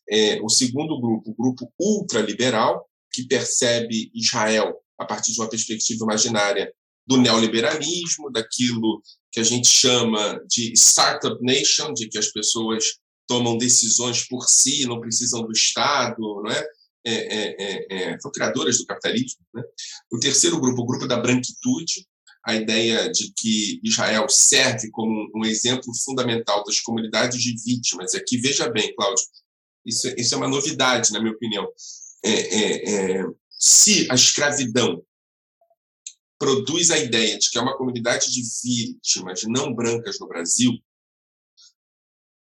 É, 0.09 0.41
o 0.43 0.49
segundo 0.49 1.01
grupo, 1.01 1.31
o 1.31 1.35
grupo 1.35 1.73
ultraliberal, 1.79 2.89
que 3.13 3.27
percebe 3.29 4.11
Israel 4.13 4.84
a 4.99 5.05
partir 5.05 5.33
de 5.33 5.41
uma 5.41 5.49
perspectiva 5.49 6.05
imaginária 6.05 6.73
do 7.07 7.17
neoliberalismo, 7.19 8.31
daquilo 8.31 9.03
que 9.31 9.41
a 9.41 9.43
gente 9.43 9.69
chama 9.69 10.41
de 10.49 10.73
startup 10.75 11.37
nation, 11.43 11.93
de 11.93 12.09
que 12.09 12.19
as 12.19 12.29
pessoas 12.29 12.85
tomam 13.27 13.57
decisões 13.59 14.27
por 14.27 14.49
si, 14.49 14.87
não 14.87 15.01
precisam 15.01 15.43
do 15.43 15.53
Estado, 15.53 16.17
não 16.19 16.51
é? 16.51 16.67
É, 17.07 17.13
é, 17.13 17.57
é, 17.59 18.13
é 18.13 18.19
são 18.19 18.31
criadoras 18.31 18.79
do 18.79 18.87
capitalismo. 18.87 19.41
Né? 19.55 19.63
O 20.11 20.19
terceiro 20.19 20.59
grupo, 20.59 20.83
o 20.83 20.87
grupo 20.87 21.07
da 21.07 21.19
branquitude, 21.19 22.07
a 22.47 22.55
ideia 22.55 23.11
de 23.11 23.33
que 23.37 23.81
Israel 23.83 24.29
serve 24.29 24.91
como 24.91 25.31
um 25.35 25.45
exemplo 25.45 25.93
fundamental 26.05 26.63
das 26.65 26.81
comunidades 26.81 27.43
de 27.43 27.55
vítimas. 27.65 28.15
Aqui, 28.15 28.37
veja 28.39 28.69
bem, 28.71 28.95
Cláudio, 28.95 29.25
isso, 29.85 30.09
isso 30.17 30.35
é 30.35 30.39
uma 30.39 30.49
novidade, 30.49 31.13
na 31.13 31.21
minha 31.21 31.33
opinião. 31.33 31.67
Se 33.67 34.07
a 34.11 34.15
escravidão 34.15 35.03
produz 36.39 36.91
a 36.91 36.99
ideia 36.99 37.39
de 37.39 37.49
que 37.49 37.57
é 37.57 37.63
uma 37.63 37.79
comunidade 37.79 38.31
de 38.31 38.43
vítimas 38.63 39.43
não 39.45 39.75
brancas 39.75 40.21
no 40.21 40.29
Brasil, 40.29 40.71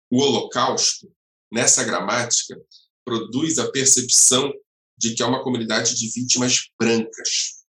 o 0.10 0.22
Holocausto, 0.22 1.14
nessa 1.52 1.84
gramática, 1.84 2.56
produz 3.04 3.60
a 3.60 3.70
percepção 3.70 4.50
de 4.98 5.14
que 5.14 5.22
é 5.22 5.26
uma 5.26 5.44
comunidade 5.44 5.94
de 5.94 6.10
vítimas 6.10 6.70
brancas. 6.80 7.66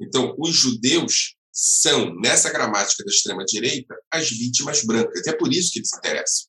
Então, 0.00 0.34
os 0.40 0.56
judeus 0.56 1.36
são, 1.52 2.12
nessa 2.16 2.50
gramática 2.50 3.04
da 3.04 3.12
extrema-direita, 3.12 3.94
as 4.10 4.28
vítimas 4.28 4.82
brancas. 4.84 5.24
É 5.24 5.36
por 5.36 5.52
isso 5.52 5.72
que 5.72 5.78
eles 5.78 5.92
interessam. 5.92 6.48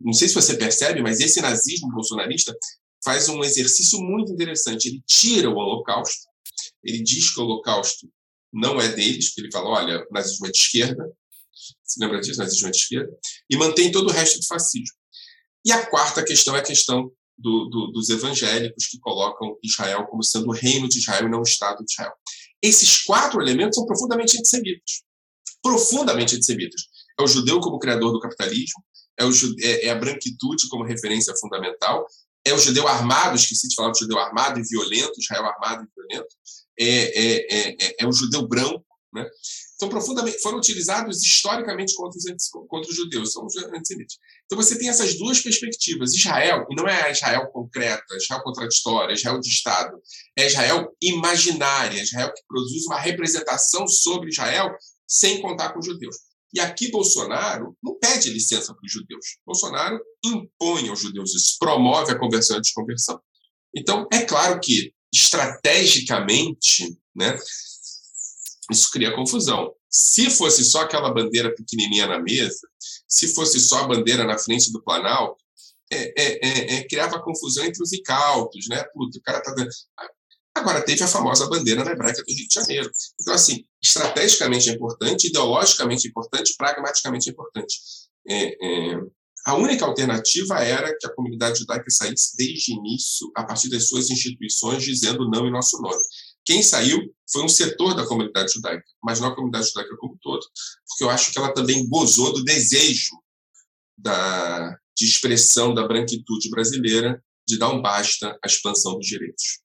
Não 0.00 0.12
sei 0.12 0.26
se 0.26 0.34
você 0.34 0.56
percebe, 0.56 1.00
mas 1.00 1.20
esse 1.20 1.40
nazismo 1.40 1.88
bolsonarista 1.92 2.52
faz 3.04 3.28
um 3.28 3.42
exercício 3.44 4.00
muito 4.00 4.32
interessante. 4.32 4.88
Ele 4.88 5.02
tira 5.06 5.48
o 5.50 5.54
Holocausto, 5.54 6.26
ele 6.82 7.02
diz 7.02 7.32
que 7.32 7.40
o 7.40 7.44
Holocausto 7.44 8.08
não 8.52 8.80
é 8.80 8.88
deles, 8.88 9.28
porque 9.28 9.42
ele 9.42 9.52
fala, 9.52 9.68
olha, 9.68 10.06
nazismo 10.10 10.46
é 10.46 10.50
de 10.50 10.58
esquerda, 10.58 11.12
se 11.84 12.00
lembra 12.00 12.20
disso, 12.20 12.38
nazismo 12.38 12.68
é 12.68 12.70
de 12.70 12.78
esquerda, 12.78 13.18
e 13.50 13.56
mantém 13.56 13.92
todo 13.92 14.08
o 14.08 14.12
resto 14.12 14.38
do 14.40 14.46
fascismo. 14.46 14.96
E 15.64 15.72
a 15.72 15.86
quarta 15.86 16.24
questão 16.24 16.56
é 16.56 16.60
a 16.60 16.64
questão 16.64 17.12
do, 17.36 17.66
do, 17.66 17.86
dos 17.92 18.08
evangélicos 18.08 18.86
que 18.86 18.98
colocam 18.98 19.56
Israel 19.62 20.06
como 20.06 20.22
sendo 20.22 20.48
o 20.48 20.52
reino 20.52 20.88
de 20.88 20.98
Israel 20.98 21.26
e 21.26 21.30
não 21.30 21.40
o 21.40 21.42
Estado 21.42 21.84
de 21.84 21.92
Israel. 21.92 22.12
Esses 22.60 23.02
quatro 23.04 23.40
elementos 23.40 23.76
são 23.76 23.86
profundamente 23.86 24.36
antissemitas. 24.36 25.02
Profundamente 25.62 26.34
antissemitas. 26.34 26.82
É 27.18 27.22
o 27.22 27.26
judeu 27.26 27.60
como 27.60 27.78
criador 27.78 28.12
do 28.12 28.20
capitalismo, 28.20 28.82
é, 29.18 29.24
o, 29.24 29.30
é, 29.60 29.86
é 29.86 29.90
a 29.90 29.94
branquitude 29.94 30.68
como 30.68 30.84
referência 30.84 31.34
fundamental, 31.36 32.06
é 32.48 32.54
o 32.54 32.58
judeu 32.58 32.86
armado, 32.86 33.36
esqueci 33.36 33.68
de 33.68 33.74
falar 33.74 33.90
do 33.90 33.98
judeu 33.98 34.18
armado 34.18 34.58
e 34.58 34.62
violento, 34.62 35.18
Israel 35.18 35.46
armado 35.46 35.84
e 35.84 35.88
violento, 35.94 36.34
é, 36.78 36.86
é, 36.86 37.46
é, 37.50 37.76
é, 37.80 37.96
é 38.00 38.06
o 38.06 38.12
judeu 38.12 38.46
branco, 38.46 38.84
né? 39.12 39.26
Então, 39.78 39.88
profundamente, 39.88 40.40
foram 40.40 40.58
utilizados 40.58 41.22
historicamente 41.22 41.94
contra 41.94 42.18
os, 42.18 42.48
contra 42.68 42.90
os 42.90 42.96
judeus, 42.96 43.32
são 43.32 43.46
os 43.46 43.56
antissemitas. 43.56 44.16
Então, 44.44 44.58
você 44.58 44.76
tem 44.76 44.88
essas 44.88 45.16
duas 45.16 45.40
perspectivas. 45.40 46.14
Israel, 46.14 46.66
não 46.70 46.88
é 46.88 47.04
a 47.04 47.10
Israel 47.10 47.46
concreta, 47.52 48.16
Israel 48.16 48.42
contraditória, 48.42 49.14
Israel 49.14 49.38
de 49.38 49.48
Estado, 49.48 49.96
é 50.36 50.46
Israel 50.46 50.92
imaginária, 51.00 52.02
Israel 52.02 52.32
que 52.34 52.42
produz 52.48 52.86
uma 52.86 52.98
representação 52.98 53.86
sobre 53.86 54.30
Israel 54.30 54.74
sem 55.06 55.40
contar 55.40 55.72
com 55.72 55.78
os 55.78 55.86
judeus. 55.86 56.16
E 56.52 56.60
aqui 56.60 56.90
Bolsonaro 56.90 57.76
não 57.82 57.98
pede 57.98 58.30
licença 58.30 58.74
para 58.74 58.84
os 58.84 58.92
judeus. 58.92 59.36
Bolsonaro 59.44 60.00
impõe 60.24 60.88
aos 60.88 61.00
judeus 61.00 61.34
isso, 61.34 61.56
promove 61.58 62.12
a 62.12 62.18
conversão 62.18 62.56
e 62.56 62.58
a 62.58 62.62
desconversão. 62.62 63.20
Então, 63.74 64.06
é 64.12 64.22
claro 64.22 64.58
que, 64.60 64.94
estrategicamente, 65.12 66.98
né, 67.14 67.38
isso 68.70 68.90
cria 68.90 69.14
confusão. 69.14 69.74
Se 69.90 70.30
fosse 70.30 70.64
só 70.64 70.82
aquela 70.82 71.12
bandeira 71.12 71.54
pequenininha 71.54 72.06
na 72.06 72.18
mesa, 72.18 72.68
se 73.06 73.34
fosse 73.34 73.60
só 73.60 73.80
a 73.80 73.88
bandeira 73.88 74.24
na 74.24 74.38
frente 74.38 74.70
do 74.72 74.82
Planalto, 74.82 75.42
é, 75.90 76.22
é, 76.22 76.38
é, 76.42 76.74
é 76.74 76.88
criava 76.88 77.22
confusão 77.22 77.64
entre 77.64 77.82
os 77.82 77.92
incautos, 77.92 78.68
né? 78.68 78.84
Puta, 78.92 79.18
o 79.18 79.22
cara 79.22 79.40
tá. 79.40 79.54
Agora, 80.58 80.84
teve 80.84 81.02
a 81.04 81.08
famosa 81.08 81.48
bandeira 81.48 81.82
hebraica 81.82 82.22
do 82.22 82.34
Rio 82.34 82.48
de 82.48 82.54
Janeiro. 82.54 82.90
Então, 83.20 83.32
assim, 83.32 83.64
estrategicamente 83.80 84.68
é 84.68 84.72
importante, 84.72 85.28
ideologicamente 85.28 86.06
é 86.06 86.10
importante, 86.10 86.54
pragmaticamente 86.56 87.28
é 87.28 87.32
importante. 87.32 87.78
É, 88.28 88.92
é, 88.92 89.00
a 89.46 89.54
única 89.54 89.84
alternativa 89.84 90.58
era 90.58 90.94
que 90.98 91.06
a 91.06 91.14
comunidade 91.14 91.60
judaica 91.60 91.88
saísse 91.88 92.36
desde 92.36 92.72
o 92.72 92.78
início, 92.78 93.30
a 93.36 93.44
partir 93.44 93.70
das 93.70 93.88
suas 93.88 94.10
instituições, 94.10 94.82
dizendo 94.82 95.30
não 95.30 95.46
em 95.46 95.52
nosso 95.52 95.80
nome. 95.80 96.02
Quem 96.44 96.60
saiu 96.60 96.98
foi 97.30 97.44
um 97.44 97.48
setor 97.48 97.94
da 97.94 98.06
comunidade 98.06 98.52
judaica, 98.52 98.84
mas 99.02 99.20
não 99.20 99.28
a 99.28 99.34
comunidade 99.34 99.68
judaica 99.68 99.96
como 99.96 100.14
um 100.14 100.18
todo, 100.20 100.44
porque 100.88 101.04
eu 101.04 101.10
acho 101.10 101.30
que 101.30 101.38
ela 101.38 101.54
também 101.54 101.88
gozou 101.88 102.32
do 102.32 102.42
desejo 102.42 103.12
da, 103.96 104.76
de 104.96 105.04
expressão 105.04 105.72
da 105.72 105.86
branquitude 105.86 106.50
brasileira 106.50 107.22
de 107.46 107.58
dar 107.58 107.70
um 107.70 107.80
basta 107.80 108.36
à 108.42 108.46
expansão 108.46 108.96
dos 108.96 109.06
direitos. 109.06 109.60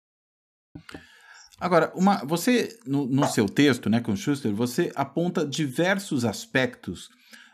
Agora, 1.59 1.91
uma, 1.95 2.17
você, 2.25 2.77
no, 2.85 3.05
no, 3.05 3.27
seu 3.27 3.47
texto, 3.47 3.89
né, 3.89 3.99
com 3.99 4.15
Schuster, 4.15 4.53
você 4.53 4.91
aponta 4.95 5.45
diversos 5.45 6.25
aspectos 6.25 7.09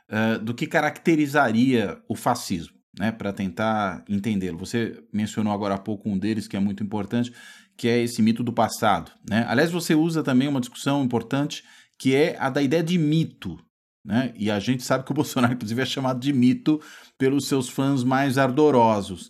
uh, 0.10 0.40
do 0.40 0.54
que 0.54 0.66
caracterizaria 0.66 2.02
o 2.08 2.16
fascismo, 2.16 2.74
né, 2.98 3.12
para 3.12 3.32
tentar 3.32 4.04
entendê-lo. 4.10 4.58
Você 4.58 5.04
mencionou 5.14 5.54
agora 5.54 5.76
há 5.76 5.78
pouco 5.78 6.10
um 6.10 6.18
deles 6.18 6.48
que 6.48 6.58
é 6.58 6.60
muito 6.60 6.82
importante, 6.82 7.32
que 7.78 7.88
é 7.88 8.02
esse 8.02 8.22
mito 8.22 8.44
do 8.44 8.52
passado. 8.52 9.12
Né? 9.30 9.46
Aliás, 9.48 9.70
você 9.72 9.94
usa 9.94 10.24
também 10.24 10.48
uma 10.48 10.60
discussão 10.60 11.04
importante 11.04 11.64
que 11.98 12.16
é 12.16 12.36
a 12.40 12.50
da 12.50 12.62
ideia 12.62 12.82
de 12.82 12.98
mito. 12.98 13.60
Né? 14.04 14.34
E 14.36 14.50
a 14.50 14.60
gente 14.60 14.82
sabe 14.82 15.04
que 15.04 15.12
o 15.12 15.14
Bolsonaro, 15.14 15.54
inclusive, 15.54 15.82
é 15.82 15.86
chamado 15.86 16.20
de 16.20 16.34
mito 16.34 16.82
pelos 17.18 17.48
seus 17.48 17.70
fãs 17.70 18.04
mais 18.04 18.38
ardorosos. 18.38 19.30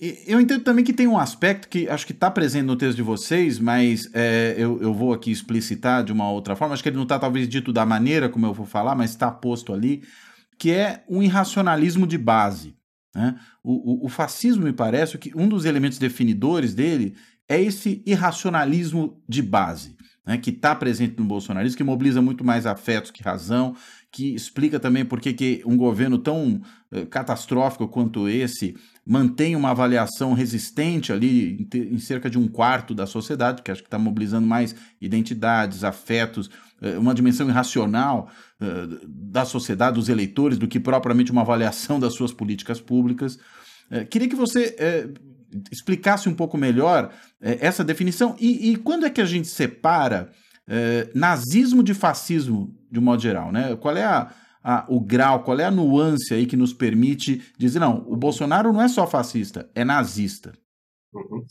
Eu 0.00 0.40
entendo 0.40 0.62
também 0.62 0.84
que 0.84 0.92
tem 0.92 1.08
um 1.08 1.18
aspecto 1.18 1.68
que 1.68 1.88
acho 1.88 2.06
que 2.06 2.12
está 2.12 2.30
presente 2.30 2.66
no 2.66 2.76
texto 2.76 2.96
de 2.96 3.02
vocês, 3.02 3.58
mas 3.58 4.08
é, 4.14 4.54
eu, 4.56 4.80
eu 4.80 4.94
vou 4.94 5.12
aqui 5.12 5.32
explicitar 5.32 6.04
de 6.04 6.12
uma 6.12 6.30
outra 6.30 6.54
forma. 6.54 6.72
Acho 6.72 6.82
que 6.84 6.88
ele 6.88 6.96
não 6.96 7.02
está 7.02 7.18
talvez 7.18 7.48
dito 7.48 7.72
da 7.72 7.84
maneira 7.84 8.28
como 8.28 8.46
eu 8.46 8.54
vou 8.54 8.64
falar, 8.64 8.94
mas 8.94 9.10
está 9.10 9.28
posto 9.28 9.72
ali, 9.72 10.04
que 10.56 10.70
é 10.70 11.02
um 11.08 11.20
irracionalismo 11.20 12.06
de 12.06 12.16
base. 12.16 12.76
Né? 13.12 13.34
O, 13.62 14.04
o, 14.04 14.06
o 14.06 14.08
fascismo, 14.08 14.64
me 14.64 14.72
parece, 14.72 15.18
que 15.18 15.32
um 15.34 15.48
dos 15.48 15.64
elementos 15.64 15.98
definidores 15.98 16.74
dele 16.74 17.16
é 17.48 17.60
esse 17.60 18.00
irracionalismo 18.06 19.20
de 19.28 19.42
base. 19.42 19.96
Né, 20.24 20.36
que 20.36 20.50
está 20.50 20.74
presente 20.74 21.18
no 21.18 21.24
bolsonarismo, 21.24 21.78
que 21.78 21.82
mobiliza 21.82 22.20
muito 22.20 22.44
mais 22.44 22.66
afetos 22.66 23.10
que 23.10 23.22
razão, 23.22 23.74
que 24.10 24.34
explica 24.34 24.80
também 24.80 25.04
por 25.04 25.20
que 25.20 25.62
um 25.66 25.76
governo 25.76 26.18
tão 26.18 26.62
uh, 26.90 27.06
catastrófico 27.06 27.86
quanto 27.88 28.28
esse 28.28 28.74
mantém 29.04 29.54
uma 29.54 29.70
avaliação 29.70 30.32
resistente 30.32 31.12
ali 31.12 31.68
em, 31.74 31.98
cerca 31.98 32.30
de 32.30 32.38
um 32.38 32.48
quarto 32.48 32.94
da 32.94 33.06
sociedade, 33.06 33.62
que 33.62 33.70
acho 33.70 33.82
que 33.82 33.86
está 33.86 33.98
mobilizando 33.98 34.46
mais 34.46 34.74
identidades, 35.00 35.84
afetos, 35.84 36.46
uh, 36.80 36.98
uma 36.98 37.14
dimensão 37.14 37.48
irracional 37.48 38.30
uh, 38.60 39.06
da 39.06 39.44
sociedade, 39.44 39.96
dos 39.96 40.08
eleitores, 40.08 40.56
do 40.56 40.68
que 40.68 40.80
propriamente 40.80 41.30
uma 41.30 41.42
avaliação 41.42 42.00
das 42.00 42.14
suas 42.14 42.32
políticas 42.32 42.80
públicas. 42.80 43.38
queria 44.10 44.28
que 44.28 44.36
você 44.36 44.76
explicasse 45.70 46.28
um 46.28 46.34
pouco 46.34 46.58
melhor 46.58 47.10
essa 47.40 47.82
definição 47.82 48.36
e, 48.38 48.70
e, 48.70 48.76
quando 48.76 49.06
é 49.06 49.10
que 49.10 49.20
a 49.20 49.24
gente 49.24 49.48
separa 49.48 50.30
nazismo 51.14 51.82
de 51.82 51.94
fascismo 51.94 52.77
de 52.90 52.98
um 52.98 53.02
modo 53.02 53.22
geral, 53.22 53.52
né? 53.52 53.76
Qual 53.76 53.96
é 53.96 54.04
a, 54.04 54.34
a, 54.62 54.86
o 54.88 55.00
grau, 55.00 55.42
qual 55.42 55.58
é 55.58 55.64
a 55.64 55.70
nuance 55.70 56.32
aí 56.32 56.46
que 56.46 56.56
nos 56.56 56.72
permite 56.72 57.42
dizer, 57.58 57.78
não, 57.78 58.04
o 58.08 58.16
Bolsonaro 58.16 58.72
não 58.72 58.82
é 58.82 58.88
só 58.88 59.06
fascista, 59.06 59.70
é 59.74 59.84
nazista? 59.84 60.52
Uhum. 61.12 61.44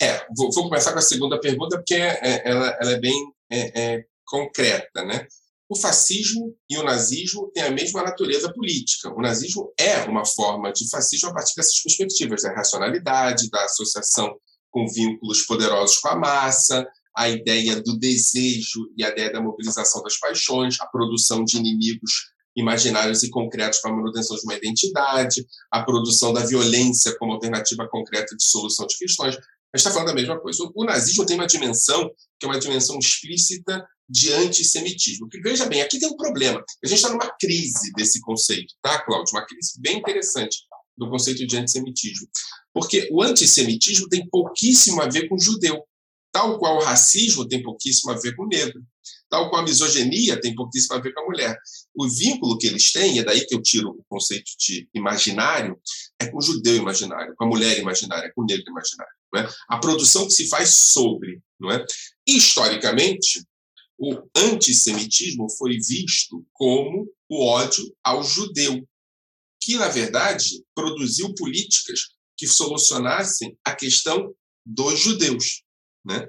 É, 0.00 0.26
vou, 0.36 0.50
vou, 0.52 0.64
começar 0.64 0.92
com 0.92 0.98
a 0.98 1.02
segunda 1.02 1.38
pergunta, 1.38 1.76
porque 1.76 1.94
é, 1.94 2.18
é, 2.22 2.50
ela, 2.50 2.76
ela, 2.80 2.90
é 2.92 2.98
bem 2.98 3.32
é, 3.50 3.80
é, 3.80 4.04
concreta, 4.26 5.04
né? 5.04 5.26
O 5.68 5.76
fascismo 5.76 6.54
e 6.68 6.76
o 6.76 6.82
nazismo 6.82 7.50
têm 7.52 7.62
a 7.62 7.70
mesma 7.70 8.02
natureza 8.02 8.52
política. 8.52 9.08
O 9.14 9.20
nazismo 9.20 9.72
é 9.78 10.02
uma 10.04 10.24
forma 10.24 10.72
de 10.72 10.88
fascismo 10.90 11.30
a 11.30 11.34
partir 11.34 11.54
dessas 11.56 11.80
perspectivas, 11.82 12.42
da 12.42 12.54
racionalidade, 12.54 13.48
da 13.50 13.64
associação 13.64 14.36
com 14.70 14.86
vínculos 14.88 15.46
poderosos 15.46 15.98
com 15.98 16.08
a 16.08 16.16
massa, 16.16 16.86
a 17.16 17.28
ideia 17.28 17.80
do 17.80 17.98
desejo 17.98 18.90
e 18.96 19.04
a 19.04 19.10
ideia 19.10 19.32
da 19.32 19.40
mobilização 19.40 20.02
das 20.02 20.18
paixões, 20.18 20.80
a 20.80 20.86
produção 20.86 21.44
de 21.44 21.56
inimigos 21.56 22.34
imaginários 22.56 23.22
e 23.22 23.30
concretos 23.30 23.80
para 23.80 23.90
a 23.90 23.96
manutenção 23.96 24.36
de 24.36 24.42
uma 24.44 24.54
identidade, 24.54 25.44
a 25.70 25.82
produção 25.82 26.32
da 26.32 26.44
violência 26.44 27.16
como 27.18 27.32
alternativa 27.32 27.88
concreta 27.88 28.36
de 28.36 28.44
solução 28.44 28.86
de 28.86 28.96
questões. 28.96 29.34
A 29.36 29.76
gente 29.76 29.86
está 29.86 29.90
falando 29.90 30.08
da 30.08 30.14
mesma 30.14 30.38
coisa. 30.40 30.70
O 30.74 30.84
nazismo 30.84 31.26
tem 31.26 31.36
uma 31.36 31.48
dimensão 31.48 32.08
que 32.38 32.46
é 32.46 32.48
uma 32.48 32.58
dimensão 32.58 32.96
explícita 32.98 33.84
de 34.08 34.32
antissemitismo. 34.32 35.28
Porque, 35.28 35.40
veja 35.40 35.66
bem, 35.66 35.82
aqui 35.82 35.98
tem 35.98 36.08
um 36.08 36.16
problema. 36.16 36.62
A 36.84 36.86
gente 36.86 36.98
está 36.98 37.10
numa 37.10 37.28
crise 37.40 37.92
desse 37.96 38.20
conceito, 38.20 38.72
tá, 38.80 39.02
Cláudio? 39.04 39.32
Uma 39.34 39.44
crise 39.44 39.72
bem 39.80 39.98
interessante 39.98 40.58
do 40.96 41.10
conceito 41.10 41.44
de 41.44 41.56
antissemitismo. 41.56 42.28
Porque 42.72 43.08
o 43.10 43.22
antissemitismo 43.22 44.08
tem 44.08 44.28
pouquíssimo 44.28 45.02
a 45.02 45.08
ver 45.08 45.28
com 45.28 45.38
judeu, 45.38 45.82
tal 46.34 46.58
qual 46.58 46.78
o 46.78 46.82
racismo 46.82 47.46
tem 47.46 47.62
pouquíssimo 47.62 48.10
a 48.10 48.18
ver 48.18 48.34
com 48.34 48.44
negro, 48.48 48.82
tal 49.30 49.48
qual 49.48 49.62
a 49.62 49.64
misoginia 49.64 50.40
tem 50.40 50.52
pouquíssimo 50.52 50.96
a 50.96 50.98
ver 50.98 51.14
com 51.14 51.20
a 51.20 51.26
mulher. 51.26 51.56
O 51.94 52.08
vínculo 52.08 52.58
que 52.58 52.66
eles 52.66 52.90
têm, 52.90 53.20
é 53.20 53.22
daí 53.22 53.46
que 53.46 53.54
eu 53.54 53.62
tiro 53.62 53.90
o 53.90 54.04
conceito 54.08 54.50
de 54.58 54.88
imaginário, 54.92 55.80
é 56.18 56.26
com 56.26 56.38
o 56.38 56.42
judeu 56.42 56.74
imaginário, 56.74 57.36
com 57.36 57.44
a 57.44 57.46
mulher 57.46 57.78
imaginária, 57.78 58.32
com 58.34 58.42
o 58.42 58.44
negro 58.44 58.68
imaginário. 58.68 59.12
É? 59.36 59.48
A 59.68 59.78
produção 59.78 60.26
que 60.26 60.32
se 60.32 60.48
faz 60.48 60.70
sobre. 60.70 61.40
Não 61.58 61.70
é? 61.70 61.84
Historicamente, 62.26 63.44
o 63.96 64.20
antissemitismo 64.36 65.48
foi 65.56 65.78
visto 65.78 66.44
como 66.52 67.08
o 67.28 67.46
ódio 67.46 67.84
ao 68.02 68.24
judeu, 68.24 68.84
que, 69.60 69.76
na 69.76 69.86
verdade, 69.86 70.64
produziu 70.74 71.32
políticas 71.34 72.00
que 72.36 72.48
solucionassem 72.48 73.56
a 73.64 73.72
questão 73.72 74.34
dos 74.66 74.98
judeus. 74.98 75.63
Né? 76.04 76.28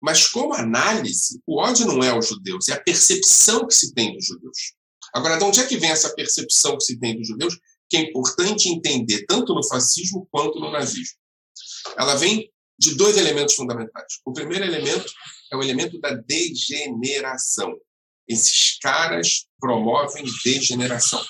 Mas, 0.00 0.28
como 0.28 0.54
análise, 0.54 1.40
o 1.46 1.60
ódio 1.60 1.86
não 1.86 2.02
é 2.02 2.10
aos 2.10 2.28
judeus, 2.28 2.68
é 2.68 2.74
a 2.74 2.82
percepção 2.82 3.66
que 3.66 3.74
se 3.74 3.94
tem 3.94 4.14
dos 4.14 4.26
judeus. 4.26 4.74
Agora, 5.14 5.38
de 5.38 5.44
onde 5.44 5.60
é 5.60 5.66
que 5.66 5.78
vem 5.78 5.90
essa 5.90 6.14
percepção 6.14 6.76
que 6.76 6.84
se 6.84 6.98
tem 6.98 7.16
dos 7.16 7.26
judeus, 7.26 7.58
que 7.88 7.96
é 7.96 8.00
importante 8.00 8.68
entender 8.68 9.24
tanto 9.26 9.54
no 9.54 9.66
fascismo 9.66 10.28
quanto 10.30 10.60
no 10.60 10.70
nazismo? 10.70 11.16
Ela 11.96 12.16
vem 12.16 12.52
de 12.78 12.94
dois 12.94 13.16
elementos 13.16 13.54
fundamentais. 13.54 14.20
O 14.24 14.32
primeiro 14.32 14.64
elemento 14.64 15.10
é 15.52 15.56
o 15.56 15.62
elemento 15.62 15.98
da 16.00 16.10
degeneração. 16.12 17.74
Esses 18.28 18.78
caras 18.80 19.46
promovem 19.58 20.24
degeneração. 20.44 21.24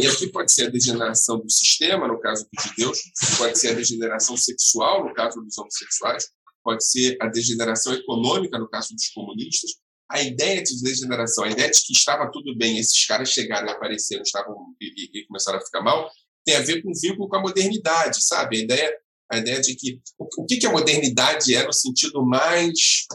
E 0.00 0.06
aqui 0.06 0.28
pode 0.32 0.50
ser 0.50 0.66
a 0.66 0.70
degeneração 0.70 1.38
do 1.38 1.48
sistema, 1.48 2.08
no 2.08 2.18
caso 2.18 2.48
dos 2.52 2.64
judeus, 2.64 2.98
pode 3.38 3.56
ser 3.58 3.68
a 3.68 3.74
degeneração 3.74 4.36
sexual, 4.36 5.04
no 5.04 5.14
caso 5.14 5.40
dos 5.40 5.56
homossexuais, 5.56 6.28
pode 6.64 6.84
ser 6.84 7.16
a 7.20 7.28
degeneração 7.28 7.92
econômica, 7.92 8.58
no 8.58 8.68
caso 8.68 8.94
dos 8.94 9.08
comunistas. 9.10 9.72
A 10.10 10.22
ideia 10.22 10.62
de 10.62 10.82
degeneração, 10.82 11.44
a 11.44 11.50
ideia 11.50 11.70
de 11.70 11.82
que 11.82 11.92
estava 11.92 12.30
tudo 12.30 12.56
bem, 12.56 12.78
esses 12.78 13.06
caras 13.06 13.30
chegaram 13.30 13.68
e 13.68 13.70
apareceram 13.70 14.22
estavam, 14.22 14.74
e, 14.80 15.20
e 15.20 15.26
começaram 15.26 15.58
a 15.58 15.64
ficar 15.64 15.82
mal, 15.82 16.10
tem 16.44 16.56
a 16.56 16.60
ver 16.60 16.82
com 16.82 16.90
o 16.90 17.00
vínculo 17.00 17.28
com 17.28 17.36
a 17.36 17.40
modernidade, 17.40 18.24
sabe? 18.24 18.58
A 18.58 18.60
ideia 18.60 19.04
a 19.32 19.38
ideia 19.38 19.60
de 19.60 19.74
que 19.74 20.00
o 20.18 20.44
que 20.44 20.66
a 20.66 20.70
modernidade 20.70 21.54
é 21.54 21.66
no 21.66 21.72
sentido 21.72 22.24
mais 22.24 23.06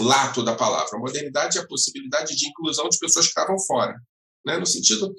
lato 0.00 0.44
da 0.44 0.56
palavra. 0.56 0.96
A 0.96 1.00
modernidade 1.00 1.56
é 1.56 1.60
a 1.60 1.66
possibilidade 1.66 2.36
de 2.36 2.48
inclusão 2.48 2.88
de 2.88 2.98
pessoas 2.98 3.26
que 3.26 3.30
estavam 3.30 3.58
fora, 3.60 3.94
né? 4.44 4.58
No 4.58 4.66
sentido 4.66 5.14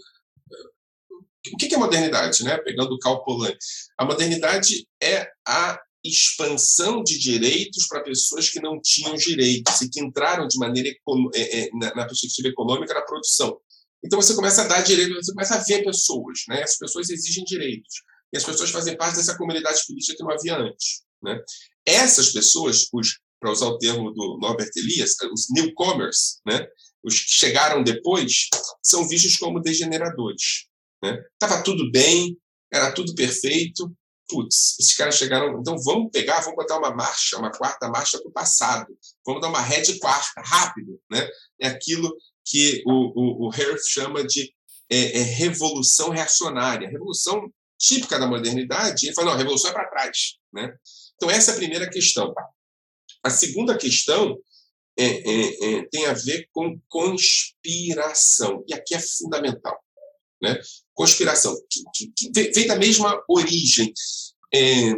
o 1.54 1.58
que 1.58 1.74
é 1.74 1.78
modernidade, 1.78 2.44
né? 2.44 2.58
Pegando 2.58 2.94
o 2.94 3.00
Cal 3.00 3.24
Polanyi, 3.24 3.58
a 3.98 4.06
modernidade 4.06 4.88
é 5.02 5.30
a 5.48 5.80
expansão 6.08 7.04
de 7.04 7.18
direitos 7.18 7.88
para 7.88 8.04
pessoas 8.04 8.50
que 8.50 8.60
não 8.60 8.80
tinham 8.82 9.16
direitos 9.16 9.82
e 9.82 9.90
que 9.90 10.00
entraram 10.00 10.48
de 10.48 10.58
maneira 10.58 10.90
é, 11.34 11.66
é, 11.66 11.70
na 11.74 12.06
perspectiva 12.06 12.50
econômica 12.50 12.94
na 12.94 13.02
produção. 13.02 13.60
Então 14.04 14.22
você 14.22 14.36
começa 14.36 14.62
a 14.62 14.68
dar 14.68 14.82
direitos, 14.82 15.26
você 15.26 15.34
começa 15.34 15.56
a 15.56 15.64
ver 15.64 15.84
pessoas, 15.84 16.42
né? 16.48 16.62
As 16.62 16.78
pessoas 16.78 17.10
exigem 17.10 17.44
direitos 17.44 18.04
e 18.34 18.38
as 18.38 18.44
pessoas 18.44 18.70
fazem 18.70 18.98
parte 18.98 19.16
dessa 19.16 19.38
comunidade 19.38 19.82
política 19.88 20.18
que 20.18 20.24
não 20.24 20.32
havia 20.32 20.58
antes. 20.58 21.04
Né? 21.24 21.40
Essas 21.86 22.32
pessoas, 22.32 22.88
os, 22.94 23.20
para 23.40 23.52
usar 23.52 23.68
o 23.68 23.78
termo 23.78 24.12
do 24.12 24.38
Norbert 24.40 24.70
Elias, 24.76 25.16
os 25.32 25.48
newcomers, 25.52 26.42
né? 26.46 26.68
os 27.04 27.20
que 27.20 27.32
chegaram 27.32 27.84
depois, 27.84 28.50
são 28.84 29.08
vistos 29.08 29.38
como 29.38 29.62
degeneradores. 29.62 30.68
Né? 31.04 31.18
tudo 31.64 31.90
bem, 31.92 32.38
era 32.72 32.92
tudo 32.92 33.14
perfeito. 33.16 33.96
Putz, 34.28 34.78
esses 34.80 34.96
caras 34.96 35.16
chegaram. 35.16 35.60
Então 35.60 35.78
vamos 35.84 36.10
pegar, 36.12 36.42
vamos 36.42 36.56
botar 36.56 36.78
uma 36.78 36.94
marcha, 36.94 37.38
uma 37.38 37.52
quarta 37.52 37.88
marcha 37.90 38.20
para 38.20 38.30
o 38.30 38.34
passado. 38.34 38.88
Vamos 39.26 39.42
dar 39.42 39.50
uma 39.50 39.62
rede 39.62 40.00
quarta, 40.00 40.42
rápido. 40.42 41.00
Né? 41.10 41.28
É 41.62 41.68
aquilo 41.68 42.16
que 42.44 42.84
o, 42.86 43.46
o, 43.46 43.50
o 43.50 43.52
chama 43.88 44.24
de 44.24 44.54
é, 44.90 45.20
é, 45.20 45.22
revolução 45.22 46.10
reacionária. 46.10 46.90
Revolução 46.90 47.52
típica 47.78 48.18
da 48.18 48.28
modernidade, 48.28 49.06
ele 49.06 49.14
fala, 49.14 49.28
não, 49.28 49.34
a 49.34 49.38
revolução 49.38 49.70
é 49.70 49.74
para 49.74 49.90
trás. 49.90 50.36
Né? 50.54 50.74
Então, 51.16 51.30
essa 51.30 51.52
é 51.52 51.54
a 51.54 51.58
primeira 51.58 51.90
questão. 51.90 52.34
A 53.24 53.30
segunda 53.30 53.78
questão 53.78 54.38
é, 54.98 55.06
é, 55.06 55.80
é, 55.80 55.86
tem 55.90 56.06
a 56.06 56.14
ver 56.14 56.48
com 56.52 56.80
conspiração, 56.88 58.64
e 58.68 58.74
aqui 58.74 58.96
é 58.96 59.00
fundamental. 59.00 59.78
Né? 60.46 60.62
Conspiração, 60.94 61.56
que, 61.70 62.12
que, 62.16 62.52
vem 62.54 62.68
da 62.68 62.76
mesma 62.76 63.22
origem. 63.28 63.92
É, 64.54 64.94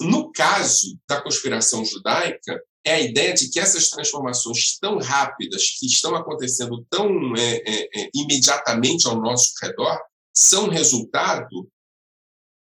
no 0.00 0.30
caso 0.30 0.96
da 1.08 1.20
conspiração 1.20 1.84
judaica, 1.84 2.62
é 2.84 2.94
a 2.94 3.00
ideia 3.00 3.34
de 3.34 3.50
que 3.50 3.58
essas 3.58 3.90
transformações 3.90 4.78
tão 4.78 4.98
rápidas, 4.98 5.76
que 5.78 5.86
estão 5.86 6.14
acontecendo 6.14 6.86
tão 6.88 7.34
é, 7.36 7.56
é, 7.56 8.02
é 8.02 8.10
imediatamente 8.14 9.08
ao 9.08 9.20
nosso 9.20 9.52
redor, 9.60 10.00
são 10.32 10.68
resultado 10.68 11.68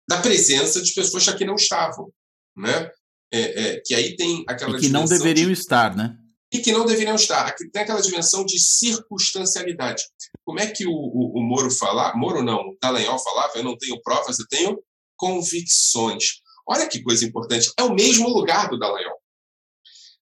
da 0.09 0.21
presença 0.21 0.83
de 0.83 0.93
pessoas 0.93 1.25
que 1.25 1.31
aqui 1.31 1.45
não 1.45 1.55
estavam, 1.55 2.13
né? 2.57 2.91
É, 3.35 3.41
é, 3.41 3.81
que 3.81 3.95
aí 3.95 4.15
tem 4.15 4.45
aquela 4.47 4.77
e 4.77 4.81
que 4.81 4.89
não 4.91 5.07
deveriam 5.07 5.47
de... 5.47 5.59
estar, 5.59 5.97
né? 5.97 6.19
E 6.53 6.59
que 6.61 6.73
não 6.73 6.85
deveriam 6.85 7.15
estar. 7.15 7.47
Aqui 7.47 7.69
tem 7.71 7.83
aquela 7.83 8.03
dimensão 8.03 8.45
de 8.45 8.61
circunstancialidade. 8.61 10.03
Como 10.45 10.61
é 10.61 10.67
que 10.67 10.87
o, 10.87 10.93
o, 10.93 11.39
o 11.39 11.43
Moro 11.43 11.71
fala? 11.71 12.15
Moro 12.15 12.43
não, 12.43 12.59
o 12.59 12.77
Dallagnol 12.81 13.19
falava, 13.19 13.53
eu 13.57 13.65
não 13.65 13.77
tenho 13.77 14.01
provas, 14.03 14.39
eu 14.39 14.47
tenho 14.49 14.79
convicções. 15.17 16.43
Olha 16.69 16.89
que 16.89 17.03
coisa 17.03 17.25
importante. 17.25 17.73
É 17.79 17.83
o 17.83 17.95
mesmo 17.95 18.29
lugar 18.29 18.69
do 18.69 18.79
Dallagnol. 18.79 19.19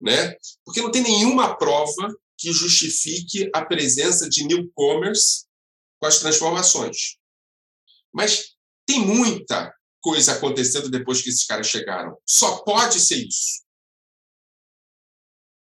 Né? 0.02 0.36
Porque 0.66 0.82
não 0.82 0.92
tem 0.92 1.04
nenhuma 1.04 1.56
prova 1.56 2.14
que 2.38 2.52
justifique 2.52 3.50
a 3.54 3.64
presença 3.64 4.30
de 4.30 4.46
newcomers 4.46 5.46
com 6.00 6.08
as 6.08 6.20
transformações. 6.20 7.18
Mas 8.14 8.56
tem 8.86 9.00
muita 9.00 9.74
coisa 10.02 10.34
acontecendo 10.34 10.90
depois 10.90 11.22
que 11.22 11.30
esses 11.30 11.46
caras 11.46 11.68
chegaram. 11.68 12.18
Só 12.28 12.60
pode 12.60 13.00
ser 13.00 13.26
isso. 13.26 13.65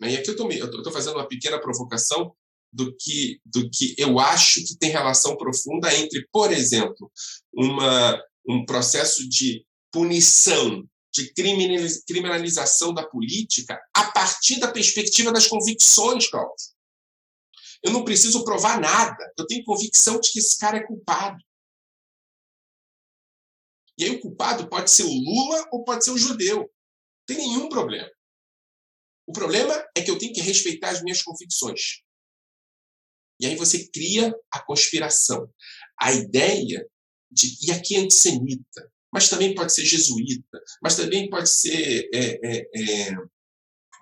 E 0.02 0.16
aqui 0.16 0.28
eu 0.28 0.34
estou 0.34 0.92
fazendo 0.92 1.16
uma 1.16 1.28
pequena 1.28 1.60
provocação 1.60 2.34
do 2.72 2.94
que, 2.96 3.40
do 3.44 3.70
que 3.70 3.94
eu 3.96 4.18
acho 4.18 4.60
que 4.66 4.76
tem 4.76 4.90
relação 4.90 5.36
profunda 5.36 5.94
entre, 5.94 6.26
por 6.30 6.52
exemplo, 6.52 7.10
uma, 7.54 8.22
um 8.46 8.64
processo 8.66 9.26
de 9.28 9.64
punição, 9.90 10.86
de 11.12 11.32
criminalização 12.06 12.92
da 12.92 13.06
política 13.06 13.80
a 13.94 14.10
partir 14.12 14.60
da 14.60 14.70
perspectiva 14.70 15.32
das 15.32 15.46
convicções, 15.46 16.28
Cláudio. 16.28 16.76
Eu 17.82 17.92
não 17.92 18.04
preciso 18.04 18.44
provar 18.44 18.80
nada. 18.80 19.32
Eu 19.38 19.46
tenho 19.46 19.64
convicção 19.64 20.20
de 20.20 20.30
que 20.30 20.38
esse 20.38 20.58
cara 20.58 20.76
é 20.76 20.86
culpado. 20.86 21.38
E 23.98 24.04
aí 24.04 24.10
o 24.10 24.20
culpado 24.20 24.68
pode 24.68 24.90
ser 24.90 25.04
o 25.04 25.08
Lula 25.08 25.66
ou 25.72 25.84
pode 25.84 26.04
ser 26.04 26.10
o 26.10 26.18
judeu. 26.18 26.58
Não 26.58 26.68
tem 27.26 27.38
nenhum 27.38 27.68
problema. 27.68 28.10
O 29.26 29.32
problema 29.32 29.74
é 29.94 30.02
que 30.02 30.10
eu 30.10 30.18
tenho 30.18 30.32
que 30.32 30.40
respeitar 30.40 30.90
as 30.90 31.02
minhas 31.02 31.22
convicções. 31.22 32.02
E 33.40 33.46
aí 33.46 33.56
você 33.56 33.86
cria 33.88 34.34
a 34.50 34.60
conspiração. 34.60 35.48
A 36.00 36.12
ideia 36.12 36.86
de. 37.30 37.56
E 37.66 37.70
aqui 37.72 37.96
é 37.96 38.00
antissemita, 38.00 38.90
mas 39.12 39.28
também 39.28 39.54
pode 39.54 39.74
ser 39.74 39.84
jesuíta, 39.84 40.62
mas 40.82 40.96
também 40.96 41.28
pode 41.28 41.48
ser 41.50 42.08
é, 42.14 42.40
é, 42.42 42.68
é, 42.74 43.16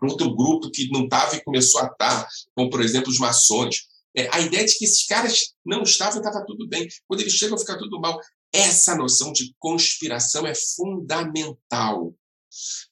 outro 0.02 0.34
grupo 0.34 0.70
que 0.70 0.90
não 0.90 1.04
estava 1.04 1.36
e 1.36 1.42
começou 1.42 1.80
a 1.80 1.86
estar, 1.86 2.28
como, 2.54 2.70
por 2.70 2.80
exemplo, 2.80 3.10
os 3.10 3.18
maçons. 3.18 3.88
É, 4.16 4.28
a 4.32 4.40
ideia 4.40 4.64
de 4.64 4.76
que 4.78 4.84
esses 4.84 5.06
caras 5.06 5.54
não 5.64 5.82
estavam 5.82 6.16
e 6.16 6.18
estava 6.24 6.44
tudo 6.46 6.68
bem. 6.68 6.86
Quando 7.08 7.20
eles 7.20 7.32
chegam, 7.32 7.58
fica 7.58 7.76
tudo 7.76 8.00
mal. 8.00 8.20
Essa 8.52 8.94
noção 8.94 9.32
de 9.32 9.52
conspiração 9.58 10.46
é 10.46 10.54
fundamental. 10.54 12.14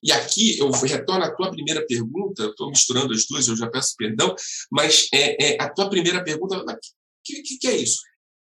E 0.03 0.11
aqui 0.13 0.59
eu 0.59 0.71
retorno 0.71 1.25
à 1.25 1.35
tua 1.35 1.51
primeira 1.51 1.85
pergunta, 1.87 2.47
estou 2.47 2.71
misturando 2.71 3.13
as 3.13 3.27
duas, 3.27 3.47
eu 3.49 3.57
já 3.57 3.71
peço 3.71 3.95
perdão, 3.97 4.35
mas 4.71 5.09
é, 5.13 5.53
é 5.53 5.63
a 5.63 5.69
tua 5.69 5.89
primeira 5.89 6.23
pergunta, 6.25 6.57
o 6.59 6.77
que, 7.25 7.43
que, 7.43 7.59
que 7.59 7.69
é 7.69 7.77
isso? 7.77 8.01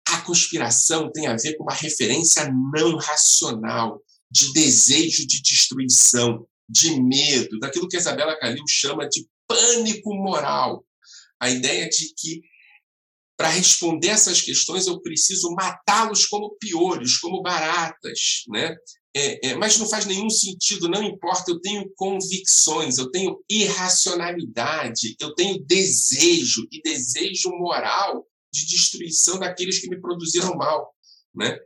A 0.08 0.22
conspiração 0.22 1.12
tem 1.12 1.28
a 1.28 1.36
ver 1.36 1.56
com 1.56 1.64
uma 1.64 1.74
referência 1.74 2.50
não 2.74 2.98
racional, 2.98 4.02
de 4.32 4.54
desejo 4.54 5.28
de 5.28 5.42
destruição, 5.42 6.48
de 6.70 7.02
medo, 7.02 7.60
daquilo 7.60 7.88
que 7.88 7.98
a 7.98 8.00
Isabela 8.00 8.40
Calil 8.40 8.64
chama 8.68 9.08
de 9.08 9.28
pânico 9.46 10.16
moral. 10.16 10.86
A 11.40 11.50
ideia 11.50 11.90
de 11.90 12.14
que 12.16 12.42
para 13.42 13.50
responder 13.50 14.10
essas 14.10 14.40
questões 14.40 14.86
eu 14.86 15.02
preciso 15.02 15.50
matá-los 15.56 16.28
como 16.28 16.56
piores, 16.60 17.18
como 17.18 17.42
baratas, 17.42 18.44
né? 18.48 18.76
É, 19.16 19.48
é, 19.48 19.56
mas 19.56 19.80
não 19.80 19.90
faz 19.90 20.06
nenhum 20.06 20.30
sentido, 20.30 20.88
não 20.88 21.02
importa, 21.02 21.50
eu 21.50 21.60
tenho 21.60 21.92
convicções, 21.96 23.00
eu 23.00 23.10
tenho 23.10 23.44
irracionalidade, 23.50 25.16
eu 25.20 25.34
tenho 25.34 25.58
desejo 25.66 26.68
e 26.72 26.84
desejo 26.84 27.50
moral 27.50 28.28
de 28.54 28.64
destruição 28.68 29.40
daqueles 29.40 29.80
que 29.80 29.90
me 29.90 30.00
produziram 30.00 30.56
mal. 30.56 30.94
Né? 31.34 31.58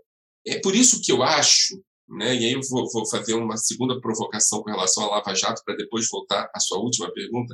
É 0.47 0.61
por 0.61 0.73
isso 0.73 1.01
que 1.01 1.11
eu 1.11 1.23
acho, 1.23 1.77
né, 2.07 2.33
e 2.35 2.45
aí 2.45 2.53
eu 2.53 2.61
vou, 2.69 2.89
vou 2.89 3.05
fazer 3.05 3.33
uma 3.33 3.57
segunda 3.57 3.99
provocação 3.99 4.63
com 4.63 4.71
relação 4.71 5.03
à 5.03 5.17
Lava 5.17 5.35
Jato, 5.35 5.61
para 5.65 5.75
depois 5.75 6.07
voltar 6.09 6.49
à 6.55 6.59
sua 6.61 6.79
última 6.79 7.11
pergunta. 7.11 7.53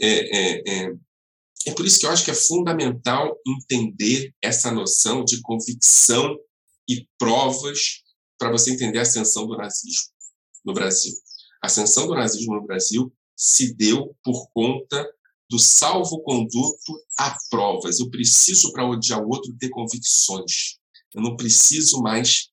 É, 0.00 0.06
é, 0.06 0.62
é, 0.64 0.92
é 1.66 1.72
por 1.72 1.84
isso 1.84 1.98
que 1.98 2.06
eu 2.06 2.10
acho 2.10 2.24
que 2.24 2.30
é 2.30 2.34
fundamental 2.34 3.36
entender 3.46 4.32
essa 4.42 4.70
noção 4.70 5.24
de 5.24 5.40
convicção 5.40 6.36
e 6.88 7.06
provas 7.18 8.02
para 8.38 8.50
você 8.50 8.72
entender 8.72 8.98
a 8.98 9.02
ascensão 9.02 9.46
do 9.46 9.56
nazismo 9.56 10.08
no 10.64 10.72
Brasil. 10.72 11.12
A 11.62 11.66
ascensão 11.66 12.06
do 12.06 12.14
nazismo 12.14 12.54
no 12.54 12.66
Brasil 12.66 13.12
se 13.36 13.74
deu 13.74 14.16
por 14.22 14.48
conta 14.54 15.06
do 15.50 15.58
salvo-conduto 15.58 16.92
a 17.18 17.36
provas. 17.50 18.00
Eu 18.00 18.10
preciso, 18.10 18.72
para 18.72 18.86
odiar 18.86 19.20
o 19.22 19.28
outro, 19.28 19.56
ter 19.58 19.70
convicções. 19.70 20.78
Eu 21.14 21.22
não 21.22 21.36
preciso 21.36 22.00
mais 22.02 22.48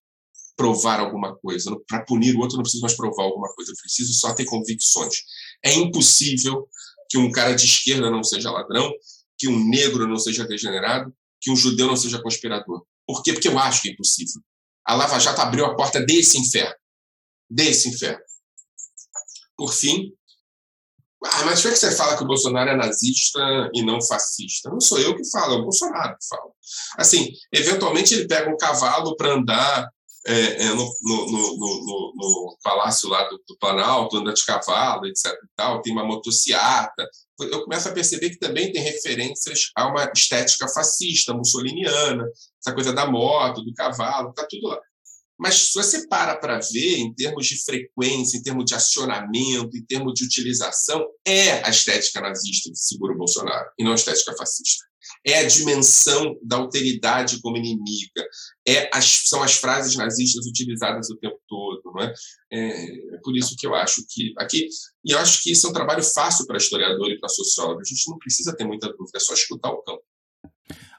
provar 0.56 1.00
alguma 1.00 1.36
coisa. 1.36 1.76
Para 1.88 2.06
punir 2.06 2.36
o 2.36 2.40
outro, 2.40 2.56
eu 2.56 2.58
não 2.58 2.64
preciso 2.64 2.82
mais 2.82 2.96
provar 2.96 3.24
alguma 3.24 3.54
coisa. 3.54 3.72
Eu 3.72 3.76
preciso 3.82 4.14
só 4.14 4.34
ter 4.34 4.46
convicções. 4.46 5.16
É 5.64 5.74
impossível 5.74 6.68
que 7.10 7.18
um 7.18 7.32
cara 7.32 7.54
de 7.54 7.66
esquerda 7.66 8.10
não 8.10 8.24
seja 8.24 8.52
ladrão, 8.52 8.92
que 9.38 9.48
um 9.48 9.70
negro 9.70 10.08
não 10.08 10.18
seja 10.18 10.46
degenerado, 10.48 11.14
que 11.42 11.52
um 11.52 11.56
judeu 11.56 11.88
não 11.88 11.96
seja 11.96 12.22
conspirador. 12.22 12.86
Por 13.06 13.22
quê? 13.22 13.34
Porque 13.34 13.48
eu 13.48 13.60
acho 13.60 13.82
que 13.82 13.90
é 13.90 13.92
impossível. 13.92 14.42
A 14.86 14.96
Lava 14.96 15.20
Jato 15.20 15.42
abriu 15.42 15.66
a 15.66 15.76
porta 15.76 16.00
desse 16.00 16.38
inferno. 16.38 16.76
Desse 17.50 17.90
inferno. 17.90 18.24
Por 19.58 19.74
fim, 19.74 20.12
ah, 21.24 21.46
mas 21.46 21.62
por 21.62 21.72
que 21.72 21.78
você 21.78 21.92
fala 21.96 22.16
que 22.16 22.24
o 22.24 22.28
Bolsonaro 22.28 22.70
é 22.70 22.76
nazista 22.76 23.40
e 23.74 23.84
não 23.84 24.02
fascista? 24.02 24.70
Não 24.70 24.80
sou 24.80 25.00
eu 25.00 25.16
que 25.16 25.28
falo, 25.30 25.56
é 25.56 25.58
o 25.58 25.64
Bolsonaro 25.64 26.16
que 26.18 26.28
fala. 26.28 26.52
Assim, 26.98 27.32
eventualmente 27.52 28.14
ele 28.14 28.28
pega 28.28 28.50
um 28.50 28.58
cavalo 28.58 29.16
para 29.16 29.34
andar 29.34 29.90
é, 30.28 30.64
é, 30.64 30.70
no, 30.70 30.92
no, 31.04 31.26
no, 31.28 32.14
no, 32.16 32.58
palácio 32.64 33.08
lá 33.08 33.30
do, 33.30 33.38
do, 33.48 33.58
Planalto, 33.60 34.18
anda 34.18 34.34
de 34.34 34.44
cavalo, 34.44 35.06
etc. 35.06 35.28
E 35.28 35.48
tal, 35.56 35.82
tem 35.82 35.94
uma 35.94 36.04
motociata. 36.04 37.08
Eu 37.40 37.64
começo 37.64 37.90
a 37.90 37.92
perceber 37.92 38.32
que 38.32 38.40
também 38.40 38.72
tem 38.72 38.82
referências 38.82 39.72
a 39.76 39.88
uma 39.88 40.12
estética 40.16 40.68
fascista, 40.68 41.34
mussoliniana, 41.34 42.26
essa 42.60 42.74
coisa 42.74 42.92
da 42.92 43.06
moto, 43.06 43.62
do 43.62 43.74
cavalo, 43.74 44.30
está 44.30 44.48
tudo 44.50 44.68
lá. 44.68 44.80
Mas 45.38 45.68
se 45.68 45.74
você 45.76 46.08
para 46.08 46.38
para 46.38 46.60
ver, 46.60 46.98
em 46.98 47.14
termos 47.14 47.46
de 47.46 47.64
frequência, 47.64 48.38
em 48.38 48.42
termos 48.42 48.66
de 48.66 48.74
acionamento, 48.74 49.78
em 49.78 49.86
termos 49.86 50.14
de 50.14 50.24
utilização, 50.24 51.06
é 51.26 51.64
a 51.64 51.70
estética 51.70 52.22
nazista 52.22 52.70
que 52.70 52.78
segura 52.78 53.14
o 53.14 53.18
Bolsonaro, 53.18 53.70
e 53.78 53.84
não 53.84 53.92
a 53.92 53.96
estética 53.96 54.34
fascista. 54.36 54.86
É 55.26 55.40
a 55.40 55.48
dimensão 55.48 56.38
da 56.44 56.58
alteridade 56.58 57.40
como 57.42 57.58
inimiga. 57.58 58.28
É 58.68 58.90
as, 58.94 59.24
são 59.26 59.42
as 59.44 59.56
frases 59.56 59.96
nazistas 59.96 60.46
utilizadas 60.46 61.10
o 61.10 61.18
tempo 61.18 61.40
todo. 61.48 61.82
Não 61.86 62.04
é? 62.04 62.14
é? 62.52 63.16
é 63.16 63.18
por 63.24 63.36
isso 63.36 63.56
que 63.58 63.68
eu 63.68 63.76
acho 63.76 64.04
que 64.10 64.34
aqui. 64.38 64.68
E 65.04 65.12
eu 65.12 65.20
acho 65.20 65.42
que 65.44 65.52
isso 65.52 65.68
é 65.68 65.70
um 65.70 65.74
trabalho 65.74 66.04
fácil 66.04 66.46
para 66.46 66.58
historiador 66.58 67.10
e 67.12 67.20
para 67.20 67.30
sociólogo. 67.30 67.82
A 67.82 67.84
gente 67.84 68.10
não 68.10 68.18
precisa 68.18 68.56
ter 68.56 68.66
muita 68.66 68.88
dúvida, 68.88 69.18
é 69.18 69.20
só 69.20 69.34
escutar 69.34 69.70
o 69.70 69.82
campo. 69.84 70.04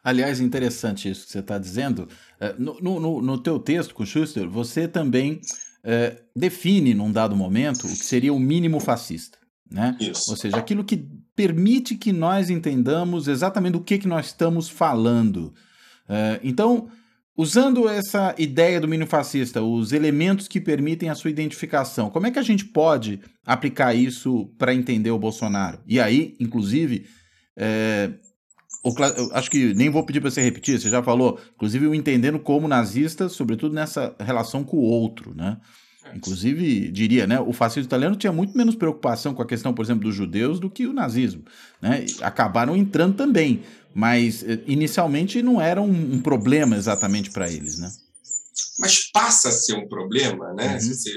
Aliás, 0.03 0.39
interessante 0.39 1.11
isso 1.11 1.27
que 1.27 1.33
você 1.33 1.41
está 1.41 1.59
dizendo. 1.59 2.09
É, 2.39 2.55
no, 2.57 2.81
no, 2.81 3.21
no 3.21 3.39
teu 3.39 3.59
texto, 3.59 3.93
com 3.93 4.07
Schuster, 4.07 4.49
você 4.49 4.87
também 4.87 5.41
é, 5.83 6.23
define, 6.35 6.95
num 6.95 7.11
dado 7.11 7.35
momento, 7.35 7.87
o 7.87 7.91
que 7.91 8.05
seria 8.05 8.33
o 8.33 8.39
mínimo 8.39 8.79
fascista. 8.79 9.39
Né? 9.71 9.97
Isso. 10.01 10.31
Ou 10.31 10.37
seja, 10.37 10.57
aquilo 10.57 10.85
que 10.85 11.09
permite 11.35 11.95
que 11.97 12.13
nós 12.13 12.49
entendamos 12.51 13.29
exatamente 13.29 13.73
do 13.73 13.81
que, 13.81 13.99
que 13.99 14.09
nós 14.09 14.27
estamos 14.27 14.69
falando. 14.69 15.53
É, 16.09 16.41
então, 16.43 16.89
usando 17.37 17.89
essa 17.89 18.35
ideia 18.39 18.81
do 18.81 18.89
mínimo 18.89 19.09
fascista, 19.09 19.63
os 19.63 19.93
elementos 19.93 20.49
que 20.49 20.61
permitem 20.61 21.11
a 21.11 21.15
sua 21.15 21.31
identificação, 21.31 22.09
como 22.09 22.27
é 22.27 22.31
que 22.31 22.39
a 22.39 22.43
gente 22.43 22.65
pode 22.65 23.21
aplicar 23.45 23.95
isso 23.95 24.47
para 24.57 24.75
entender 24.75 25.11
o 25.11 25.19
Bolsonaro? 25.19 25.81
E 25.87 26.01
aí, 26.01 26.37
inclusive, 26.41 27.07
é, 27.57 28.11
acho 29.33 29.51
que 29.51 29.75
nem 29.75 29.91
vou 29.91 30.05
pedir 30.05 30.21
para 30.21 30.31
você 30.31 30.41
repetir, 30.41 30.81
você 30.81 30.89
já 30.89 31.03
falou, 31.03 31.39
inclusive 31.55 31.87
o 31.87 31.95
entendendo 31.95 32.39
como 32.39 32.69
nazista, 32.69 33.29
sobretudo 33.29 33.75
nessa 33.75 34.15
relação 34.21 34.65
com 34.65 34.77
o 34.77 34.83
outro, 34.83 35.35
né? 35.35 35.59
Inclusive, 36.15 36.91
diria, 36.91 37.27
né, 37.27 37.41
o 37.41 37.53
fascismo 37.53 37.87
italiano 37.87 38.17
tinha 38.17 38.33
muito 38.33 38.57
menos 38.57 38.75
preocupação 38.75 39.35
com 39.35 39.43
a 39.43 39.47
questão, 39.47 39.75
por 39.75 39.85
exemplo, 39.85 40.05
dos 40.05 40.15
judeus 40.15 40.61
do 40.61 40.71
que 40.71 40.87
o 40.87 40.93
nazismo. 40.93 41.45
Né? 41.81 42.07
Acabaram 42.21 42.77
entrando 42.77 43.17
também, 43.17 43.63
mas 43.95 44.43
eh, 44.43 44.61
inicialmente 44.67 45.43
não 45.43 45.61
era 45.61 45.81
um, 45.81 46.15
um 46.15 46.21
problema 46.21 46.77
exatamente 46.77 47.31
para 47.31 47.51
eles. 47.51 47.79
Né? 47.79 47.91
Mas 48.79 49.11
passa 49.11 49.49
a 49.49 49.53
ser 49.53 49.75
um 49.75 49.89
problema, 49.89 50.53
né? 50.55 50.75
Uhum. 50.75 50.81
Se 50.81 50.95
você 50.95 51.11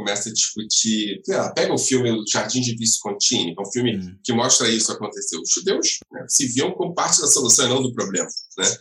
começa 0.00 0.30
a 0.30 0.32
discutir. 0.32 1.22
Lá, 1.28 1.52
pega 1.52 1.72
o 1.72 1.78
filme 1.78 2.10
O 2.10 2.24
Jardim 2.26 2.60
de 2.60 2.74
Viscontini, 2.76 3.54
que 3.54 3.60
é 3.60 3.62
um 3.62 3.70
filme 3.70 3.96
hum. 3.96 4.16
que 4.24 4.32
mostra 4.32 4.68
isso 4.68 4.90
acontecer. 4.90 5.36
Os 5.36 5.50
judeus 5.50 5.98
né, 6.10 6.24
se 6.28 6.46
viam 6.48 6.72
como 6.72 6.94
parte 6.94 7.20
da 7.20 7.26
solução 7.26 7.66
e 7.66 7.68
não 7.68 7.82
do 7.82 7.92
problema. 7.92 8.28
Né? 8.58 8.76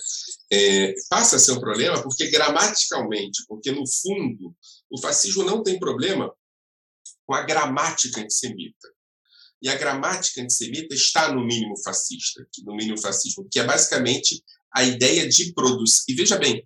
É, 0.51 0.95
passa 1.09 1.35
a 1.35 1.39
ser 1.39 1.51
um 1.51 1.59
problema 1.59 2.01
porque, 2.01 2.29
gramaticalmente, 2.29 3.43
porque, 3.47 3.71
no 3.71 3.83
fundo, 3.85 4.55
o 4.89 4.99
fascismo 4.99 5.43
não 5.43 5.63
tem 5.63 5.79
problema 5.79 6.33
com 7.25 7.33
a 7.33 7.43
gramática 7.43 8.21
antissemita. 8.21 8.87
E 9.61 9.69
a 9.69 9.75
gramática 9.75 10.41
antissemita 10.41 10.95
está 10.95 11.31
no 11.33 11.45
mínimo 11.45 11.77
fascista, 11.83 12.47
no 12.63 12.75
mínimo 12.75 12.99
fascismo, 12.99 13.47
que 13.51 13.59
é 13.59 13.63
basicamente 13.63 14.41
a 14.73 14.83
ideia 14.83 15.27
de 15.27 15.53
produzir. 15.53 16.03
E 16.07 16.15
veja 16.15 16.37
bem, 16.37 16.65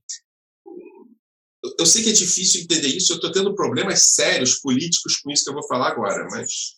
eu 1.80 1.86
sei 1.86 2.04
que 2.04 2.10
é 2.10 2.14
difícil 2.14 2.62
entender 2.62 2.88
isso, 2.88 3.14
eu 3.14 3.16
estou 3.16 3.32
tendo 3.32 3.56
problemas 3.56 4.04
sérios 4.04 4.60
políticos 4.60 5.18
com 5.18 5.32
isso 5.32 5.44
que 5.44 5.50
eu 5.50 5.56
vou 5.56 5.68
falar 5.68 5.90
agora, 5.90 6.28
mas. 6.30 6.76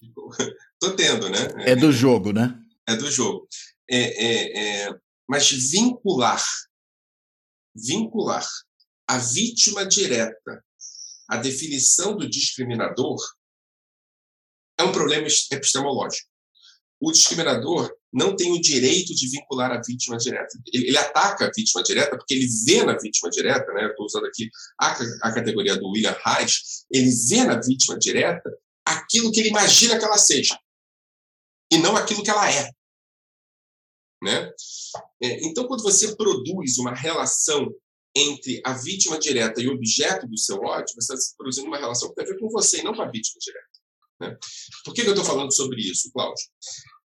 Estou 0.80 0.94
tendo, 0.94 1.28
né? 1.28 1.38
É 1.66 1.74
do 1.74 1.90
jogo, 1.90 2.32
né? 2.32 2.56
É 2.86 2.94
do 2.94 3.10
jogo. 3.10 3.48
É, 3.90 3.98
é, 3.98 4.84
é... 4.86 5.00
Mas 5.28 5.50
vincular, 5.50 6.40
vincular 7.74 8.46
a 9.08 9.18
vítima 9.18 9.86
direta 9.86 10.62
à 11.28 11.38
definição 11.38 12.16
do 12.16 12.28
discriminador 12.28 13.16
é 14.78 14.84
um 14.84 14.92
problema 14.92 15.26
epistemológico. 15.50 16.28
O 17.00 17.10
discriminador 17.10 17.92
não 18.12 18.36
tem 18.36 18.52
o 18.52 18.60
direito 18.60 19.14
de 19.14 19.28
vincular 19.30 19.70
a 19.70 19.80
vítima 19.80 20.16
direta. 20.16 20.58
Ele, 20.72 20.88
ele 20.88 20.98
ataca 20.98 21.46
a 21.46 21.50
vítima 21.54 21.82
direta 21.82 22.16
porque 22.16 22.34
ele 22.34 22.48
vê 22.66 22.82
na 22.84 22.96
vítima 22.98 23.30
direta, 23.30 23.72
né? 23.72 23.86
Estou 23.86 24.06
usando 24.06 24.26
aqui 24.26 24.50
a, 24.80 24.92
a 25.22 25.34
categoria 25.34 25.76
do 25.76 25.88
William 25.88 26.16
Reich, 26.24 26.60
ele 26.90 27.10
vê 27.28 27.44
na 27.44 27.60
vítima 27.60 27.98
direta 27.98 28.50
aquilo 28.84 29.30
que 29.30 29.40
ele 29.40 29.50
imagina 29.50 29.98
que 29.98 30.04
ela 30.04 30.18
seja 30.18 30.58
e 31.70 31.78
não 31.78 31.96
aquilo 31.96 32.22
que 32.22 32.30
ela 32.30 32.50
é. 32.50 32.70
Né? 34.22 34.50
É, 35.22 35.46
então, 35.46 35.66
quando 35.66 35.82
você 35.82 36.16
produz 36.16 36.78
uma 36.78 36.94
relação 36.94 37.72
entre 38.14 38.60
a 38.64 38.72
vítima 38.74 39.18
direta 39.18 39.60
e 39.60 39.68
o 39.68 39.74
objeto 39.74 40.26
do 40.26 40.38
seu 40.38 40.56
ódio, 40.56 40.94
você 40.94 41.14
está 41.14 41.34
produzindo 41.36 41.68
uma 41.68 41.78
relação 41.78 42.08
que 42.08 42.14
tem 42.14 42.24
a 42.24 42.28
ver 42.28 42.38
com 42.38 42.48
você 42.48 42.80
e 42.80 42.82
não 42.82 42.94
com 42.94 43.02
a 43.02 43.10
vítima 43.10 43.38
direta. 43.40 43.68
Né? 44.20 44.36
Por 44.84 44.94
que, 44.94 45.02
que 45.02 45.08
eu 45.08 45.14
estou 45.14 45.26
falando 45.26 45.52
sobre 45.52 45.80
isso, 45.80 46.10
Cláudio? 46.12 46.44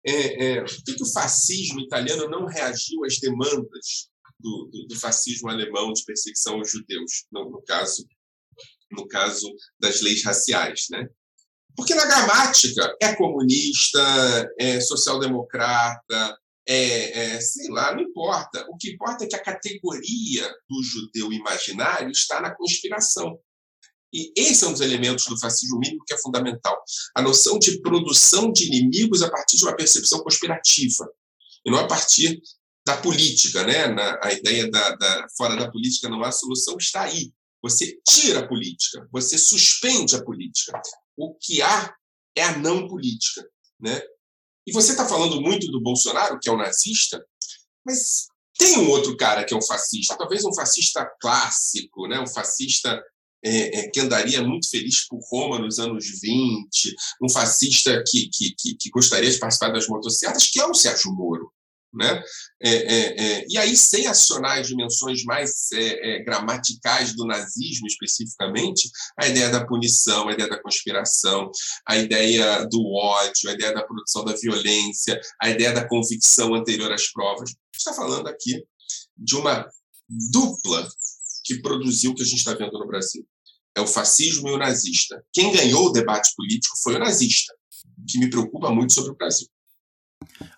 É, 0.05 0.45
é, 0.45 0.61
por 0.63 0.83
que, 0.83 0.95
que, 0.95 1.03
o 1.03 1.11
fascismo 1.11 1.79
italiano 1.81 2.27
não 2.27 2.45
reagiu 2.45 3.03
às 3.05 3.19
demandas 3.19 4.09
do, 4.39 4.69
do, 4.71 4.87
do 4.87 4.99
fascismo 4.99 5.49
alemão 5.49 5.93
de 5.93 6.03
perseguição 6.03 6.55
aos 6.55 6.71
judeus, 6.71 7.25
no, 7.31 7.49
no, 7.51 7.61
caso, 7.61 8.07
no 8.91 9.07
caso 9.07 9.47
das 9.79 10.01
leis 10.01 10.23
raciais? 10.23 10.87
Né? 10.89 11.07
Porque 11.75 11.93
na 11.93 12.05
gramática 12.05 12.95
é 13.01 13.15
comunista, 13.15 14.49
é 14.59 14.81
social-democrata, 14.81 16.40
é, 16.67 17.35
é, 17.35 17.41
sei 17.41 17.69
lá, 17.69 17.93
não 17.93 18.01
importa. 18.01 18.65
O 18.69 18.77
que 18.77 18.91
importa 18.91 19.23
é 19.23 19.27
que 19.27 19.35
a 19.35 19.43
categoria 19.43 20.47
do 20.69 20.83
judeu 20.83 21.33
imaginário 21.33 22.11
está 22.11 22.39
na 22.41 22.53
conspiração. 22.55 23.39
E 24.13 24.31
esse 24.35 24.63
é 24.63 24.67
um 24.67 24.73
dos 24.73 24.81
elementos 24.81 25.25
do 25.25 25.39
fascismo 25.39 25.79
mínimo 25.79 26.03
que 26.05 26.13
é 26.13 26.17
fundamental. 26.17 26.77
A 27.15 27.21
noção 27.21 27.57
de 27.57 27.81
produção 27.81 28.51
de 28.51 28.67
inimigos 28.67 29.21
a 29.21 29.29
partir 29.29 29.57
de 29.57 29.63
uma 29.63 29.75
percepção 29.75 30.19
conspirativa, 30.19 31.09
e 31.65 31.71
não 31.71 31.79
a 31.79 31.87
partir 31.87 32.41
da 32.85 32.97
política. 32.97 33.63
Né? 33.63 33.87
Na, 33.87 34.19
a 34.21 34.33
ideia 34.33 34.69
da, 34.69 34.95
da, 34.95 35.27
fora 35.37 35.55
da 35.55 35.71
política 35.71 36.09
não 36.09 36.23
há 36.23 36.31
solução 36.31 36.77
está 36.77 37.03
aí. 37.03 37.31
você 37.61 37.99
tira 38.07 38.39
a 38.39 38.47
política, 38.47 39.07
você 39.11 39.37
suspende 39.37 40.15
a 40.15 40.23
política. 40.23 40.79
O 41.15 41.35
que 41.35 41.61
há 41.61 41.95
é 42.35 42.43
a 42.43 42.57
não 42.57 42.87
política. 42.87 43.47
Né? 43.79 44.01
E 44.65 44.71
você 44.71 44.91
está 44.91 45.07
falando 45.07 45.41
muito 45.41 45.71
do 45.71 45.81
Bolsonaro, 45.81 46.39
que 46.39 46.49
é 46.49 46.51
o 46.51 46.57
nazista, 46.57 47.23
mas 47.85 48.27
tem 48.57 48.77
um 48.77 48.89
outro 48.89 49.17
cara 49.17 49.43
que 49.43 49.53
é 49.53 49.57
um 49.57 49.61
fascista, 49.61 50.17
talvez 50.17 50.45
um 50.45 50.53
fascista 50.53 51.09
clássico, 51.19 52.07
né? 52.07 52.19
um 52.19 52.27
fascista 52.27 53.01
é, 53.43 53.79
é, 53.79 53.89
que 53.89 53.99
andaria 53.99 54.43
muito 54.43 54.69
feliz 54.69 55.07
por 55.07 55.19
Roma 55.31 55.57
nos 55.57 55.79
anos 55.79 56.05
20, 56.21 56.95
um 57.23 57.29
fascista 57.29 58.03
que, 58.07 58.29
que, 58.31 58.53
que, 58.55 58.75
que 58.75 58.89
gostaria 58.91 59.31
de 59.31 59.39
participar 59.39 59.69
das 59.69 59.87
motocicletas, 59.87 60.47
que 60.47 60.59
é 60.59 60.65
o 60.65 60.75
Sérgio 60.75 61.11
Moro. 61.11 61.51
Né? 61.93 62.23
É, 62.61 62.69
é, 62.69 63.23
é, 63.23 63.45
e 63.49 63.57
aí, 63.57 63.75
sem 63.75 64.07
acionar 64.07 64.59
as 64.59 64.67
dimensões 64.67 65.23
mais 65.25 65.71
é, 65.73 66.15
é, 66.15 66.23
gramaticais 66.23 67.13
do 67.15 67.25
nazismo, 67.25 67.85
especificamente, 67.85 68.89
a 69.19 69.27
ideia 69.27 69.49
da 69.49 69.65
punição, 69.65 70.29
a 70.29 70.33
ideia 70.33 70.49
da 70.49 70.61
conspiração, 70.61 71.51
a 71.85 71.97
ideia 71.97 72.65
do 72.65 72.81
ódio, 72.95 73.49
a 73.49 73.53
ideia 73.53 73.73
da 73.73 73.83
produção 73.83 74.23
da 74.23 74.33
violência, 74.33 75.19
a 75.41 75.49
ideia 75.49 75.73
da 75.73 75.87
convicção 75.87 76.55
anterior 76.55 76.91
às 76.93 77.11
provas. 77.11 77.51
está 77.75 77.93
falando 77.93 78.27
aqui 78.27 78.63
de 79.17 79.35
uma 79.35 79.67
dupla 80.31 80.87
que 81.43 81.61
produziu 81.61 82.11
o 82.11 82.15
que 82.15 82.21
a 82.21 82.25
gente 82.25 82.39
está 82.39 82.53
vendo 82.53 82.77
no 82.79 82.87
Brasil. 82.87 83.25
É 83.75 83.81
o 83.81 83.87
fascismo 83.87 84.49
e 84.49 84.51
o 84.51 84.57
nazista. 84.57 85.23
Quem 85.33 85.51
ganhou 85.51 85.87
o 85.87 85.91
debate 85.91 86.31
político 86.35 86.77
foi 86.83 86.95
o 86.95 86.99
nazista, 86.99 87.53
que 88.07 88.19
me 88.19 88.29
preocupa 88.29 88.69
muito 88.69 88.93
sobre 88.93 89.11
o 89.11 89.15
Brasil. 89.15 89.47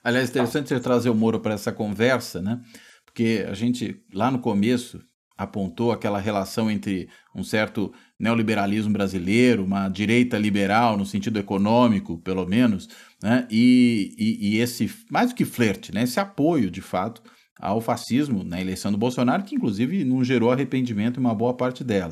Aliás, 0.03 0.29
interessante 0.29 0.69
você 0.69 0.79
trazer 0.79 1.09
o 1.09 1.15
Moro 1.15 1.39
para 1.39 1.53
essa 1.53 1.71
conversa, 1.71 2.41
né? 2.41 2.59
Porque 3.05 3.45
a 3.47 3.53
gente, 3.53 4.01
lá 4.13 4.31
no 4.31 4.39
começo, 4.39 4.99
apontou 5.37 5.91
aquela 5.91 6.19
relação 6.19 6.69
entre 6.69 7.09
um 7.35 7.43
certo 7.43 7.93
neoliberalismo 8.19 8.93
brasileiro, 8.93 9.63
uma 9.63 9.89
direita 9.89 10.37
liberal 10.37 10.97
no 10.97 11.05
sentido 11.05 11.39
econômico, 11.39 12.17
pelo 12.19 12.45
menos, 12.45 12.87
né? 13.21 13.47
e, 13.49 14.15
e, 14.17 14.55
e 14.55 14.59
esse, 14.59 14.89
mais 15.11 15.29
do 15.29 15.35
que 15.35 15.45
flerte, 15.45 15.93
né? 15.93 16.03
esse 16.03 16.19
apoio, 16.19 16.69
de 16.69 16.81
fato, 16.81 17.21
ao 17.59 17.81
fascismo 17.81 18.43
na 18.43 18.59
eleição 18.61 18.91
do 18.91 18.97
Bolsonaro, 18.97 19.43
que 19.43 19.55
inclusive 19.55 20.03
não 20.03 20.23
gerou 20.23 20.51
arrependimento 20.51 21.19
em 21.19 21.23
uma 21.23 21.35
boa 21.35 21.53
parte 21.53 21.83
dela. 21.83 22.11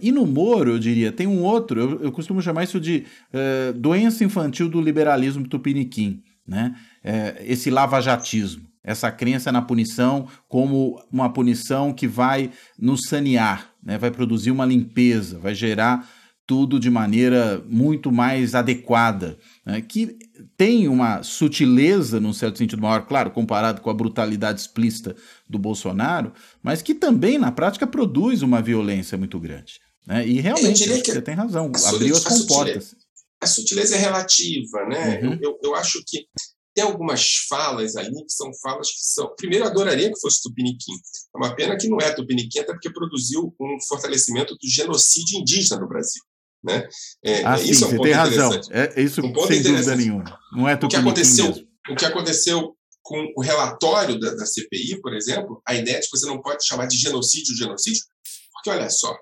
E 0.00 0.12
no 0.12 0.26
Moro, 0.26 0.72
eu 0.72 0.78
diria, 0.78 1.10
tem 1.10 1.26
um 1.26 1.42
outro, 1.42 1.80
eu, 1.80 2.02
eu 2.02 2.12
costumo 2.12 2.42
chamar 2.42 2.64
isso 2.64 2.78
de 2.78 3.06
uh, 3.32 3.72
doença 3.72 4.22
infantil 4.22 4.68
do 4.68 4.78
liberalismo 4.78 5.48
tupiniquim 5.48 6.22
né? 6.50 6.74
É, 7.04 7.44
esse 7.46 7.70
lavajatismo, 7.70 8.66
essa 8.82 9.08
crença 9.12 9.52
na 9.52 9.62
punição 9.62 10.26
como 10.48 11.00
uma 11.12 11.32
punição 11.32 11.92
que 11.92 12.08
vai 12.08 12.50
nos 12.76 13.02
sanear, 13.06 13.70
né? 13.80 13.96
vai 13.96 14.10
produzir 14.10 14.50
uma 14.50 14.66
limpeza, 14.66 15.38
vai 15.38 15.54
gerar 15.54 16.10
tudo 16.44 16.80
de 16.80 16.90
maneira 16.90 17.62
muito 17.68 18.10
mais 18.10 18.56
adequada, 18.56 19.38
né? 19.64 19.80
que 19.80 20.18
tem 20.56 20.88
uma 20.88 21.22
sutileza, 21.22 22.18
num 22.18 22.32
certo 22.32 22.58
sentido 22.58 22.82
maior, 22.82 23.06
claro, 23.06 23.30
comparado 23.30 23.80
com 23.80 23.88
a 23.88 23.94
brutalidade 23.94 24.60
explícita 24.60 25.14
do 25.48 25.56
Bolsonaro, 25.56 26.32
mas 26.60 26.82
que 26.82 26.94
também, 26.94 27.38
na 27.38 27.52
prática, 27.52 27.86
produz 27.86 28.42
uma 28.42 28.60
violência 28.60 29.16
muito 29.16 29.38
grande. 29.38 29.74
Né? 30.04 30.26
E 30.26 30.40
realmente, 30.40 30.88
você 30.88 31.22
tem 31.22 31.36
razão, 31.36 31.70
abriu 31.86 32.16
as 32.16 32.24
comportas 32.24 32.96
a 33.42 33.46
sutileza 33.46 33.96
é 33.96 33.98
relativa, 33.98 34.84
né? 34.86 35.20
Uhum. 35.22 35.38
Eu, 35.42 35.58
eu 35.62 35.74
acho 35.74 36.02
que 36.06 36.26
tem 36.74 36.84
algumas 36.84 37.36
falas 37.48 37.96
ali 37.96 38.14
que 38.24 38.32
são 38.32 38.50
falas 38.62 38.90
que 38.90 39.00
são. 39.00 39.34
Primeiro, 39.36 39.64
adoraria 39.64 40.12
que 40.12 40.20
fosse 40.20 40.42
Tupiniquim. 40.42 40.92
É 41.34 41.38
uma 41.38 41.54
pena 41.54 41.76
que 41.76 41.88
não 41.88 41.98
é 41.98 42.12
Tupiniquim, 42.12 42.60
até 42.60 42.72
porque 42.72 42.92
produziu 42.92 43.54
um 43.60 43.78
fortalecimento 43.88 44.54
do 44.54 44.68
genocídio 44.68 45.40
indígena 45.40 45.80
no 45.80 45.88
Brasil. 45.88 46.22
Né? 46.62 46.86
É, 47.24 47.44
ah, 47.44 47.58
isso 47.58 47.74
sim, 47.74 47.84
é 47.84 47.86
um 47.86 47.90
você 47.90 48.02
tem 48.02 48.12
razão. 48.12 48.60
É, 48.70 49.02
isso 49.02 49.20
um 49.22 49.46
sem 49.46 49.62
dúvida 49.62 49.96
nenhuma. 49.96 50.38
Não 50.52 50.68
é 50.68 50.74
o 50.74 50.88
que 50.88 50.96
aconteceu 50.96 51.46
mesmo. 51.46 51.68
O 51.90 51.96
que 51.96 52.04
aconteceu 52.04 52.76
com 53.02 53.32
o 53.36 53.42
relatório 53.42 54.20
da, 54.20 54.34
da 54.34 54.46
CPI, 54.46 55.00
por 55.00 55.14
exemplo, 55.14 55.60
a 55.66 55.74
ideia 55.74 55.98
de 55.98 56.08
que 56.08 56.16
você 56.16 56.26
não 56.26 56.40
pode 56.40 56.64
chamar 56.64 56.86
de 56.86 56.96
genocídio 56.96 57.56
genocídio, 57.56 58.04
porque 58.52 58.70
olha 58.70 58.88
só, 58.90 59.16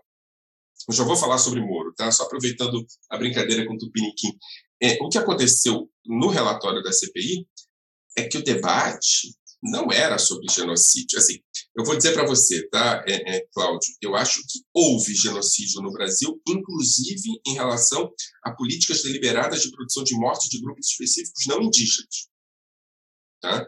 eu 0.89 0.95
já 0.95 1.05
vou 1.05 1.17
falar 1.17 1.39
sobre 1.39 1.61
Moro, 1.61 1.93
tá? 1.95 2.11
Só 2.11 2.25
aproveitando 2.25 2.85
a 3.11 3.19
brincadeira 3.19 3.67
com 3.67 3.75
o 3.75 3.79
Tupiniquim. 3.79 4.33
É, 4.83 4.97
o 5.03 5.09
que 5.09 5.19
aconteceu 5.19 5.91
no 6.07 6.29
relatório 6.29 6.83
da 6.83 6.93
CPI 6.93 7.47
é 8.17 8.25
que 8.25 8.39
o 8.39 8.45
debate 8.45 9.37
não 9.63 9.93
era 9.93 10.19
sobre 10.19 10.47
genocídio. 10.51 11.19
Assim, 11.19 11.39
eu 11.77 11.85
vou 11.85 11.97
dizer 11.97 12.13
para 12.13 12.27
você, 12.27 12.67
tá, 12.69 13.05
é, 13.07 13.37
é, 13.37 13.47
Cláudio? 13.53 13.95
Eu 14.01 14.15
acho 14.15 14.41
que 14.43 14.61
houve 14.73 15.15
genocídio 15.15 15.83
no 15.83 15.93
Brasil, 15.93 16.41
inclusive 16.49 17.41
em 17.47 17.55
relação 17.55 18.11
a 18.45 18.53
políticas 18.53 19.03
deliberadas 19.03 19.63
de 19.63 19.71
produção 19.71 20.05
de 20.05 20.15
morte 20.15 20.49
de 20.49 20.61
grupos 20.61 20.89
específicos 20.89 21.45
não 21.47 21.61
indígenas. 21.61 22.29
Tá? 23.41 23.67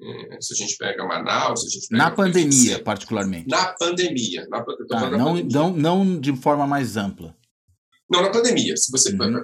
É, 0.00 0.40
se 0.40 0.54
a 0.54 0.56
gente 0.56 0.76
pega 0.76 1.04
Manaus, 1.04 1.64
a 1.64 1.68
gente 1.68 1.88
pega 1.88 2.04
na 2.04 2.10
pandemia, 2.10 2.82
particularmente. 2.82 3.48
Na 3.48 3.66
pandemia, 3.74 4.46
na, 4.48 4.62
tá, 4.62 5.10
não, 5.10 5.34
pandemia. 5.34 5.44
Não, 5.50 5.72
não 5.72 6.20
de 6.20 6.36
forma 6.36 6.66
mais 6.66 6.96
ampla. 6.96 7.36
Não, 8.08 8.22
na 8.22 8.30
pandemia. 8.30 8.76
Se 8.76 8.90
você 8.90 9.12
uhum. 9.12 9.42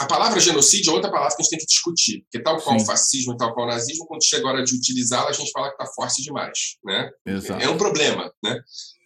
a 0.00 0.06
palavra 0.06 0.40
genocídio 0.40 0.90
é 0.90 0.94
outra 0.94 1.10
palavra 1.10 1.34
que 1.36 1.40
a 1.40 1.44
gente 1.44 1.50
tem 1.50 1.58
que 1.60 1.66
discutir, 1.66 2.22
porque 2.22 2.42
tal 2.42 2.60
qual 2.60 2.78
Sim. 2.78 2.84
o 2.84 2.86
fascismo 2.86 3.36
tal 3.36 3.54
qual 3.54 3.66
o 3.66 3.70
nazismo, 3.70 4.06
quando 4.06 4.24
chega 4.24 4.46
a 4.46 4.50
hora 4.50 4.64
de 4.64 4.74
utilizá-la, 4.74 5.28
a 5.28 5.32
gente 5.32 5.50
fala 5.52 5.68
que 5.68 5.82
está 5.82 5.86
forte 5.94 6.22
demais, 6.22 6.76
né? 6.84 7.10
Exato. 7.24 7.62
É 7.62 7.68
um 7.68 7.78
problema, 7.78 8.32
né? 8.42 8.60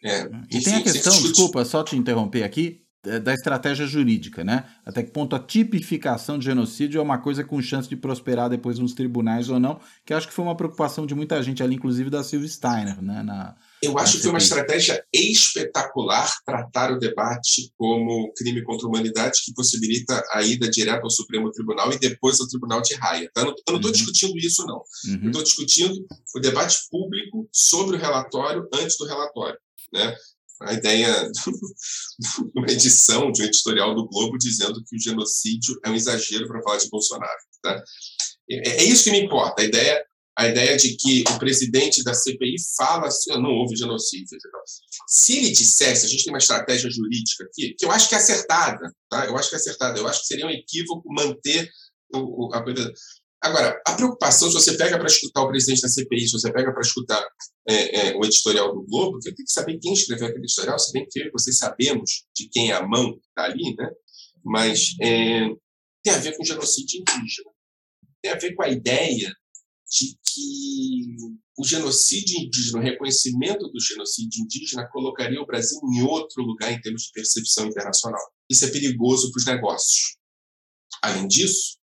É, 0.04 0.22
e 0.50 0.56
enfim, 0.56 0.64
tem 0.64 0.74
a 0.76 0.82
questão, 0.82 1.12
desculpa, 1.22 1.64
só 1.64 1.84
te 1.84 1.94
interromper 1.94 2.42
aqui, 2.42 2.82
da 3.04 3.34
estratégia 3.34 3.84
jurídica, 3.84 4.44
né? 4.44 4.64
Até 4.86 5.02
que 5.02 5.10
ponto 5.10 5.34
a 5.34 5.40
tipificação 5.40 6.38
de 6.38 6.44
genocídio 6.44 7.00
é 7.00 7.02
uma 7.02 7.18
coisa 7.18 7.42
com 7.42 7.60
chance 7.60 7.88
de 7.88 7.96
prosperar 7.96 8.48
depois 8.48 8.78
nos 8.78 8.94
tribunais 8.94 9.48
ou 9.48 9.58
não, 9.58 9.80
que 10.06 10.14
acho 10.14 10.28
que 10.28 10.32
foi 10.32 10.44
uma 10.44 10.56
preocupação 10.56 11.04
de 11.04 11.12
muita 11.12 11.42
gente 11.42 11.64
ali, 11.64 11.74
inclusive 11.74 12.08
da 12.08 12.22
Silvia 12.22 12.48
Steiner, 12.48 13.02
né? 13.02 13.24
Na, 13.24 13.56
Eu 13.82 13.98
acho 13.98 14.16
que 14.16 14.22
foi 14.22 14.30
uma 14.30 14.38
estratégia 14.38 15.04
espetacular 15.12 16.32
tratar 16.46 16.92
o 16.92 16.98
debate 16.98 17.72
como 17.76 18.32
crime 18.36 18.62
contra 18.62 18.86
a 18.86 18.88
humanidade 18.88 19.42
que 19.44 19.52
possibilita 19.52 20.22
a 20.32 20.40
ida 20.42 20.70
direto 20.70 21.02
ao 21.02 21.10
Supremo 21.10 21.50
Tribunal 21.50 21.92
e 21.92 21.98
depois 21.98 22.40
ao 22.40 22.46
Tribunal 22.46 22.80
de 22.82 22.94
Raia. 22.94 23.28
Tá? 23.34 23.40
Eu 23.40 23.46
não 23.46 23.54
estou 23.54 23.74
uhum. 23.74 23.90
discutindo 23.90 24.38
isso, 24.38 24.64
não. 24.64 24.80
Uhum. 25.08 25.26
Estou 25.26 25.42
discutindo 25.42 26.06
o 26.36 26.38
debate 26.38 26.76
público 26.88 27.48
sobre 27.50 27.96
o 27.96 27.98
relatório 27.98 28.68
antes 28.72 28.96
do 28.96 29.06
relatório. 29.06 29.58
Né? 29.92 30.14
A 30.64 30.72
ideia 30.72 31.30
de 31.30 31.40
uma 32.54 32.70
edição 32.70 33.30
de 33.32 33.42
um 33.42 33.44
editorial 33.46 33.94
do 33.94 34.06
Globo 34.08 34.38
dizendo 34.38 34.82
que 34.84 34.96
o 34.96 35.00
genocídio 35.00 35.78
é 35.84 35.90
um 35.90 35.94
exagero 35.94 36.46
para 36.46 36.62
falar 36.62 36.78
de 36.78 36.88
Bolsonaro. 36.88 37.38
Tá? 37.62 37.82
É, 38.50 38.82
é 38.82 38.84
isso 38.84 39.04
que 39.04 39.10
me 39.10 39.20
importa, 39.20 39.62
a 39.62 39.64
ideia, 39.64 40.04
a 40.36 40.48
ideia 40.48 40.76
de 40.76 40.96
que 40.96 41.24
o 41.28 41.38
presidente 41.38 42.02
da 42.02 42.14
CPI 42.14 42.56
fala 42.76 43.06
assim, 43.06 43.32
não 43.32 43.50
houve 43.50 43.76
genocídio. 43.76 44.38
Se 45.06 45.36
ele 45.36 45.50
dissesse, 45.50 46.06
a 46.06 46.08
gente 46.08 46.24
tem 46.24 46.32
uma 46.32 46.38
estratégia 46.38 46.90
jurídica 46.90 47.44
aqui, 47.44 47.74
que 47.78 47.84
eu 47.84 47.90
acho 47.90 48.08
que 48.08 48.14
é 48.14 48.18
acertada, 48.18 48.92
tá? 49.10 49.26
eu 49.26 49.36
acho 49.36 49.48
que 49.48 49.56
é 49.56 49.58
acertada, 49.58 49.98
eu 49.98 50.06
acho 50.08 50.20
que 50.20 50.26
seria 50.26 50.46
um 50.46 50.50
equívoco 50.50 51.12
manter 51.12 51.70
o, 52.14 52.52
a 52.52 52.62
coisa 52.62 52.92
Agora, 53.42 53.82
a 53.84 53.94
preocupação, 53.94 54.48
se 54.48 54.54
você 54.54 54.76
pega 54.76 54.96
para 54.96 55.08
escutar 55.08 55.42
o 55.42 55.48
presidente 55.48 55.82
da 55.82 55.88
CPI, 55.88 56.28
se 56.28 56.32
você 56.32 56.52
pega 56.52 56.72
para 56.72 56.80
escutar 56.80 57.26
é, 57.68 58.10
é, 58.10 58.16
o 58.16 58.24
editorial 58.24 58.72
do 58.72 58.84
Globo, 58.84 59.18
que 59.18 59.28
eu 59.28 59.34
tenho 59.34 59.46
que 59.46 59.52
saber 59.52 59.78
quem 59.80 59.92
escreveu 59.92 60.28
aquele 60.28 60.44
editorial, 60.44 60.78
se 60.78 60.92
bem 60.92 61.04
que 61.10 61.30
vocês 61.32 61.58
sabemos 61.58 62.24
de 62.36 62.48
quem 62.48 62.70
é 62.70 62.74
a 62.74 62.86
mão 62.86 63.12
que 63.12 63.26
está 63.26 63.44
ali, 63.44 63.74
né? 63.76 63.90
mas 64.44 64.94
é, 65.00 65.48
tem 66.04 66.12
a 66.14 66.18
ver 66.18 66.36
com 66.36 66.44
genocídio 66.44 67.00
indígena. 67.00 67.50
Tem 68.22 68.32
a 68.32 68.38
ver 68.38 68.54
com 68.54 68.62
a 68.62 68.68
ideia 68.68 69.34
de 69.90 70.16
que 70.24 71.16
o 71.58 71.64
genocídio 71.64 72.40
indígena, 72.40 72.78
o 72.78 72.82
reconhecimento 72.82 73.68
do 73.68 73.80
genocídio 73.80 74.42
indígena, 74.44 74.88
colocaria 74.88 75.40
o 75.40 75.46
Brasil 75.46 75.80
em 75.92 76.02
outro 76.02 76.42
lugar 76.44 76.72
em 76.72 76.80
termos 76.80 77.02
de 77.02 77.12
percepção 77.12 77.66
internacional. 77.66 78.22
Isso 78.48 78.64
é 78.64 78.70
perigoso 78.70 79.32
para 79.32 79.40
os 79.40 79.46
negócios. 79.46 80.16
Além 81.02 81.26
disso, 81.26 81.81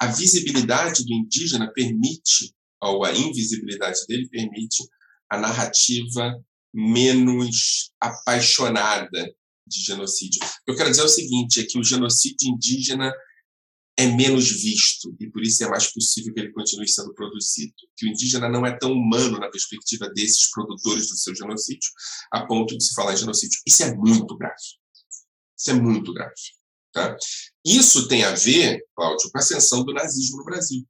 a 0.00 0.06
visibilidade 0.06 1.04
do 1.04 1.12
indígena 1.12 1.72
permite, 1.72 2.54
ou 2.80 3.04
a 3.04 3.12
invisibilidade 3.12 4.00
dele 4.06 4.28
permite, 4.28 4.82
a 5.30 5.38
narrativa 5.38 6.34
menos 6.72 7.90
apaixonada 8.00 9.34
de 9.66 9.82
genocídio. 9.82 10.40
Eu 10.66 10.76
quero 10.76 10.90
dizer 10.90 11.02
é 11.02 11.04
o 11.04 11.08
seguinte, 11.08 11.60
é 11.60 11.64
que 11.64 11.78
o 11.78 11.84
genocídio 11.84 12.48
indígena 12.48 13.12
é 13.98 14.06
menos 14.06 14.48
visto 14.62 15.14
e 15.18 15.28
por 15.28 15.42
isso 15.42 15.64
é 15.64 15.68
mais 15.68 15.92
possível 15.92 16.32
que 16.32 16.38
ele 16.38 16.52
continue 16.52 16.88
sendo 16.88 17.12
produzido. 17.14 17.74
Que 17.96 18.06
o 18.06 18.10
indígena 18.10 18.48
não 18.48 18.64
é 18.64 18.78
tão 18.78 18.92
humano 18.92 19.40
na 19.40 19.50
perspectiva 19.50 20.08
desses 20.10 20.50
produtores 20.52 21.08
do 21.08 21.16
seu 21.16 21.34
genocídio, 21.34 21.90
a 22.32 22.46
ponto 22.46 22.78
de 22.78 22.84
se 22.84 22.94
falar 22.94 23.14
em 23.14 23.16
genocídio. 23.16 23.58
Isso 23.66 23.82
é 23.82 23.94
muito 23.96 24.36
grave. 24.36 24.54
Isso 25.58 25.70
é 25.70 25.74
muito 25.74 26.14
grave. 26.14 26.32
Tá? 26.98 27.16
Isso 27.64 28.08
tem 28.08 28.24
a 28.24 28.32
ver, 28.32 28.80
Cláudio, 28.94 29.30
com 29.30 29.38
a 29.38 29.40
ascensão 29.40 29.84
do 29.84 29.92
nazismo 29.92 30.38
no 30.38 30.44
Brasil. 30.44 30.84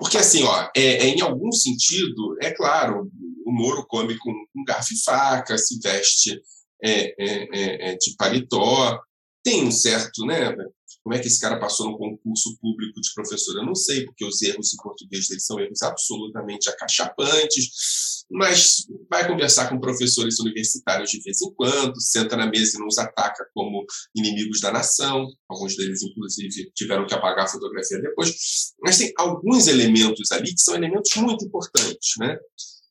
Porque, 0.00 0.16
assim, 0.16 0.42
ó, 0.42 0.70
é, 0.74 0.80
é, 0.80 1.08
em 1.08 1.20
algum 1.20 1.52
sentido, 1.52 2.36
é 2.40 2.50
claro, 2.50 3.10
o 3.46 3.52
Moro 3.52 3.86
come 3.86 4.16
com, 4.18 4.32
com 4.32 4.64
garfo 4.64 4.94
e 4.94 5.02
faca, 5.02 5.58
se 5.58 5.78
veste 5.80 6.40
é, 6.82 7.14
é, 7.18 7.90
é, 7.90 7.96
de 7.96 8.14
paletó, 8.16 8.98
tem 9.44 9.64
um 9.64 9.70
certo, 9.70 10.24
né? 10.24 10.54
Como 11.02 11.14
é 11.14 11.18
que 11.18 11.26
esse 11.26 11.40
cara 11.40 11.58
passou 11.58 11.90
no 11.90 11.98
concurso 11.98 12.56
público 12.60 13.00
de 13.00 13.12
professor? 13.14 13.56
Eu 13.56 13.66
não 13.66 13.74
sei, 13.74 14.04
porque 14.04 14.24
os 14.24 14.40
erros 14.40 14.72
em 14.72 14.76
português 14.76 15.28
dele 15.28 15.40
são 15.40 15.58
erros 15.58 15.82
absolutamente 15.82 16.68
acachapantes, 16.68 18.24
mas 18.30 18.86
vai 19.10 19.26
conversar 19.26 19.68
com 19.68 19.80
professores 19.80 20.38
universitários 20.38 21.10
de 21.10 21.20
vez 21.20 21.42
em 21.42 21.52
quando, 21.54 22.00
senta 22.00 22.36
na 22.36 22.46
mesa 22.46 22.78
e 22.78 22.84
nos 22.84 22.98
ataca 22.98 23.44
como 23.52 23.84
inimigos 24.14 24.60
da 24.60 24.70
nação. 24.70 25.26
Alguns 25.48 25.76
deles, 25.76 26.02
inclusive, 26.02 26.70
tiveram 26.74 27.06
que 27.06 27.14
apagar 27.14 27.44
a 27.44 27.48
fotografia 27.48 28.00
depois. 28.00 28.72
Mas 28.80 28.98
tem 28.98 29.12
alguns 29.18 29.66
elementos 29.66 30.30
ali 30.30 30.54
que 30.54 30.62
são 30.62 30.74
elementos 30.74 31.14
muito 31.16 31.44
importantes. 31.44 32.12
Né? 32.18 32.38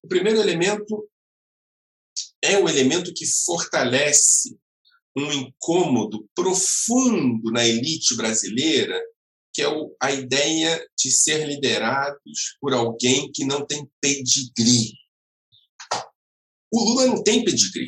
O 0.03 0.07
primeiro 0.07 0.39
elemento 0.39 1.07
é 2.43 2.57
o 2.57 2.68
elemento 2.68 3.14
que 3.14 3.26
fortalece 3.45 4.57
um 5.18 5.32
incômodo 5.32 6.28
profundo 6.34 7.51
na 7.51 7.66
elite 7.66 8.16
brasileira, 8.16 8.99
que 9.53 9.62
é 9.62 9.68
a 10.01 10.12
ideia 10.12 10.86
de 10.97 11.12
ser 11.12 11.45
liderados 11.45 12.57
por 12.59 12.74
alguém 12.74 13.32
que 13.32 13.45
não 13.45 13.66
tem 13.66 13.89
pedigree. 13.99 14.93
O 16.74 16.84
Lula 16.84 17.07
não 17.07 17.24
tem 17.24 17.43
pedigree. 17.43 17.86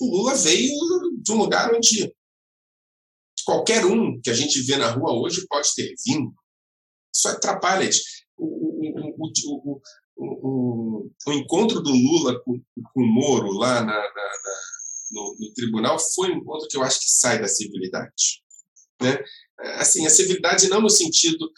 O 0.00 0.16
Lula 0.16 0.34
veio 0.34 0.72
de 1.22 1.32
um 1.32 1.36
lugar 1.36 1.74
onde 1.74 2.14
qualquer 3.44 3.84
um 3.84 4.20
que 4.20 4.30
a 4.30 4.34
gente 4.34 4.62
vê 4.62 4.76
na 4.76 4.90
rua 4.90 5.12
hoje 5.12 5.46
pode 5.46 5.68
ter 5.74 5.94
vindo. 6.06 6.34
Isso 7.14 7.28
atrapalha. 7.28 7.88
O, 8.36 8.46
o, 8.46 9.20
o, 9.22 9.80
o, 10.16 11.10
o, 11.26 11.32
encontro 11.32 11.80
do 11.80 11.90
Lula 11.90 12.40
com, 12.44 12.60
com 12.92 13.02
o 13.02 13.06
Moro 13.06 13.50
lá 13.52 13.80
na, 13.80 13.86
na, 13.86 14.02
na, 14.02 14.56
no, 15.10 15.36
no, 15.38 15.54
tribunal 15.54 15.98
foi 15.98 16.30
um 16.30 16.38
encontro 16.38 16.68
que 16.68 16.76
eu 16.76 16.82
acho 16.82 17.00
que 17.00 17.10
sai 17.10 17.40
da 17.40 17.48
civilidade. 17.48 18.42
Né? 19.00 19.18
Assim, 19.78 20.06
a 20.06 20.10
civilidade 20.10 20.68
não 20.68 20.80
no 20.80 20.90
sentido 20.90 21.50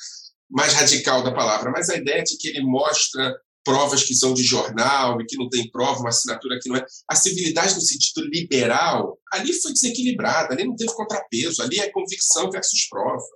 mais 0.49 0.73
radical 0.73 1.23
da 1.23 1.35
palavra, 1.35 1.71
mas 1.71 1.91
a 1.91 1.97
ideia 1.97 2.23
de 2.23 2.37
que 2.39 2.49
ele 2.49 2.63
mostra 2.63 3.37
provas 3.65 4.05
que 4.05 4.15
são 4.15 4.33
de 4.33 4.45
jornal 4.45 5.21
e 5.21 5.27
que 5.27 5.37
não 5.37 5.49
tem 5.49 5.69
prova, 5.71 5.99
uma 5.99 6.11
assinatura 6.11 6.59
que 6.63 6.69
não 6.69 6.77
é. 6.77 6.87
A 7.11 7.17
civilidade 7.17 7.75
no 7.75 7.81
sentido 7.81 8.25
liberal, 8.29 9.19
ali 9.33 9.53
foi 9.53 9.73
desequilibrada, 9.73 10.55
ali 10.55 10.65
não 10.65 10.77
teve 10.77 10.95
contrapeso, 10.95 11.63
ali 11.63 11.81
é 11.81 11.91
convicção 11.91 12.49
versus 12.51 12.89
prova. 12.89 13.27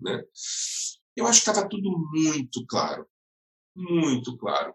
Né? 0.00 0.22
Eu 1.16 1.26
acho 1.26 1.42
que 1.42 1.50
estava 1.50 1.68
tudo 1.68 1.90
muito 2.12 2.64
claro 2.66 3.04
muito 3.76 4.36
claro. 4.36 4.74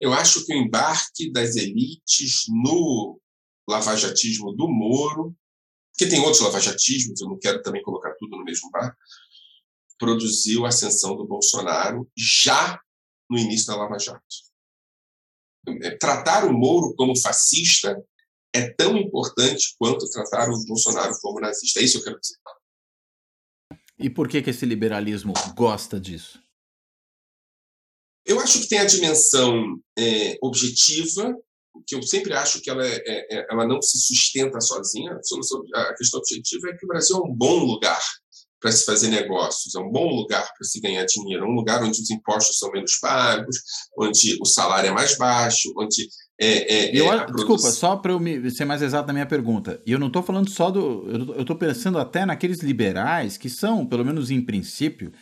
Eu 0.00 0.12
acho 0.12 0.44
que 0.44 0.52
o 0.52 0.56
embarque 0.56 1.32
das 1.32 1.56
elites 1.56 2.44
no 2.48 3.20
lavajatismo 3.68 4.52
do 4.54 4.68
Moro, 4.68 5.34
que 5.96 6.06
tem 6.06 6.20
outros 6.20 6.40
lavajatismos, 6.40 7.20
eu 7.20 7.28
não 7.28 7.38
quero 7.38 7.62
também 7.62 7.82
colocar 7.82 8.14
tudo 8.18 8.36
no 8.36 8.44
mesmo 8.44 8.70
barco, 8.70 8.96
produziu 9.98 10.64
a 10.64 10.68
ascensão 10.68 11.16
do 11.16 11.26
Bolsonaro 11.26 12.08
já 12.16 12.80
no 13.28 13.38
início 13.38 13.66
da 13.66 13.76
Lava 13.76 13.98
Jato. 13.98 14.22
É, 15.82 15.96
tratar 15.96 16.44
o 16.44 16.52
Moro 16.52 16.94
como 16.94 17.18
fascista 17.18 18.00
é 18.54 18.70
tão 18.70 18.96
importante 18.96 19.74
quanto 19.78 20.08
tratar 20.10 20.48
o 20.48 20.64
Bolsonaro 20.66 21.12
como 21.20 21.40
nazista. 21.40 21.80
É 21.80 21.82
isso 21.82 21.94
que 21.94 22.00
eu 22.00 22.04
quero 22.04 22.20
dizer. 22.20 22.36
E 23.98 24.08
por 24.08 24.28
que, 24.28 24.40
que 24.40 24.50
esse 24.50 24.64
liberalismo 24.64 25.34
gosta 25.54 26.00
disso? 26.00 26.40
Eu 28.28 28.38
acho 28.40 28.60
que 28.60 28.68
tem 28.68 28.78
a 28.78 28.84
dimensão 28.84 29.80
é, 29.98 30.36
objetiva, 30.42 31.34
que 31.86 31.94
eu 31.94 32.02
sempre 32.02 32.34
acho 32.34 32.60
que 32.60 32.68
ela, 32.68 32.86
é, 32.86 32.96
é, 33.06 33.38
é 33.38 33.46
ela 33.50 33.66
não 33.66 33.80
se 33.80 33.98
sustenta 33.98 34.60
sozinha. 34.60 35.12
A, 35.12 35.22
solução, 35.22 35.62
a 35.74 35.94
questão 35.94 36.20
objetiva 36.20 36.68
é 36.68 36.76
que 36.76 36.84
o 36.84 36.88
Brasil 36.88 37.16
é 37.16 37.20
um 37.20 37.34
bom 37.34 37.64
lugar 37.64 38.00
para 38.60 38.72
se 38.72 38.84
fazer 38.84 39.08
negócios, 39.08 39.74
é 39.74 39.78
um 39.78 39.90
bom 39.90 40.08
lugar 40.08 40.42
para 40.42 40.66
se 40.66 40.80
ganhar 40.80 41.04
dinheiro, 41.04 41.44
é 41.44 41.48
um 41.48 41.54
lugar 41.54 41.82
onde 41.82 42.02
os 42.02 42.10
impostos 42.10 42.58
são 42.58 42.70
menos 42.72 42.98
pagos, 42.98 43.56
onde 43.96 44.36
o 44.42 44.44
salário 44.44 44.88
é 44.88 44.92
mais 44.92 45.16
baixo, 45.16 45.72
onde 45.78 46.08
é, 46.40 46.74
é, 46.74 46.96
eu, 46.96 47.12
é 47.12 47.24
desculpa, 47.26 47.70
só 47.70 47.96
para 47.96 48.12
eu 48.12 48.20
me, 48.20 48.50
ser 48.50 48.64
mais 48.64 48.82
exato 48.82 49.06
na 49.06 49.12
minha 49.12 49.26
pergunta. 49.26 49.80
E 49.86 49.92
eu 49.92 49.98
não 49.98 50.08
estou 50.08 50.22
falando 50.22 50.50
só 50.50 50.70
do. 50.70 51.34
Eu 51.34 51.40
estou 51.40 51.56
pensando 51.56 51.98
até 51.98 52.26
naqueles 52.26 52.60
liberais 52.60 53.36
que 53.36 53.48
são, 53.48 53.86
pelo 53.86 54.04
menos 54.04 54.30
em 54.30 54.40
princípio, 54.40 55.12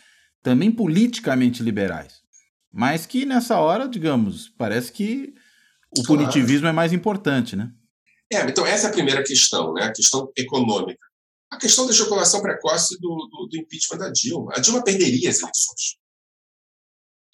também 0.43 0.71
politicamente 0.71 1.63
liberais. 1.63 2.26
Mas 2.77 3.07
que 3.07 3.25
nessa 3.25 3.59
hora, 3.59 3.89
digamos, 3.89 4.49
parece 4.49 4.91
que 4.91 5.33
o 5.97 6.03
claro. 6.03 6.21
punitivismo 6.21 6.67
é 6.67 6.71
mais 6.71 6.93
importante, 6.93 7.55
né? 7.55 7.73
É, 8.31 8.39
então 8.41 8.63
essa 8.67 8.85
é 8.85 8.89
a 8.91 8.93
primeira 8.93 9.23
questão, 9.23 9.73
né? 9.73 9.85
A 9.85 9.91
questão 9.91 10.31
econômica. 10.37 11.03
A 11.49 11.57
questão 11.57 11.87
da 11.87 11.91
ejaculação 11.91 12.39
precoce 12.39 12.95
do, 12.99 13.27
do, 13.31 13.47
do 13.49 13.57
impeachment 13.57 13.97
da 13.97 14.11
Dilma. 14.11 14.51
A 14.55 14.59
Dilma 14.59 14.83
perderia 14.83 15.27
as 15.27 15.39
eleições. 15.39 15.97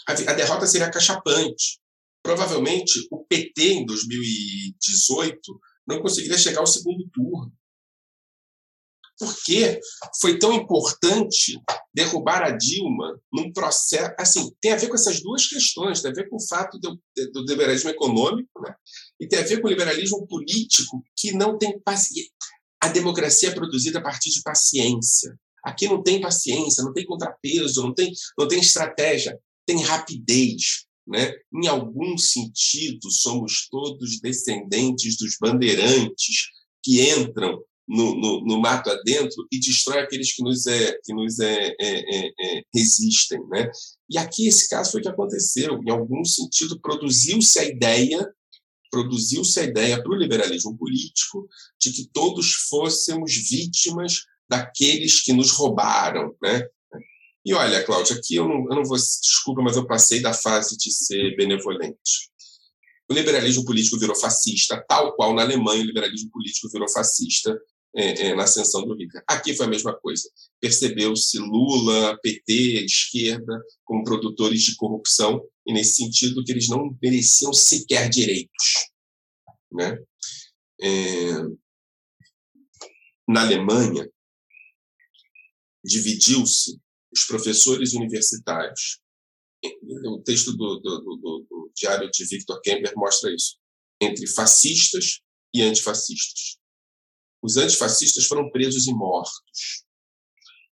A, 0.07 0.13
a 0.31 0.33
derrota 0.33 0.65
seria 0.65 0.89
cachapante. 0.89 1.77
Provavelmente 2.23 3.05
o 3.11 3.25
PT 3.25 3.73
em 3.73 3.85
2018 3.85 5.41
não 5.85 6.01
conseguiria 6.01 6.37
chegar 6.37 6.61
ao 6.61 6.67
segundo 6.67 7.05
turno. 7.13 7.51
Por 9.24 9.43
que 9.43 9.80
foi 10.19 10.38
tão 10.38 10.51
importante 10.51 11.57
derrubar 11.93 12.43
a 12.43 12.51
Dilma 12.51 13.17
num 13.32 13.53
processo. 13.53 14.13
Assim, 14.19 14.51
tem 14.59 14.74
a 14.74 14.76
ver 14.76 14.89
com 14.89 14.95
essas 14.95 15.21
duas 15.21 15.47
questões: 15.47 16.01
tem 16.01 16.11
a 16.11 16.13
ver 16.13 16.28
com 16.28 16.36
o 16.36 16.47
fato 16.47 16.78
do, 16.78 16.99
do 17.32 17.45
liberalismo 17.47 17.89
econômico 17.89 18.61
né? 18.61 18.76
e 19.19 19.28
tem 19.28 19.39
a 19.39 19.43
ver 19.43 19.61
com 19.61 19.67
o 19.67 19.69
liberalismo 19.69 20.28
político, 20.28 21.01
que 21.15 21.32
não 21.32 21.57
tem 21.57 21.80
paciência. 21.80 22.32
A 22.82 22.89
democracia 22.89 23.49
é 23.49 23.53
produzida 23.53 23.99
a 23.99 24.01
partir 24.01 24.30
de 24.30 24.41
paciência. 24.41 25.34
Aqui 25.63 25.88
não 25.88 26.03
tem 26.03 26.19
paciência, 26.19 26.84
não 26.84 26.91
tem 26.91 27.05
contrapeso, 27.05 27.82
não 27.82 27.93
tem, 27.93 28.11
não 28.38 28.45
tem 28.45 28.59
estratégia, 28.59 29.39
tem 29.65 29.82
rapidez. 29.82 30.86
Né? 31.07 31.34
Em 31.53 31.67
algum 31.67 32.17
sentido, 32.17 33.09
somos 33.09 33.69
todos 33.69 34.19
descendentes 34.19 35.15
dos 35.15 35.38
bandeirantes 35.39 36.49
que 36.84 37.09
entram 37.09 37.63
no, 37.88 38.15
no, 38.15 38.45
no, 38.45 38.61
mato 38.61 38.89
adentro 38.89 39.45
e 39.51 39.59
destrói 39.59 39.99
aqueles 39.99 40.34
que 40.34 40.41
nos, 40.41 40.65
é, 40.67 40.97
que 41.03 41.13
nos 41.13 41.39
é, 41.39 41.75
é, 41.79 42.15
é, 42.15 42.27
é, 42.27 42.63
resistem. 42.73 43.39
Né? 43.49 43.69
E 44.09 44.17
aqui 44.17 44.47
esse 44.47 44.69
caso 44.69 44.91
foi 44.91 45.01
o 45.01 45.03
que 45.03 45.09
aconteceu. 45.09 45.81
Em 45.86 45.91
algum 45.91 46.23
sentido, 46.23 46.79
produziu-se 46.79 47.59
a 47.59 47.65
ideia, 47.65 48.25
produziu-se 48.89 49.59
a 49.59 49.63
ideia 49.63 50.01
para 50.01 50.11
o 50.11 50.15
liberalismo 50.15 50.77
político 50.77 51.47
de 51.79 51.91
que 51.91 52.09
todos 52.13 52.53
fôssemos 52.69 53.34
vítimas 53.49 54.21
daqueles 54.49 55.21
que 55.21 55.34
nos 55.34 55.51
roubaram. 55.51 56.36
Né? 56.41 56.65
E 57.45 57.53
olha, 57.53 57.84
Cláudia, 57.84 58.15
aqui 58.15 58.36
eu 58.36 58.47
não, 58.47 58.65
eu 58.69 58.75
não 58.75 58.86
vou, 58.86 58.95
desculpa, 58.97 59.61
mas 59.61 59.75
eu 59.75 59.86
passei 59.86 60.21
da 60.21 60.34
fase 60.34 60.77
de 60.77 60.89
ser 60.91 61.36
benevolente. 61.36 62.31
O 63.09 63.13
liberalismo 63.13 63.65
político 63.65 63.99
virou 63.99 64.15
fascista, 64.15 64.81
tal 64.88 65.13
qual 65.15 65.34
na 65.34 65.41
Alemanha 65.41 65.84
o 65.84 65.86
liberalismo 65.86 66.31
político 66.31 66.69
virou 66.69 66.89
fascista 66.89 67.59
é, 67.95 68.27
é, 68.27 68.35
na 68.35 68.43
ascensão 68.43 68.85
do 68.85 68.95
Hitler. 68.95 69.23
Aqui 69.27 69.55
foi 69.55 69.65
a 69.65 69.69
mesma 69.69 69.93
coisa. 69.95 70.29
Percebeu-se 70.59 71.37
Lula, 71.37 72.17
PT, 72.21 72.85
esquerda, 72.85 73.61
como 73.83 74.03
produtores 74.03 74.61
de 74.63 74.75
corrupção, 74.75 75.43
e 75.65 75.73
nesse 75.73 75.95
sentido 75.95 76.43
que 76.43 76.51
eles 76.51 76.67
não 76.67 76.97
mereciam 77.01 77.53
sequer 77.53 78.09
direitos. 78.09 78.89
Né? 79.71 79.97
É... 80.81 81.33
Na 83.27 83.41
Alemanha, 83.41 84.09
dividiu-se 85.83 86.79
os 87.13 87.25
professores 87.25 87.93
universitários. 87.93 88.99
O 90.05 90.21
texto 90.23 90.51
do, 90.51 90.79
do, 90.79 90.99
do, 90.99 91.47
do 91.49 91.71
diário 91.75 92.09
de 92.11 92.25
Victor 92.25 92.59
Kemper 92.61 92.93
mostra 92.97 93.33
isso. 93.33 93.57
Entre 94.01 94.27
fascistas 94.27 95.21
e 95.53 95.61
antifascistas. 95.61 96.57
Os 97.43 97.57
antifascistas 97.57 98.25
foram 98.25 98.49
presos 98.49 98.87
e 98.87 98.93
mortos. 98.93 99.83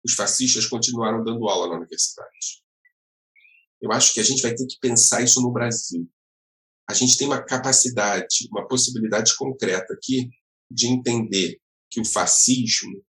Os 0.05 0.13
fascistas 0.13 0.65
continuaram 0.65 1.22
dando 1.22 1.47
aula 1.49 1.67
na 1.67 1.76
universidade. 1.76 2.63
Eu 3.82 3.91
acho 3.91 4.13
que 4.13 4.22
a 4.22 4.24
gente 4.24 4.41
vai 4.41 4.55
ter 4.55 4.65
que 4.65 4.80
pensar 4.80 5.22
isso 5.22 5.41
no 5.41 5.51
Brasil. 5.51 6.09
A 6.89 6.93
gente 6.93 7.17
tem 7.17 7.28
uma 7.28 7.43
capacidade, 7.43 8.47
uma 8.51 8.65
possibilidade 8.67 9.36
concreta 9.36 9.93
aqui 9.93 10.30
de 10.72 10.88
entender 10.88 11.59
que 11.89 11.99
o 11.99 12.05
fascismo 12.05 13.03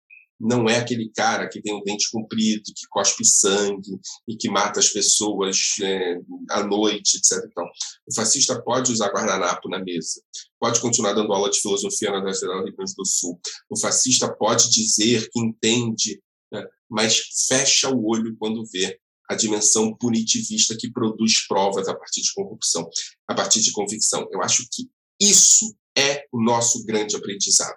não 0.40 0.68
é 0.68 0.78
aquele 0.78 1.10
cara 1.10 1.48
que 1.48 1.60
tem 1.60 1.74
um 1.74 1.82
dente 1.82 2.10
comprido, 2.10 2.62
que 2.64 2.86
cospe 2.88 3.24
sangue 3.24 3.98
e 4.26 4.36
que 4.36 4.48
mata 4.48 4.78
as 4.78 4.88
pessoas 4.88 5.74
é, 5.82 6.18
à 6.50 6.62
noite, 6.62 7.16
etc. 7.16 7.44
Então, 7.50 7.64
o 8.06 8.14
fascista 8.14 8.60
pode 8.62 8.92
usar 8.92 9.08
guardanapo 9.08 9.68
na 9.68 9.82
mesa, 9.82 10.22
pode 10.60 10.80
continuar 10.80 11.12
dando 11.12 11.32
aula 11.32 11.50
de 11.50 11.60
filosofia 11.60 12.10
na 12.10 12.18
Universidade 12.18 12.60
do 12.60 12.64
Rio 12.66 12.76
Grande 12.76 12.94
do 12.96 13.04
Sul. 13.04 13.40
O 13.68 13.78
fascista 13.78 14.32
pode 14.32 14.70
dizer 14.70 15.28
que 15.30 15.40
entende, 15.40 16.22
né, 16.52 16.64
mas 16.88 17.20
fecha 17.48 17.90
o 17.90 18.06
olho 18.06 18.36
quando 18.38 18.64
vê 18.72 18.98
a 19.28 19.34
dimensão 19.34 19.94
punitivista 19.94 20.76
que 20.78 20.90
produz 20.90 21.46
provas 21.46 21.86
a 21.86 21.94
partir 21.94 22.22
de 22.22 22.32
corrupção, 22.32 22.88
a 23.26 23.34
partir 23.34 23.60
de 23.60 23.72
convicção. 23.72 24.26
Eu 24.32 24.42
acho 24.42 24.66
que 24.72 24.88
isso 25.20 25.76
é 25.96 26.24
o 26.32 26.40
nosso 26.42 26.84
grande 26.84 27.16
aprendizado. 27.16 27.76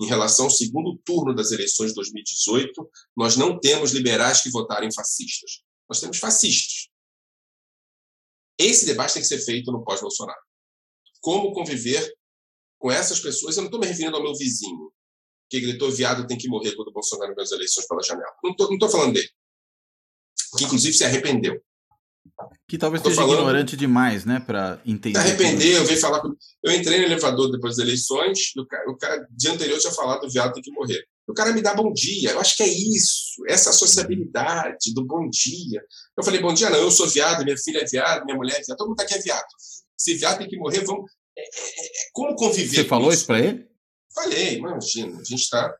Em 0.00 0.06
relação 0.06 0.46
ao 0.46 0.50
segundo 0.50 0.98
turno 1.04 1.34
das 1.34 1.52
eleições 1.52 1.90
de 1.90 1.94
2018, 1.94 2.90
nós 3.16 3.36
não 3.36 3.58
temos 3.58 3.92
liberais 3.92 4.40
que 4.40 4.50
votaram 4.50 4.86
em 4.86 4.92
fascistas. 4.92 5.62
Nós 5.88 6.00
temos 6.00 6.18
fascistas. 6.18 6.88
Esse 8.58 8.86
debate 8.86 9.14
tem 9.14 9.22
que 9.22 9.28
ser 9.28 9.38
feito 9.38 9.70
no 9.70 9.84
pós-Bolsonaro. 9.84 10.40
Como 11.20 11.52
conviver 11.52 12.12
com 12.78 12.90
essas 12.90 13.20
pessoas? 13.20 13.56
Eu 13.56 13.62
não 13.62 13.68
estou 13.68 13.80
me 13.80 13.86
referindo 13.86 14.16
ao 14.16 14.22
meu 14.22 14.34
vizinho, 14.34 14.92
que 15.48 15.60
gritou 15.60 15.90
viado 15.90 16.26
tem 16.26 16.38
que 16.38 16.48
morrer 16.48 16.74
quando 16.74 16.88
o 16.88 16.92
Bolsonaro 16.92 17.34
ganhou 17.34 17.44
as 17.44 17.52
eleições 17.52 17.86
pela 17.86 18.02
janela. 18.02 18.32
Não 18.42 18.52
estou 18.52 18.88
falando 18.88 19.14
dele. 19.14 19.30
Que, 20.58 20.64
inclusive, 20.64 20.96
se 20.96 21.04
arrependeu. 21.04 21.62
Que 22.68 22.76
talvez 22.76 23.02
seja 23.02 23.16
falando, 23.16 23.34
ignorante 23.34 23.76
demais, 23.76 24.24
né, 24.24 24.40
para 24.40 24.80
entender. 24.84 25.20
Se 25.20 25.26
arrependeu, 25.26 25.78
eu 25.78 25.84
veio 25.84 26.00
falar 26.00 26.20
com... 26.20 26.34
Eu 26.62 26.72
entrei 26.72 26.98
no 26.98 27.04
elevador 27.04 27.50
depois 27.50 27.76
das 27.76 27.84
eleições, 27.84 28.52
o 28.56 28.66
cara, 28.66 28.90
o 28.90 28.96
cara 28.96 29.26
dia 29.30 29.52
anterior 29.52 29.78
tinha 29.78 29.92
falado 29.92 30.22
do 30.22 30.30
viado 30.30 30.52
tem 30.52 30.62
que 30.62 30.72
morrer. 30.72 31.04
O 31.26 31.32
cara 31.32 31.52
me 31.52 31.62
dá 31.62 31.74
bom 31.74 31.92
dia. 31.92 32.32
Eu 32.32 32.40
acho 32.40 32.56
que 32.56 32.62
é 32.62 32.68
isso, 32.68 33.42
essa 33.48 33.72
sociabilidade 33.72 34.92
do 34.92 35.04
bom 35.04 35.28
dia. 35.30 35.82
Eu 36.16 36.24
falei, 36.24 36.40
bom 36.40 36.52
dia, 36.52 36.70
não, 36.70 36.78
eu 36.78 36.90
sou 36.90 37.08
viado, 37.08 37.44
minha 37.44 37.56
filha 37.56 37.80
é 37.80 37.86
viado, 37.86 38.24
minha 38.24 38.36
mulher 38.36 38.58
é 38.58 38.62
viado, 38.62 38.78
todo 38.78 38.88
mundo 38.88 39.00
aqui 39.00 39.14
é 39.14 39.20
viado. 39.20 39.46
Se 39.96 40.14
viado 40.14 40.38
tem 40.38 40.48
que 40.48 40.56
morrer, 40.56 40.84
vamos. 40.84 41.10
É, 41.36 41.42
é, 41.42 41.44
é 41.44 42.10
como 42.12 42.34
conviver? 42.34 42.76
Você 42.76 42.84
falou 42.84 43.08
isso, 43.08 43.18
isso 43.18 43.26
para 43.26 43.40
ele? 43.40 43.66
Falei, 44.14 44.58
imagina, 44.58 45.18
a 45.18 45.24
gente 45.24 45.42
está. 45.42 45.74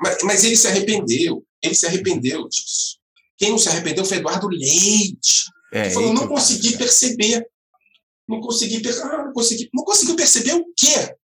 mas, 0.00 0.18
mas 0.22 0.44
ele 0.44 0.56
se 0.56 0.68
arrependeu, 0.68 1.44
ele 1.62 1.74
se 1.74 1.86
arrependeu 1.86 2.48
disso. 2.48 2.98
Quem 3.36 3.50
não 3.50 3.58
se 3.58 3.68
arrependeu 3.68 4.04
foi 4.04 4.18
Eduardo 4.18 4.48
Leite. 4.48 5.46
É, 5.72 5.88
que 5.88 5.94
falou, 5.94 6.12
não 6.12 6.26
consegui 6.26 6.76
perceber. 6.76 7.46
Não 8.28 8.40
consegui, 8.40 8.80
per... 8.80 8.94
ah, 9.04 9.24
não 9.24 9.32
consegui. 9.32 9.68
Não 9.72 9.84
conseguiu 9.84 10.16
perceber 10.16 10.54
o 10.54 10.64
quê? 10.76 11.16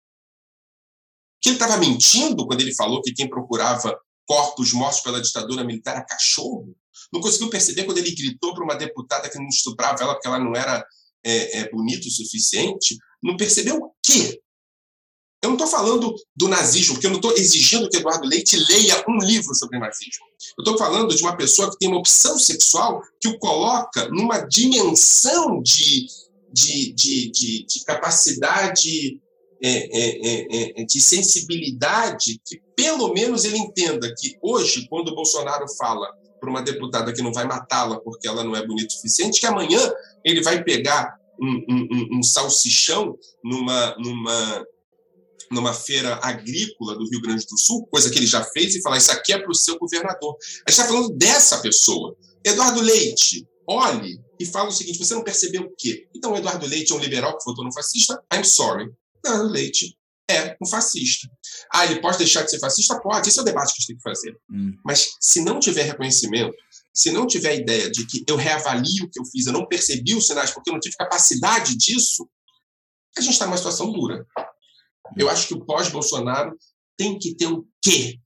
Que 1.42 1.50
ele 1.50 1.56
estava 1.56 1.78
mentindo 1.78 2.46
quando 2.48 2.62
ele 2.62 2.74
falou 2.76 3.02
que 3.02 3.14
quem 3.14 3.30
procurava 3.30 3.98
corpos 4.26 4.74
mortos 4.74 5.02
pela 5.02 5.22
ditadura 5.22 5.64
militar 5.64 5.96
era 5.96 6.06
cachorro? 6.06 6.76
Não 7.14 7.22
conseguiu 7.22 7.50
perceber 7.50 7.84
quando 7.84 8.00
ele 8.00 8.16
gritou 8.16 8.54
para 8.54 8.64
uma 8.64 8.76
deputada 8.76 9.30
que 9.30 9.38
não 9.38 9.48
estuprava 9.48 10.02
ela 10.02 10.14
porque 10.14 10.28
ela 10.28 10.40
não 10.40 10.56
era 10.56 10.84
é, 11.24 11.60
é, 11.60 11.70
bonita 11.70 12.08
o 12.08 12.12
suficiente? 12.12 12.98
Não 13.22 13.38
percebeu 13.38 13.78
o 13.78 13.94
quê? 14.04 14.42
Eu 15.46 15.50
não 15.50 15.58
estou 15.58 15.68
falando 15.68 16.16
do 16.36 16.48
nazismo, 16.48 16.96
porque 16.96 17.06
eu 17.06 17.12
não 17.12 17.20
estou 17.20 17.34
exigindo 17.38 17.88
que 17.88 17.98
Eduardo 17.98 18.28
Leite 18.28 18.58
leia 18.58 19.04
um 19.08 19.20
livro 19.20 19.54
sobre 19.54 19.78
nazismo. 19.78 20.26
Eu 20.58 20.64
estou 20.64 20.78
falando 20.78 21.16
de 21.16 21.22
uma 21.22 21.38
pessoa 21.38 21.70
que 21.70 21.78
tem 21.78 21.88
uma 21.88 22.00
opção 22.00 22.38
sexual 22.40 23.02
que 23.22 23.28
o 23.28 23.38
coloca 23.38 24.10
numa 24.10 24.40
dimensão 24.40 25.62
de, 25.62 26.08
de, 26.52 26.94
de, 26.94 27.32
de, 27.32 27.66
de 27.66 27.86
capacidade, 27.86 29.20
é, 29.64 29.70
é, 29.70 30.20
é, 30.20 30.82
é, 30.82 30.84
de 30.84 31.00
sensibilidade, 31.00 32.42
que 32.44 32.60
pelo 32.76 33.14
menos 33.14 33.46
ele 33.46 33.60
entenda 33.60 34.14
que 34.18 34.38
hoje, 34.42 34.88
quando 34.90 35.10
o 35.10 35.16
Bolsonaro 35.16 35.66
fala 35.78 36.12
para 36.40 36.50
uma 36.50 36.64
deputada 36.64 37.14
que 37.14 37.22
não 37.22 37.32
vai 37.32 37.46
matá-la 37.46 38.00
porque 38.00 38.28
ela 38.28 38.44
não 38.44 38.56
é 38.56 38.66
bonita 38.66 38.88
o 38.88 38.98
suficiente, 38.98 39.40
que 39.40 39.46
amanhã 39.46 39.80
ele 40.24 40.42
vai 40.42 40.64
pegar 40.64 41.16
um, 41.40 41.66
um, 41.70 42.18
um 42.18 42.24
salsichão 42.24 43.16
numa, 43.44 43.96
numa, 43.98 44.66
numa 45.52 45.74
feira 45.74 46.20
agrícola 46.22 46.96
do 46.96 47.10
Rio 47.10 47.22
Grande 47.22 47.46
do 47.46 47.58
Sul, 47.58 47.86
coisa 47.88 48.10
que 48.10 48.18
ele 48.18 48.28
já 48.28 48.44
fez, 48.44 48.76
e 48.76 48.82
falar: 48.82 48.98
Isso 48.98 49.12
aqui 49.12 49.34
é 49.34 49.38
para 49.38 49.52
o 49.52 49.56
seu 49.56 49.78
governador. 49.78 50.36
A 50.68 50.72
gente 50.72 50.80
está 50.80 50.86
falando 50.86 51.10
dessa 51.16 51.60
pessoa. 51.60 52.16
Eduardo 52.44 52.82
Leite, 52.82 53.48
olhe 53.68 54.20
e 54.40 54.46
fala 54.46 54.70
o 54.70 54.72
seguinte: 54.72 55.00
você 55.00 55.14
não 55.14 55.24
percebeu 55.24 55.64
o 55.64 55.76
quê? 55.78 56.08
Então, 56.16 56.36
Eduardo 56.36 56.66
Leite 56.66 56.92
é 56.92 56.96
um 56.96 57.00
liberal 57.00 57.38
que 57.38 57.46
votou 57.46 57.64
no 57.64 57.74
fascista? 57.74 58.22
I'm 58.34 58.44
sorry. 58.44 58.90
Eduardo 59.24 59.50
Leite 59.50 59.98
é 60.30 60.58
um 60.62 60.66
fascista. 60.66 61.28
Ah, 61.72 61.86
ele 61.86 62.02
pode 62.02 62.18
deixar 62.18 62.44
de 62.44 62.52
ser 62.52 62.60
fascista? 62.60 63.00
Pode. 63.00 63.30
Esse 63.30 63.40
é 63.40 63.42
o 63.42 63.46
debate 63.46 63.74
que 63.74 63.78
a 63.78 63.80
gente 63.82 63.88
tem 63.88 63.98
que 63.98 64.04
fazer. 64.04 64.36
Hum. 64.50 64.74
Mas 64.84 65.16
se 65.20 65.42
não 65.42 65.60
tiver 65.60 65.84
reconhecimento, 65.84 66.56
se 66.94 67.12
não 67.12 67.28
tiver 67.28 67.50
a 67.50 67.56
ideia 67.56 67.92
de 67.92 68.06
que 68.06 68.24
eu 68.28 68.36
reavalio 68.36 69.06
o 69.06 69.10
que 69.10 69.20
eu 69.20 69.26
fiz, 69.26 69.46
eu 69.46 69.54
não 69.54 69.68
percebi 69.68 70.16
os 70.16 70.26
sinais 70.26 70.52
porque 70.52 70.70
eu 70.70 70.74
não 70.74 70.80
tive 70.80 70.96
capacidade 70.96 71.76
disso, 71.76 72.28
a 73.18 73.22
gente 73.22 73.34
está 73.34 73.46
numa 73.46 73.58
situação 73.58 73.92
dura. 73.92 74.26
Eu 75.16 75.30
acho 75.30 75.48
que 75.48 75.54
o 75.54 75.66
pós-Bolsonaro 75.66 76.56
tem 76.98 77.18
que 77.18 77.36
ter 77.36 77.48
o 77.48 77.66
quê 77.82 78.20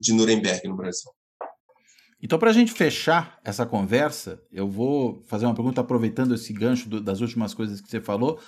de 0.00 0.12
Nuremberg 0.12 0.66
no 0.68 0.76
Brasil? 0.76 1.10
Então, 2.20 2.38
para 2.38 2.50
a 2.50 2.52
gente 2.52 2.72
fechar 2.72 3.38
essa 3.44 3.64
conversa, 3.64 4.42
eu 4.50 4.68
vou 4.68 5.22
fazer 5.26 5.46
uma 5.46 5.54
pergunta 5.54 5.80
aproveitando 5.80 6.34
esse 6.34 6.52
gancho 6.52 6.88
do, 6.88 7.00
das 7.00 7.20
últimas 7.20 7.54
coisas 7.54 7.80
que 7.80 7.88
você 7.88 8.00
falou, 8.00 8.40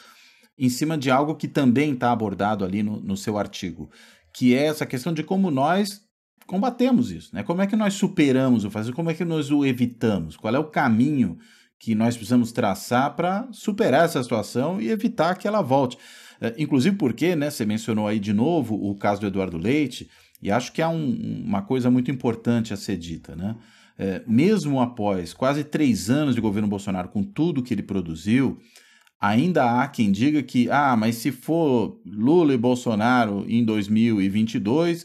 em 0.58 0.68
cima 0.68 0.98
de 0.98 1.10
algo 1.10 1.36
que 1.36 1.46
também 1.46 1.92
está 1.92 2.10
abordado 2.10 2.64
ali 2.64 2.82
no, 2.82 3.00
no 3.00 3.16
seu 3.16 3.38
artigo, 3.38 3.90
que 4.34 4.54
é 4.54 4.66
essa 4.66 4.84
questão 4.84 5.12
de 5.12 5.22
como 5.22 5.50
nós 5.50 6.02
combatemos 6.46 7.12
isso, 7.12 7.34
né? 7.34 7.44
Como 7.44 7.62
é 7.62 7.66
que 7.66 7.76
nós 7.76 7.94
superamos 7.94 8.64
o 8.64 8.70
fascismo, 8.70 8.96
como 8.96 9.10
é 9.10 9.14
que 9.14 9.24
nós 9.24 9.52
o 9.52 9.64
evitamos, 9.64 10.36
qual 10.36 10.52
é 10.52 10.58
o 10.58 10.68
caminho 10.68 11.38
que 11.78 11.94
nós 11.94 12.16
precisamos 12.16 12.52
traçar 12.52 13.14
para 13.14 13.48
superar 13.52 14.04
essa 14.04 14.22
situação 14.22 14.80
e 14.80 14.90
evitar 14.90 15.36
que 15.36 15.48
ela 15.48 15.62
volte. 15.62 15.96
É, 16.40 16.54
inclusive 16.58 16.96
porque, 16.96 17.36
né, 17.36 17.50
você 17.50 17.66
mencionou 17.66 18.06
aí 18.06 18.18
de 18.18 18.32
novo 18.32 18.74
o 18.74 18.94
caso 18.94 19.20
do 19.20 19.26
Eduardo 19.26 19.58
Leite, 19.58 20.08
e 20.42 20.50
acho 20.50 20.72
que 20.72 20.80
há 20.80 20.88
um, 20.88 21.44
uma 21.44 21.62
coisa 21.62 21.90
muito 21.90 22.10
importante 22.10 22.72
a 22.72 22.76
ser 22.76 22.96
dita, 22.96 23.36
né? 23.36 23.56
É, 23.98 24.22
mesmo 24.26 24.80
após 24.80 25.34
quase 25.34 25.62
três 25.62 26.08
anos 26.08 26.34
de 26.34 26.40
governo 26.40 26.66
Bolsonaro, 26.66 27.10
com 27.10 27.22
tudo 27.22 27.62
que 27.62 27.74
ele 27.74 27.82
produziu, 27.82 28.58
ainda 29.20 29.82
há 29.82 29.86
quem 29.86 30.10
diga 30.10 30.42
que, 30.42 30.70
ah, 30.70 30.96
mas 30.96 31.16
se 31.16 31.30
for 31.30 32.00
Lula 32.06 32.54
e 32.54 32.56
Bolsonaro 32.56 33.44
em 33.46 33.62
2022, 33.62 35.04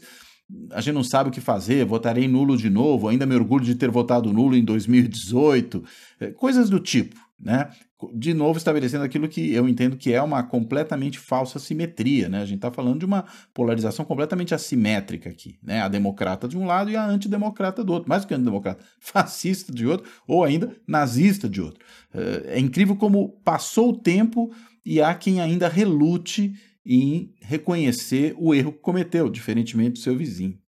a 0.70 0.80
gente 0.80 0.94
não 0.94 1.04
sabe 1.04 1.28
o 1.28 1.32
que 1.32 1.42
fazer, 1.42 1.84
votarei 1.84 2.26
nulo 2.26 2.56
de 2.56 2.70
novo, 2.70 3.08
ainda 3.08 3.26
me 3.26 3.34
orgulho 3.34 3.64
de 3.64 3.74
ter 3.74 3.90
votado 3.90 4.32
nulo 4.32 4.56
em 4.56 4.64
2018, 4.64 5.84
é, 6.18 6.30
coisas 6.30 6.70
do 6.70 6.80
tipo 6.80 7.26
né? 7.38 7.68
De 8.12 8.34
novo, 8.34 8.58
estabelecendo 8.58 9.04
aquilo 9.04 9.26
que 9.26 9.54
eu 9.54 9.66
entendo 9.66 9.96
que 9.96 10.12
é 10.12 10.20
uma 10.20 10.42
completamente 10.42 11.18
falsa 11.18 11.58
simetria, 11.58 12.28
né? 12.28 12.42
A 12.42 12.44
gente 12.44 12.56
está 12.56 12.70
falando 12.70 12.98
de 12.98 13.06
uma 13.06 13.24
polarização 13.54 14.04
completamente 14.04 14.54
assimétrica 14.54 15.30
aqui, 15.30 15.58
né? 15.62 15.80
A 15.80 15.88
democrata 15.88 16.46
de 16.46 16.58
um 16.58 16.66
lado 16.66 16.90
e 16.90 16.96
a 16.96 17.06
antidemocrata 17.06 17.82
do 17.82 17.94
outro, 17.94 18.06
mais 18.06 18.22
do 18.22 18.28
que 18.28 18.34
antidemocrata, 18.34 18.84
fascista 19.00 19.72
de 19.72 19.86
outro, 19.86 20.10
ou 20.28 20.44
ainda 20.44 20.76
nazista 20.86 21.48
de 21.48 21.62
outro. 21.62 21.82
É, 22.12 22.56
é 22.56 22.60
incrível 22.60 22.96
como 22.96 23.40
passou 23.42 23.90
o 23.90 23.98
tempo 23.98 24.52
e 24.84 25.00
há 25.00 25.14
quem 25.14 25.40
ainda 25.40 25.66
relute 25.66 26.52
em 26.84 27.34
reconhecer 27.40 28.34
o 28.38 28.54
erro 28.54 28.72
que 28.72 28.78
cometeu, 28.80 29.30
diferentemente 29.30 29.92
do 29.92 29.98
seu 30.00 30.14
vizinho. 30.14 30.60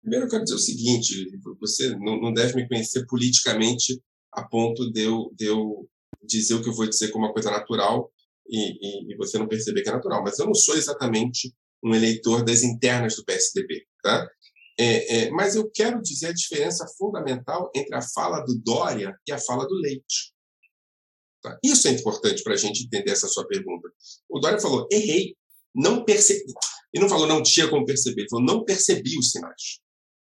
Primeiro, 0.00 0.26
eu 0.26 0.30
quero 0.30 0.44
dizer 0.44 0.54
o 0.54 0.60
seguinte: 0.60 1.26
você 1.60 1.96
não 1.98 2.32
deve 2.32 2.54
me 2.54 2.68
conhecer 2.68 3.04
politicamente 3.06 4.00
a 4.32 4.44
ponto 4.44 4.92
de 4.92 5.00
eu, 5.00 5.32
de 5.36 5.46
eu 5.46 5.88
dizer 6.26 6.54
o 6.54 6.62
que 6.62 6.68
eu 6.68 6.74
vou 6.74 6.88
dizer 6.88 7.10
como 7.10 7.24
uma 7.24 7.32
coisa 7.32 7.50
natural 7.50 8.12
e, 8.48 8.58
e, 8.58 9.12
e, 9.12 9.16
você 9.16 9.38
não 9.38 9.48
perceber 9.48 9.82
que 9.82 9.88
é 9.88 9.92
natural. 9.92 10.22
Mas 10.22 10.38
eu 10.38 10.46
não 10.46 10.54
sou 10.54 10.76
exatamente 10.76 11.54
um 11.84 11.94
eleitor 11.94 12.44
das 12.44 12.62
internas 12.62 13.16
do 13.16 13.24
PSDB, 13.24 13.86
tá? 14.02 14.28
É, 14.78 15.16
é, 15.16 15.30
mas 15.30 15.56
eu 15.56 15.70
quero 15.70 16.02
dizer 16.02 16.28
a 16.28 16.32
diferença 16.32 16.86
fundamental 16.98 17.70
entre 17.74 17.96
a 17.96 18.02
fala 18.02 18.40
do 18.40 18.58
Dória 18.58 19.14
e 19.26 19.32
a 19.32 19.38
fala 19.38 19.66
do 19.66 19.74
Leite. 19.74 20.34
Tá? 21.42 21.58
Isso 21.64 21.88
é 21.88 21.92
importante 21.92 22.42
para 22.42 22.54
a 22.54 22.58
gente 22.58 22.84
entender 22.84 23.10
essa 23.10 23.28
sua 23.28 23.46
pergunta. 23.46 23.88
O 24.28 24.38
Dória 24.38 24.60
falou, 24.60 24.86
errei, 24.92 25.34
não 25.74 26.04
percebi. 26.04 26.52
Ele 26.92 27.02
não 27.02 27.08
falou 27.08 27.26
não 27.26 27.42
tinha 27.42 27.68
como 27.68 27.86
perceber, 27.86 28.22
ele 28.22 28.28
falou 28.30 28.44
não 28.44 28.64
percebi 28.64 29.18
os 29.18 29.30
sinais, 29.30 29.80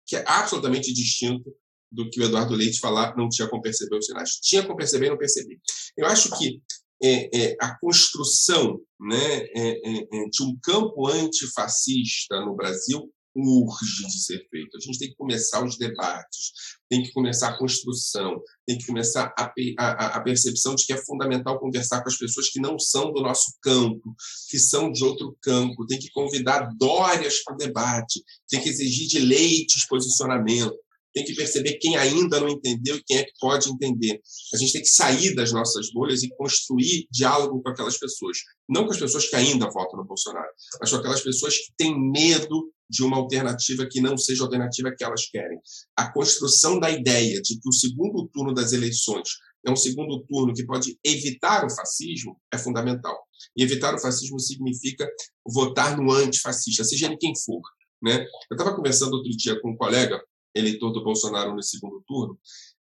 que 0.06 0.16
é 0.16 0.24
absolutamente 0.28 0.94
distinto 0.94 1.54
do 1.94 2.10
que 2.10 2.20
o 2.20 2.24
Eduardo 2.24 2.56
Leite 2.56 2.80
falar, 2.80 3.16
não 3.16 3.30
tinha 3.30 3.48
como 3.48 3.62
perceber 3.62 3.98
os 3.98 4.06
sinais. 4.06 4.32
Tinha 4.42 4.64
como 4.64 4.76
perceber 4.76 5.08
e 5.08 5.10
não 5.10 5.18
percebi. 5.18 5.60
Eu 5.96 6.08
acho 6.08 6.36
que 6.38 6.62
é, 7.02 7.30
é, 7.38 7.56
a 7.62 7.78
construção 7.80 8.80
né, 9.00 9.18
é, 9.18 9.70
é, 9.70 10.08
é, 10.12 10.30
de 10.30 10.44
um 10.44 10.58
campo 10.64 11.08
antifascista 11.08 12.40
no 12.42 12.56
Brasil 12.56 13.10
urge 13.36 14.06
de 14.06 14.24
ser 14.24 14.48
feito. 14.50 14.78
A 14.78 14.80
gente 14.80 15.00
tem 15.00 15.10
que 15.10 15.16
começar 15.16 15.66
os 15.66 15.78
debates, 15.78 16.52
tem 16.90 17.04
que 17.04 17.12
começar 17.12 17.50
a 17.50 17.58
construção, 17.58 18.40
tem 18.66 18.78
que 18.78 18.86
começar 18.86 19.34
a, 19.38 19.52
a, 19.80 20.06
a, 20.18 20.22
percepção 20.22 20.76
de 20.76 20.86
que 20.86 20.94
é 20.94 20.98
fundamental 20.98 21.60
conversar 21.60 22.02
com 22.02 22.10
as 22.10 22.18
pessoas 22.18 22.50
que 22.50 22.60
não 22.60 22.78
são 22.78 23.12
do 23.12 23.22
nosso 23.22 23.54
campo, 23.62 24.16
que 24.50 24.60
são 24.60 24.92
de 24.92 25.04
outro 25.04 25.36
campo, 25.42 25.86
tem 25.88 26.00
que 26.00 26.12
convidar 26.12 26.70
Dórias 26.78 27.44
para 27.44 27.56
o 27.56 27.58
debate, 27.58 28.24
tem 28.48 28.62
que 28.62 28.70
exigir 28.70 29.08
de 29.08 29.20
leites 29.20 29.88
posicionamento, 29.88 30.78
tem 31.14 31.24
que 31.24 31.36
perceber 31.36 31.74
quem 31.74 31.96
ainda 31.96 32.40
não 32.40 32.50
entendeu 32.50 32.98
e 32.98 33.04
quem 33.04 33.18
é 33.18 33.24
que 33.24 33.34
pode 33.40 33.70
entender. 33.70 34.20
A 34.54 34.58
gente 34.58 34.74
tem 34.74 34.82
que 34.82 34.90
sair 34.90 35.36
das 35.36 35.52
nossas 35.52 35.92
bolhas 35.92 36.24
e 36.24 36.30
construir 36.36 37.08
diálogo 37.12 37.62
com 37.62 37.70
aquelas 37.70 37.98
pessoas. 37.98 38.38
Não 38.68 38.86
com 38.86 38.92
as 38.92 39.00
pessoas 39.00 39.30
que 39.30 39.36
ainda 39.36 39.70
votam 39.70 40.00
no 40.00 40.06
Bolsonaro, 40.06 40.50
mas 40.80 40.90
com 40.90 40.98
aquelas 40.98 41.22
pessoas 41.22 41.58
que 41.58 41.74
têm 41.78 41.94
medo 42.12 42.72
de 42.90 43.04
uma 43.04 43.18
alternativa 43.18 43.88
que 43.90 44.02
não 44.02 44.18
seja 44.18 44.44
a 44.44 44.46
alternativa 44.46 44.94
que 44.96 45.04
elas 45.04 45.26
querem. 45.30 45.60
A 45.98 46.12
construção 46.12 46.80
da 46.80 46.92
ideia 46.92 47.42
de 47.42 47.60
que 47.60 47.70
o 47.70 47.74
segundo 47.74 48.28
turno 48.28 48.54
das 48.54 48.72
eleições 48.72 49.30
é 49.66 49.72
um 49.72 49.76
segundo 49.76 50.24
turno 50.26 50.54
que 50.54 50.66
pode 50.66 50.98
evitar 51.04 51.66
o 51.66 51.70
fascismo 51.70 52.40
é 52.52 52.58
fundamental. 52.58 53.18
E 53.58 53.64
evitar 53.64 53.96
o 53.96 54.00
fascismo 54.00 54.40
significa 54.40 55.08
votar 55.48 55.98
no 55.98 56.12
antifascista, 56.12 56.84
seja 56.84 57.08
ele 57.08 57.18
quem 57.18 57.34
for. 57.36 57.62
Né? 58.02 58.26
Eu 58.52 58.58
estava 58.58 58.76
conversando 58.76 59.14
outro 59.14 59.32
dia 59.32 59.60
com 59.62 59.72
um 59.72 59.78
colega, 59.78 60.22
eleitor 60.56 60.92
do 60.92 61.04
Bolsonaro 61.04 61.54
no 61.54 61.64
segundo 61.64 62.04
turno, 62.08 62.40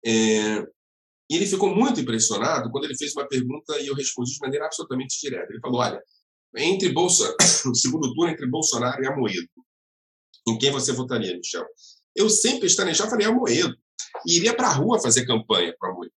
é, 0.05 0.64
e 1.31 1.37
ele 1.37 1.47
ficou 1.47 1.75
muito 1.75 2.01
impressionado 2.01 2.71
quando 2.71 2.85
ele 2.85 2.97
fez 2.97 3.12
uma 3.14 3.29
pergunta 3.29 3.79
e 3.81 3.87
eu 3.87 3.95
respondi 3.95 4.33
de 4.33 4.41
maneira 4.41 4.64
absolutamente 4.64 5.19
direta. 5.21 5.53
Ele 5.53 5.61
falou: 5.61 5.81
Olha, 5.81 6.03
entre 6.57 6.89
Bolsa, 6.91 7.37
no 7.66 7.75
segundo 7.75 8.12
turno 8.14 8.33
entre 8.33 8.47
Bolsonaro 8.47 9.03
e 9.03 9.07
Amoedo, 9.07 9.49
em 10.49 10.57
quem 10.59 10.71
você 10.71 10.93
votaria, 10.93 11.37
Michel? 11.37 11.66
Eu 12.16 12.31
sempre 12.31 12.66
estanejava, 12.66 13.11
falei 13.11 13.27
Amoedo. 13.27 13.77
E 14.27 14.37
iria 14.39 14.57
para 14.57 14.69
a 14.69 14.73
rua 14.73 15.01
fazer 15.01 15.27
campanha 15.27 15.75
para 15.79 15.91
Amoedo. 15.91 16.12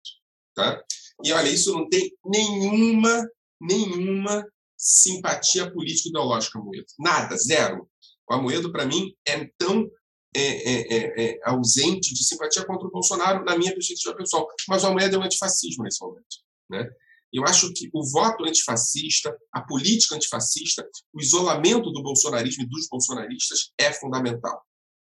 Tá? 0.53 0.83
E 1.23 1.33
olha, 1.33 1.49
isso 1.49 1.73
não 1.73 1.89
tem 1.89 2.11
nenhuma, 2.25 3.27
nenhuma 3.59 4.45
simpatia 4.77 5.69
política 5.71 6.09
ideológica, 6.09 6.59
Amoedo. 6.59 6.85
Nada, 6.99 7.35
zero. 7.35 7.89
O 8.29 8.33
Amoedo, 8.33 8.71
para 8.71 8.85
mim, 8.85 9.13
é 9.25 9.49
tão 9.57 9.89
é, 10.35 10.41
é, 10.41 10.93
é, 10.93 11.23
é, 11.23 11.39
ausente 11.43 12.13
de 12.13 12.23
simpatia 12.23 12.65
contra 12.65 12.87
o 12.87 12.91
Bolsonaro, 12.91 13.43
na 13.43 13.57
minha 13.57 13.73
perspectiva 13.73 14.15
pessoal. 14.15 14.47
Mas 14.67 14.83
o 14.83 14.87
Amoedo 14.87 15.15
é 15.15 15.19
um 15.19 15.23
antifascismo 15.23 15.83
nesse 15.83 16.01
momento. 16.01 16.37
Né? 16.69 16.89
Eu 17.31 17.43
acho 17.43 17.71
que 17.73 17.89
o 17.93 18.03
voto 18.09 18.45
antifascista, 18.45 19.35
a 19.51 19.61
política 19.61 20.15
antifascista, 20.15 20.87
o 21.13 21.21
isolamento 21.21 21.91
do 21.91 22.01
bolsonarismo 22.01 22.63
e 22.63 22.69
dos 22.69 22.87
bolsonaristas 22.87 23.71
é 23.77 23.91
fundamental. 23.91 24.63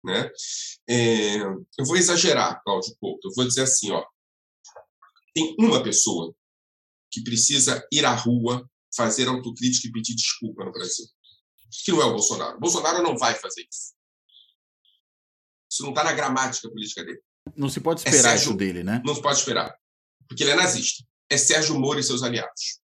Né? 0.05 0.31
É, 0.89 1.37
eu 1.79 1.85
vou 1.85 1.97
exagerar, 1.97 2.63
Cláudio 2.65 2.97
Couto. 3.01 3.29
Eu 3.29 3.35
vou 3.35 3.47
dizer 3.47 3.63
assim, 3.63 3.91
ó, 3.91 4.05
tem 5.35 5.55
uma 5.59 5.83
pessoa 5.83 6.35
que 7.11 7.23
precisa 7.23 7.87
ir 7.93 8.05
à 8.05 8.15
rua, 8.15 8.69
fazer 8.95 9.29
autocrítica 9.29 9.89
e 9.89 9.93
pedir 9.93 10.15
desculpa 10.15 10.65
no 10.65 10.73
Brasil 10.73 11.07
que 11.85 11.91
não 11.91 12.03
é 12.03 12.05
o 12.05 12.13
Bolsonaro. 12.13 12.57
O 12.57 12.61
Bolsonaro 12.61 13.03
não 13.03 13.17
vai 13.17 13.35
fazer 13.35 13.63
isso. 13.63 13.95
Isso 15.73 15.83
não 15.83 15.91
está 15.91 16.05
na 16.05 16.13
gramática 16.13 16.69
política 16.69 17.03
dele. 17.03 17.23
Não 17.57 17.71
se 17.71 17.81
pode 17.81 18.03
é 18.03 18.11
esperar 18.11 18.35
é 18.35 18.37
Sérgio, 18.37 18.51
isso 18.51 18.59
dele, 18.59 18.85
né? 18.85 19.01
Não 19.07 19.15
se 19.15 19.23
pode 19.23 19.39
esperar. 19.39 19.75
Porque 20.29 20.43
ele 20.43 20.51
é 20.51 20.55
nazista. 20.55 21.03
É 21.31 21.39
Sérgio 21.39 21.79
Moro 21.81 21.99
e 21.99 22.03
seus 22.03 22.23
aliados. 22.23 22.81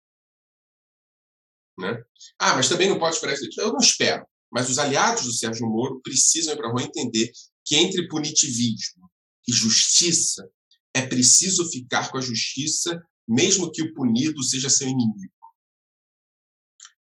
Né? 1.79 2.03
Ah, 2.37 2.55
mas 2.55 2.69
também 2.69 2.87
não 2.87 2.99
pode 2.99 3.15
esperar 3.15 3.33
isso. 3.33 3.49
Eu 3.59 3.73
não 3.73 3.79
espero. 3.79 4.23
Mas 4.51 4.69
os 4.69 4.77
aliados 4.77 5.23
do 5.23 5.33
Sérgio 5.33 5.67
Moro 5.67 5.99
precisam 6.01 6.53
ir 6.53 6.57
para 6.57 6.67
a 6.67 6.71
rua 6.71 6.83
entender 6.83 7.31
que 7.65 7.75
entre 7.75 8.07
punitivismo 8.07 9.09
e 9.47 9.51
justiça 9.51 10.47
é 10.93 11.05
preciso 11.05 11.67
ficar 11.71 12.11
com 12.11 12.19
a 12.19 12.21
justiça, 12.21 13.01
mesmo 13.27 13.71
que 13.71 13.81
o 13.81 13.93
punido 13.95 14.41
seja 14.43 14.69
seu 14.69 14.87
inimigo. 14.87 15.33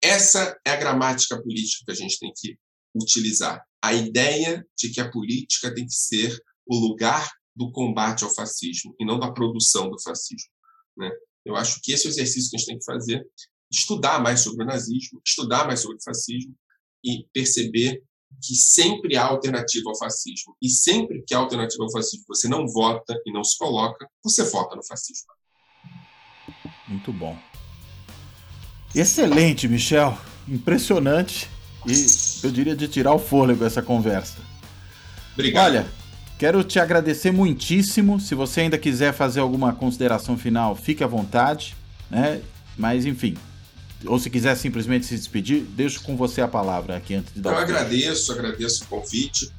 Essa 0.02 0.58
é 0.66 0.72
a 0.72 0.76
gramática 0.76 1.40
política 1.40 1.84
que 1.86 1.92
a 1.92 1.94
gente 1.94 2.18
tem 2.18 2.32
que 2.34 2.58
utilizar. 2.94 3.64
A 3.83 3.95
ideia 3.95 4.66
de 4.76 4.91
que 4.91 5.01
a 5.01 5.11
política 5.11 5.74
tem 5.74 5.87
que 5.87 5.95
ser 5.95 6.39
o 6.66 6.76
lugar 6.76 7.31
do 7.55 7.72
combate 7.72 8.24
ao 8.24 8.31
fascismo 8.31 8.95
e 8.99 9.05
não 9.05 9.18
da 9.18 9.33
produção 9.33 9.91
do 9.91 10.01
fascismo. 10.01 10.51
Né? 10.97 11.11
Eu 11.45 11.57
acho 11.57 11.81
que 11.83 11.93
esse 11.93 12.07
é 12.07 12.09
o 12.09 12.12
exercício 12.12 12.51
que 12.51 12.57
a 12.57 12.59
gente 12.59 12.68
tem 12.68 12.78
que 12.78 12.85
fazer, 12.85 13.26
estudar 13.70 14.22
mais 14.22 14.41
sobre 14.41 14.64
o 14.64 14.66
nazismo, 14.66 15.20
estudar 15.26 15.66
mais 15.66 15.81
sobre 15.81 15.97
o 15.97 16.03
fascismo 16.03 16.55
e 17.05 17.26
perceber 17.33 18.03
que 18.43 18.55
sempre 18.55 19.16
há 19.16 19.24
alternativa 19.24 19.91
ao 19.91 19.99
fascismo. 19.99 20.57
E 20.62 20.68
sempre 20.68 21.22
que 21.26 21.35
há 21.35 21.39
alternativa 21.39 21.83
ao 21.83 21.91
fascismo, 21.91 22.24
você 22.28 22.49
não 22.49 22.66
vota 22.66 23.20
e 23.26 23.33
não 23.33 23.43
se 23.43 23.59
coloca, 23.59 24.09
você 24.22 24.45
vota 24.45 24.76
no 24.76 24.87
fascismo. 24.87 25.26
Muito 26.89 27.12
bom. 27.12 27.39
Excelente, 28.95 29.68
Michel. 29.68 30.16
Impressionante. 30.49 31.49
E 31.87 32.07
eu 32.43 32.51
diria 32.51 32.76
de 32.76 32.87
tirar 32.89 33.12
o 33.14 33.18
fôlego 33.18 33.64
essa 33.64 33.83
conversa. 33.83 34.39
Obrigado. 35.35 35.66
Olha, 35.66 35.87
quero 36.39 36.62
te 36.62 36.78
agradecer 36.78 37.31
muitíssimo. 37.31 38.20
Se 38.20 38.35
você 38.35 38.62
ainda 38.62 38.78
quiser 38.78 39.12
fazer 39.12 39.41
alguma 39.41 39.72
consideração 39.72 40.37
final, 40.37 40.76
fique 40.76 41.03
à 41.03 41.07
vontade, 41.07 41.76
né? 42.11 42.41
Mas 42.76 43.05
enfim, 43.07 43.37
ou 44.07 44.18
se 44.18 44.31
quiser 44.31 44.57
simplesmente 44.57 45.07
se 45.07 45.16
despedir, 45.16 45.62
deixo 45.62 46.03
com 46.03 46.16
você 46.16 46.41
a 46.41 46.49
palavra 46.49 46.97
aqui 46.97 47.14
antes 47.14 47.33
de 47.35 47.41
dar. 47.41 47.53
Eu 47.53 47.59
agradeço, 47.59 48.33
agradeço 48.33 48.85
o 48.85 48.87
convite. 48.87 49.51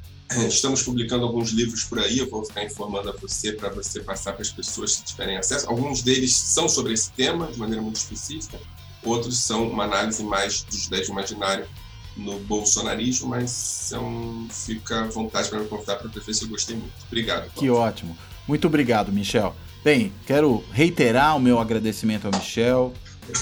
Estamos 0.47 0.81
publicando 0.81 1.25
alguns 1.25 1.49
livros 1.49 1.83
por 1.83 1.99
aí, 1.99 2.19
eu 2.19 2.29
vou 2.29 2.45
ficar 2.45 2.63
informando 2.63 3.09
a 3.09 3.11
você 3.11 3.51
para 3.51 3.67
você 3.67 3.99
passar 3.99 4.31
para 4.31 4.41
as 4.41 4.49
pessoas 4.49 4.93
se 4.93 5.03
tiverem 5.03 5.35
acesso. 5.37 5.67
Alguns 5.69 6.01
deles 6.01 6.33
são 6.33 6.69
sobre 6.69 6.93
esse 6.93 7.11
tema, 7.11 7.47
de 7.47 7.59
maneira 7.59 7.81
muito 7.81 7.97
específica 7.97 8.57
outros 9.03 9.37
são 9.39 9.67
uma 9.67 9.83
análise 9.83 10.23
mais 10.23 10.63
dos 10.63 10.87
10 10.87 11.09
imaginário 11.09 11.67
no 12.15 12.39
bolsonarismo, 12.39 13.29
mas 13.29 13.51
são, 13.51 14.47
fica 14.49 15.01
à 15.01 15.07
vontade 15.07 15.49
para 15.49 15.59
me 15.59 15.67
convidar 15.67 15.95
para 15.95 16.09
ver 16.09 16.33
se 16.33 16.43
eu 16.43 16.49
gostei 16.49 16.75
muito. 16.75 16.93
Obrigado. 17.07 17.49
Que 17.55 17.69
ótimo. 17.69 18.17
Muito 18.47 18.67
obrigado, 18.67 19.11
Michel. 19.11 19.55
Bem, 19.83 20.11
quero 20.27 20.63
reiterar 20.71 21.35
o 21.35 21.39
meu 21.39 21.59
agradecimento 21.59 22.25
ao 22.25 22.31
Michel, 22.37 22.93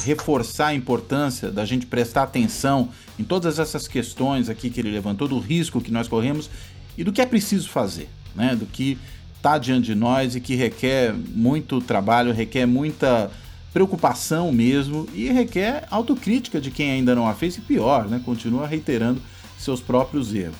reforçar 0.03 0.67
a 0.67 0.73
importância 0.73 1.51
da 1.51 1.65
gente 1.65 1.85
prestar 1.85 2.23
atenção 2.23 2.89
em 3.17 3.23
todas 3.23 3.59
essas 3.59 3.87
questões 3.87 4.49
aqui 4.49 4.69
que 4.69 4.79
ele 4.79 4.91
levantou, 4.91 5.27
do 5.27 5.39
risco 5.39 5.81
que 5.81 5.91
nós 5.91 6.07
corremos 6.07 6.49
e 6.97 7.03
do 7.03 7.11
que 7.11 7.21
é 7.21 7.25
preciso 7.25 7.69
fazer, 7.69 8.09
né? 8.35 8.55
Do 8.55 8.65
que 8.65 8.97
está 9.35 9.57
diante 9.57 9.87
de 9.87 9.95
nós 9.95 10.35
e 10.35 10.41
que 10.41 10.55
requer 10.55 11.13
muito 11.13 11.81
trabalho, 11.81 12.33
requer 12.33 12.65
muita 12.65 13.31
preocupação 13.73 14.51
mesmo 14.51 15.07
e 15.13 15.29
requer 15.29 15.87
autocrítica 15.91 16.59
de 16.59 16.71
quem 16.71 16.91
ainda 16.91 17.13
não 17.15 17.27
a 17.27 17.33
fez 17.33 17.57
e 17.57 17.61
pior, 17.61 18.07
né, 18.07 18.21
continua 18.23 18.67
reiterando 18.67 19.21
seus 19.57 19.81
próprios 19.81 20.33
erros. 20.33 20.55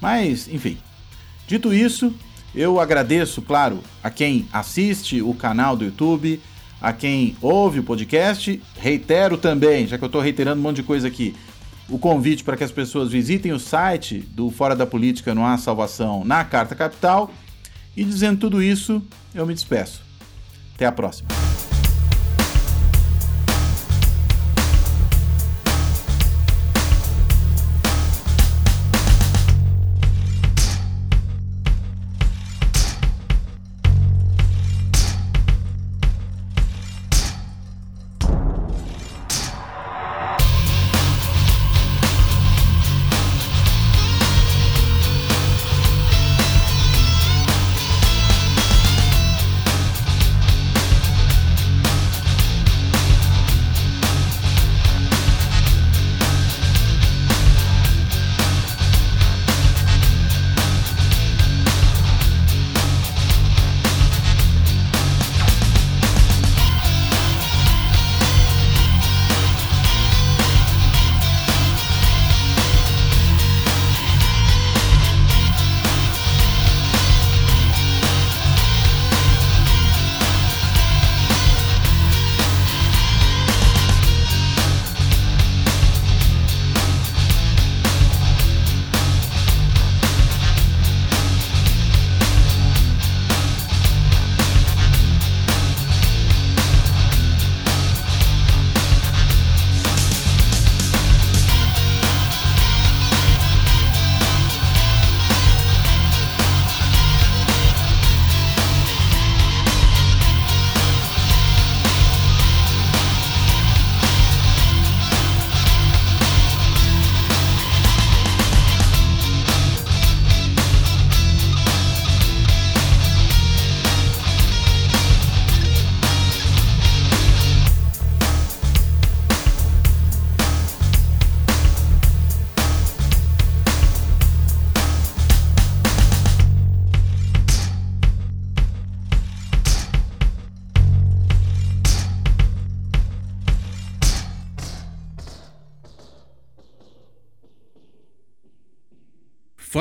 Mas, 0.00 0.48
enfim, 0.48 0.78
dito 1.46 1.72
isso, 1.72 2.14
eu 2.54 2.80
agradeço, 2.80 3.42
claro, 3.42 3.80
a 4.02 4.10
quem 4.10 4.48
assiste 4.52 5.20
o 5.20 5.34
canal 5.34 5.76
do 5.76 5.84
YouTube, 5.84 6.40
a 6.80 6.92
quem 6.92 7.36
ouve 7.40 7.80
o 7.80 7.82
podcast, 7.82 8.62
reitero 8.78 9.36
também, 9.36 9.86
já 9.86 9.98
que 9.98 10.04
eu 10.04 10.06
estou 10.06 10.20
reiterando 10.20 10.60
um 10.60 10.62
monte 10.62 10.76
de 10.76 10.82
coisa 10.82 11.08
aqui, 11.08 11.34
o 11.88 11.98
convite 11.98 12.44
para 12.44 12.56
que 12.56 12.64
as 12.64 12.70
pessoas 12.72 13.10
visitem 13.10 13.52
o 13.52 13.58
site 13.58 14.18
do 14.18 14.50
Fora 14.50 14.74
da 14.74 14.86
Política 14.86 15.34
Não 15.34 15.46
Há 15.46 15.58
Salvação 15.58 16.24
na 16.24 16.44
Carta 16.44 16.74
Capital. 16.74 17.30
E 17.96 18.04
dizendo 18.04 18.40
tudo 18.40 18.62
isso, 18.62 19.02
eu 19.34 19.46
me 19.46 19.54
despeço. 19.54 20.02
Até 20.74 20.86
a 20.86 20.92
próxima. 20.92 21.43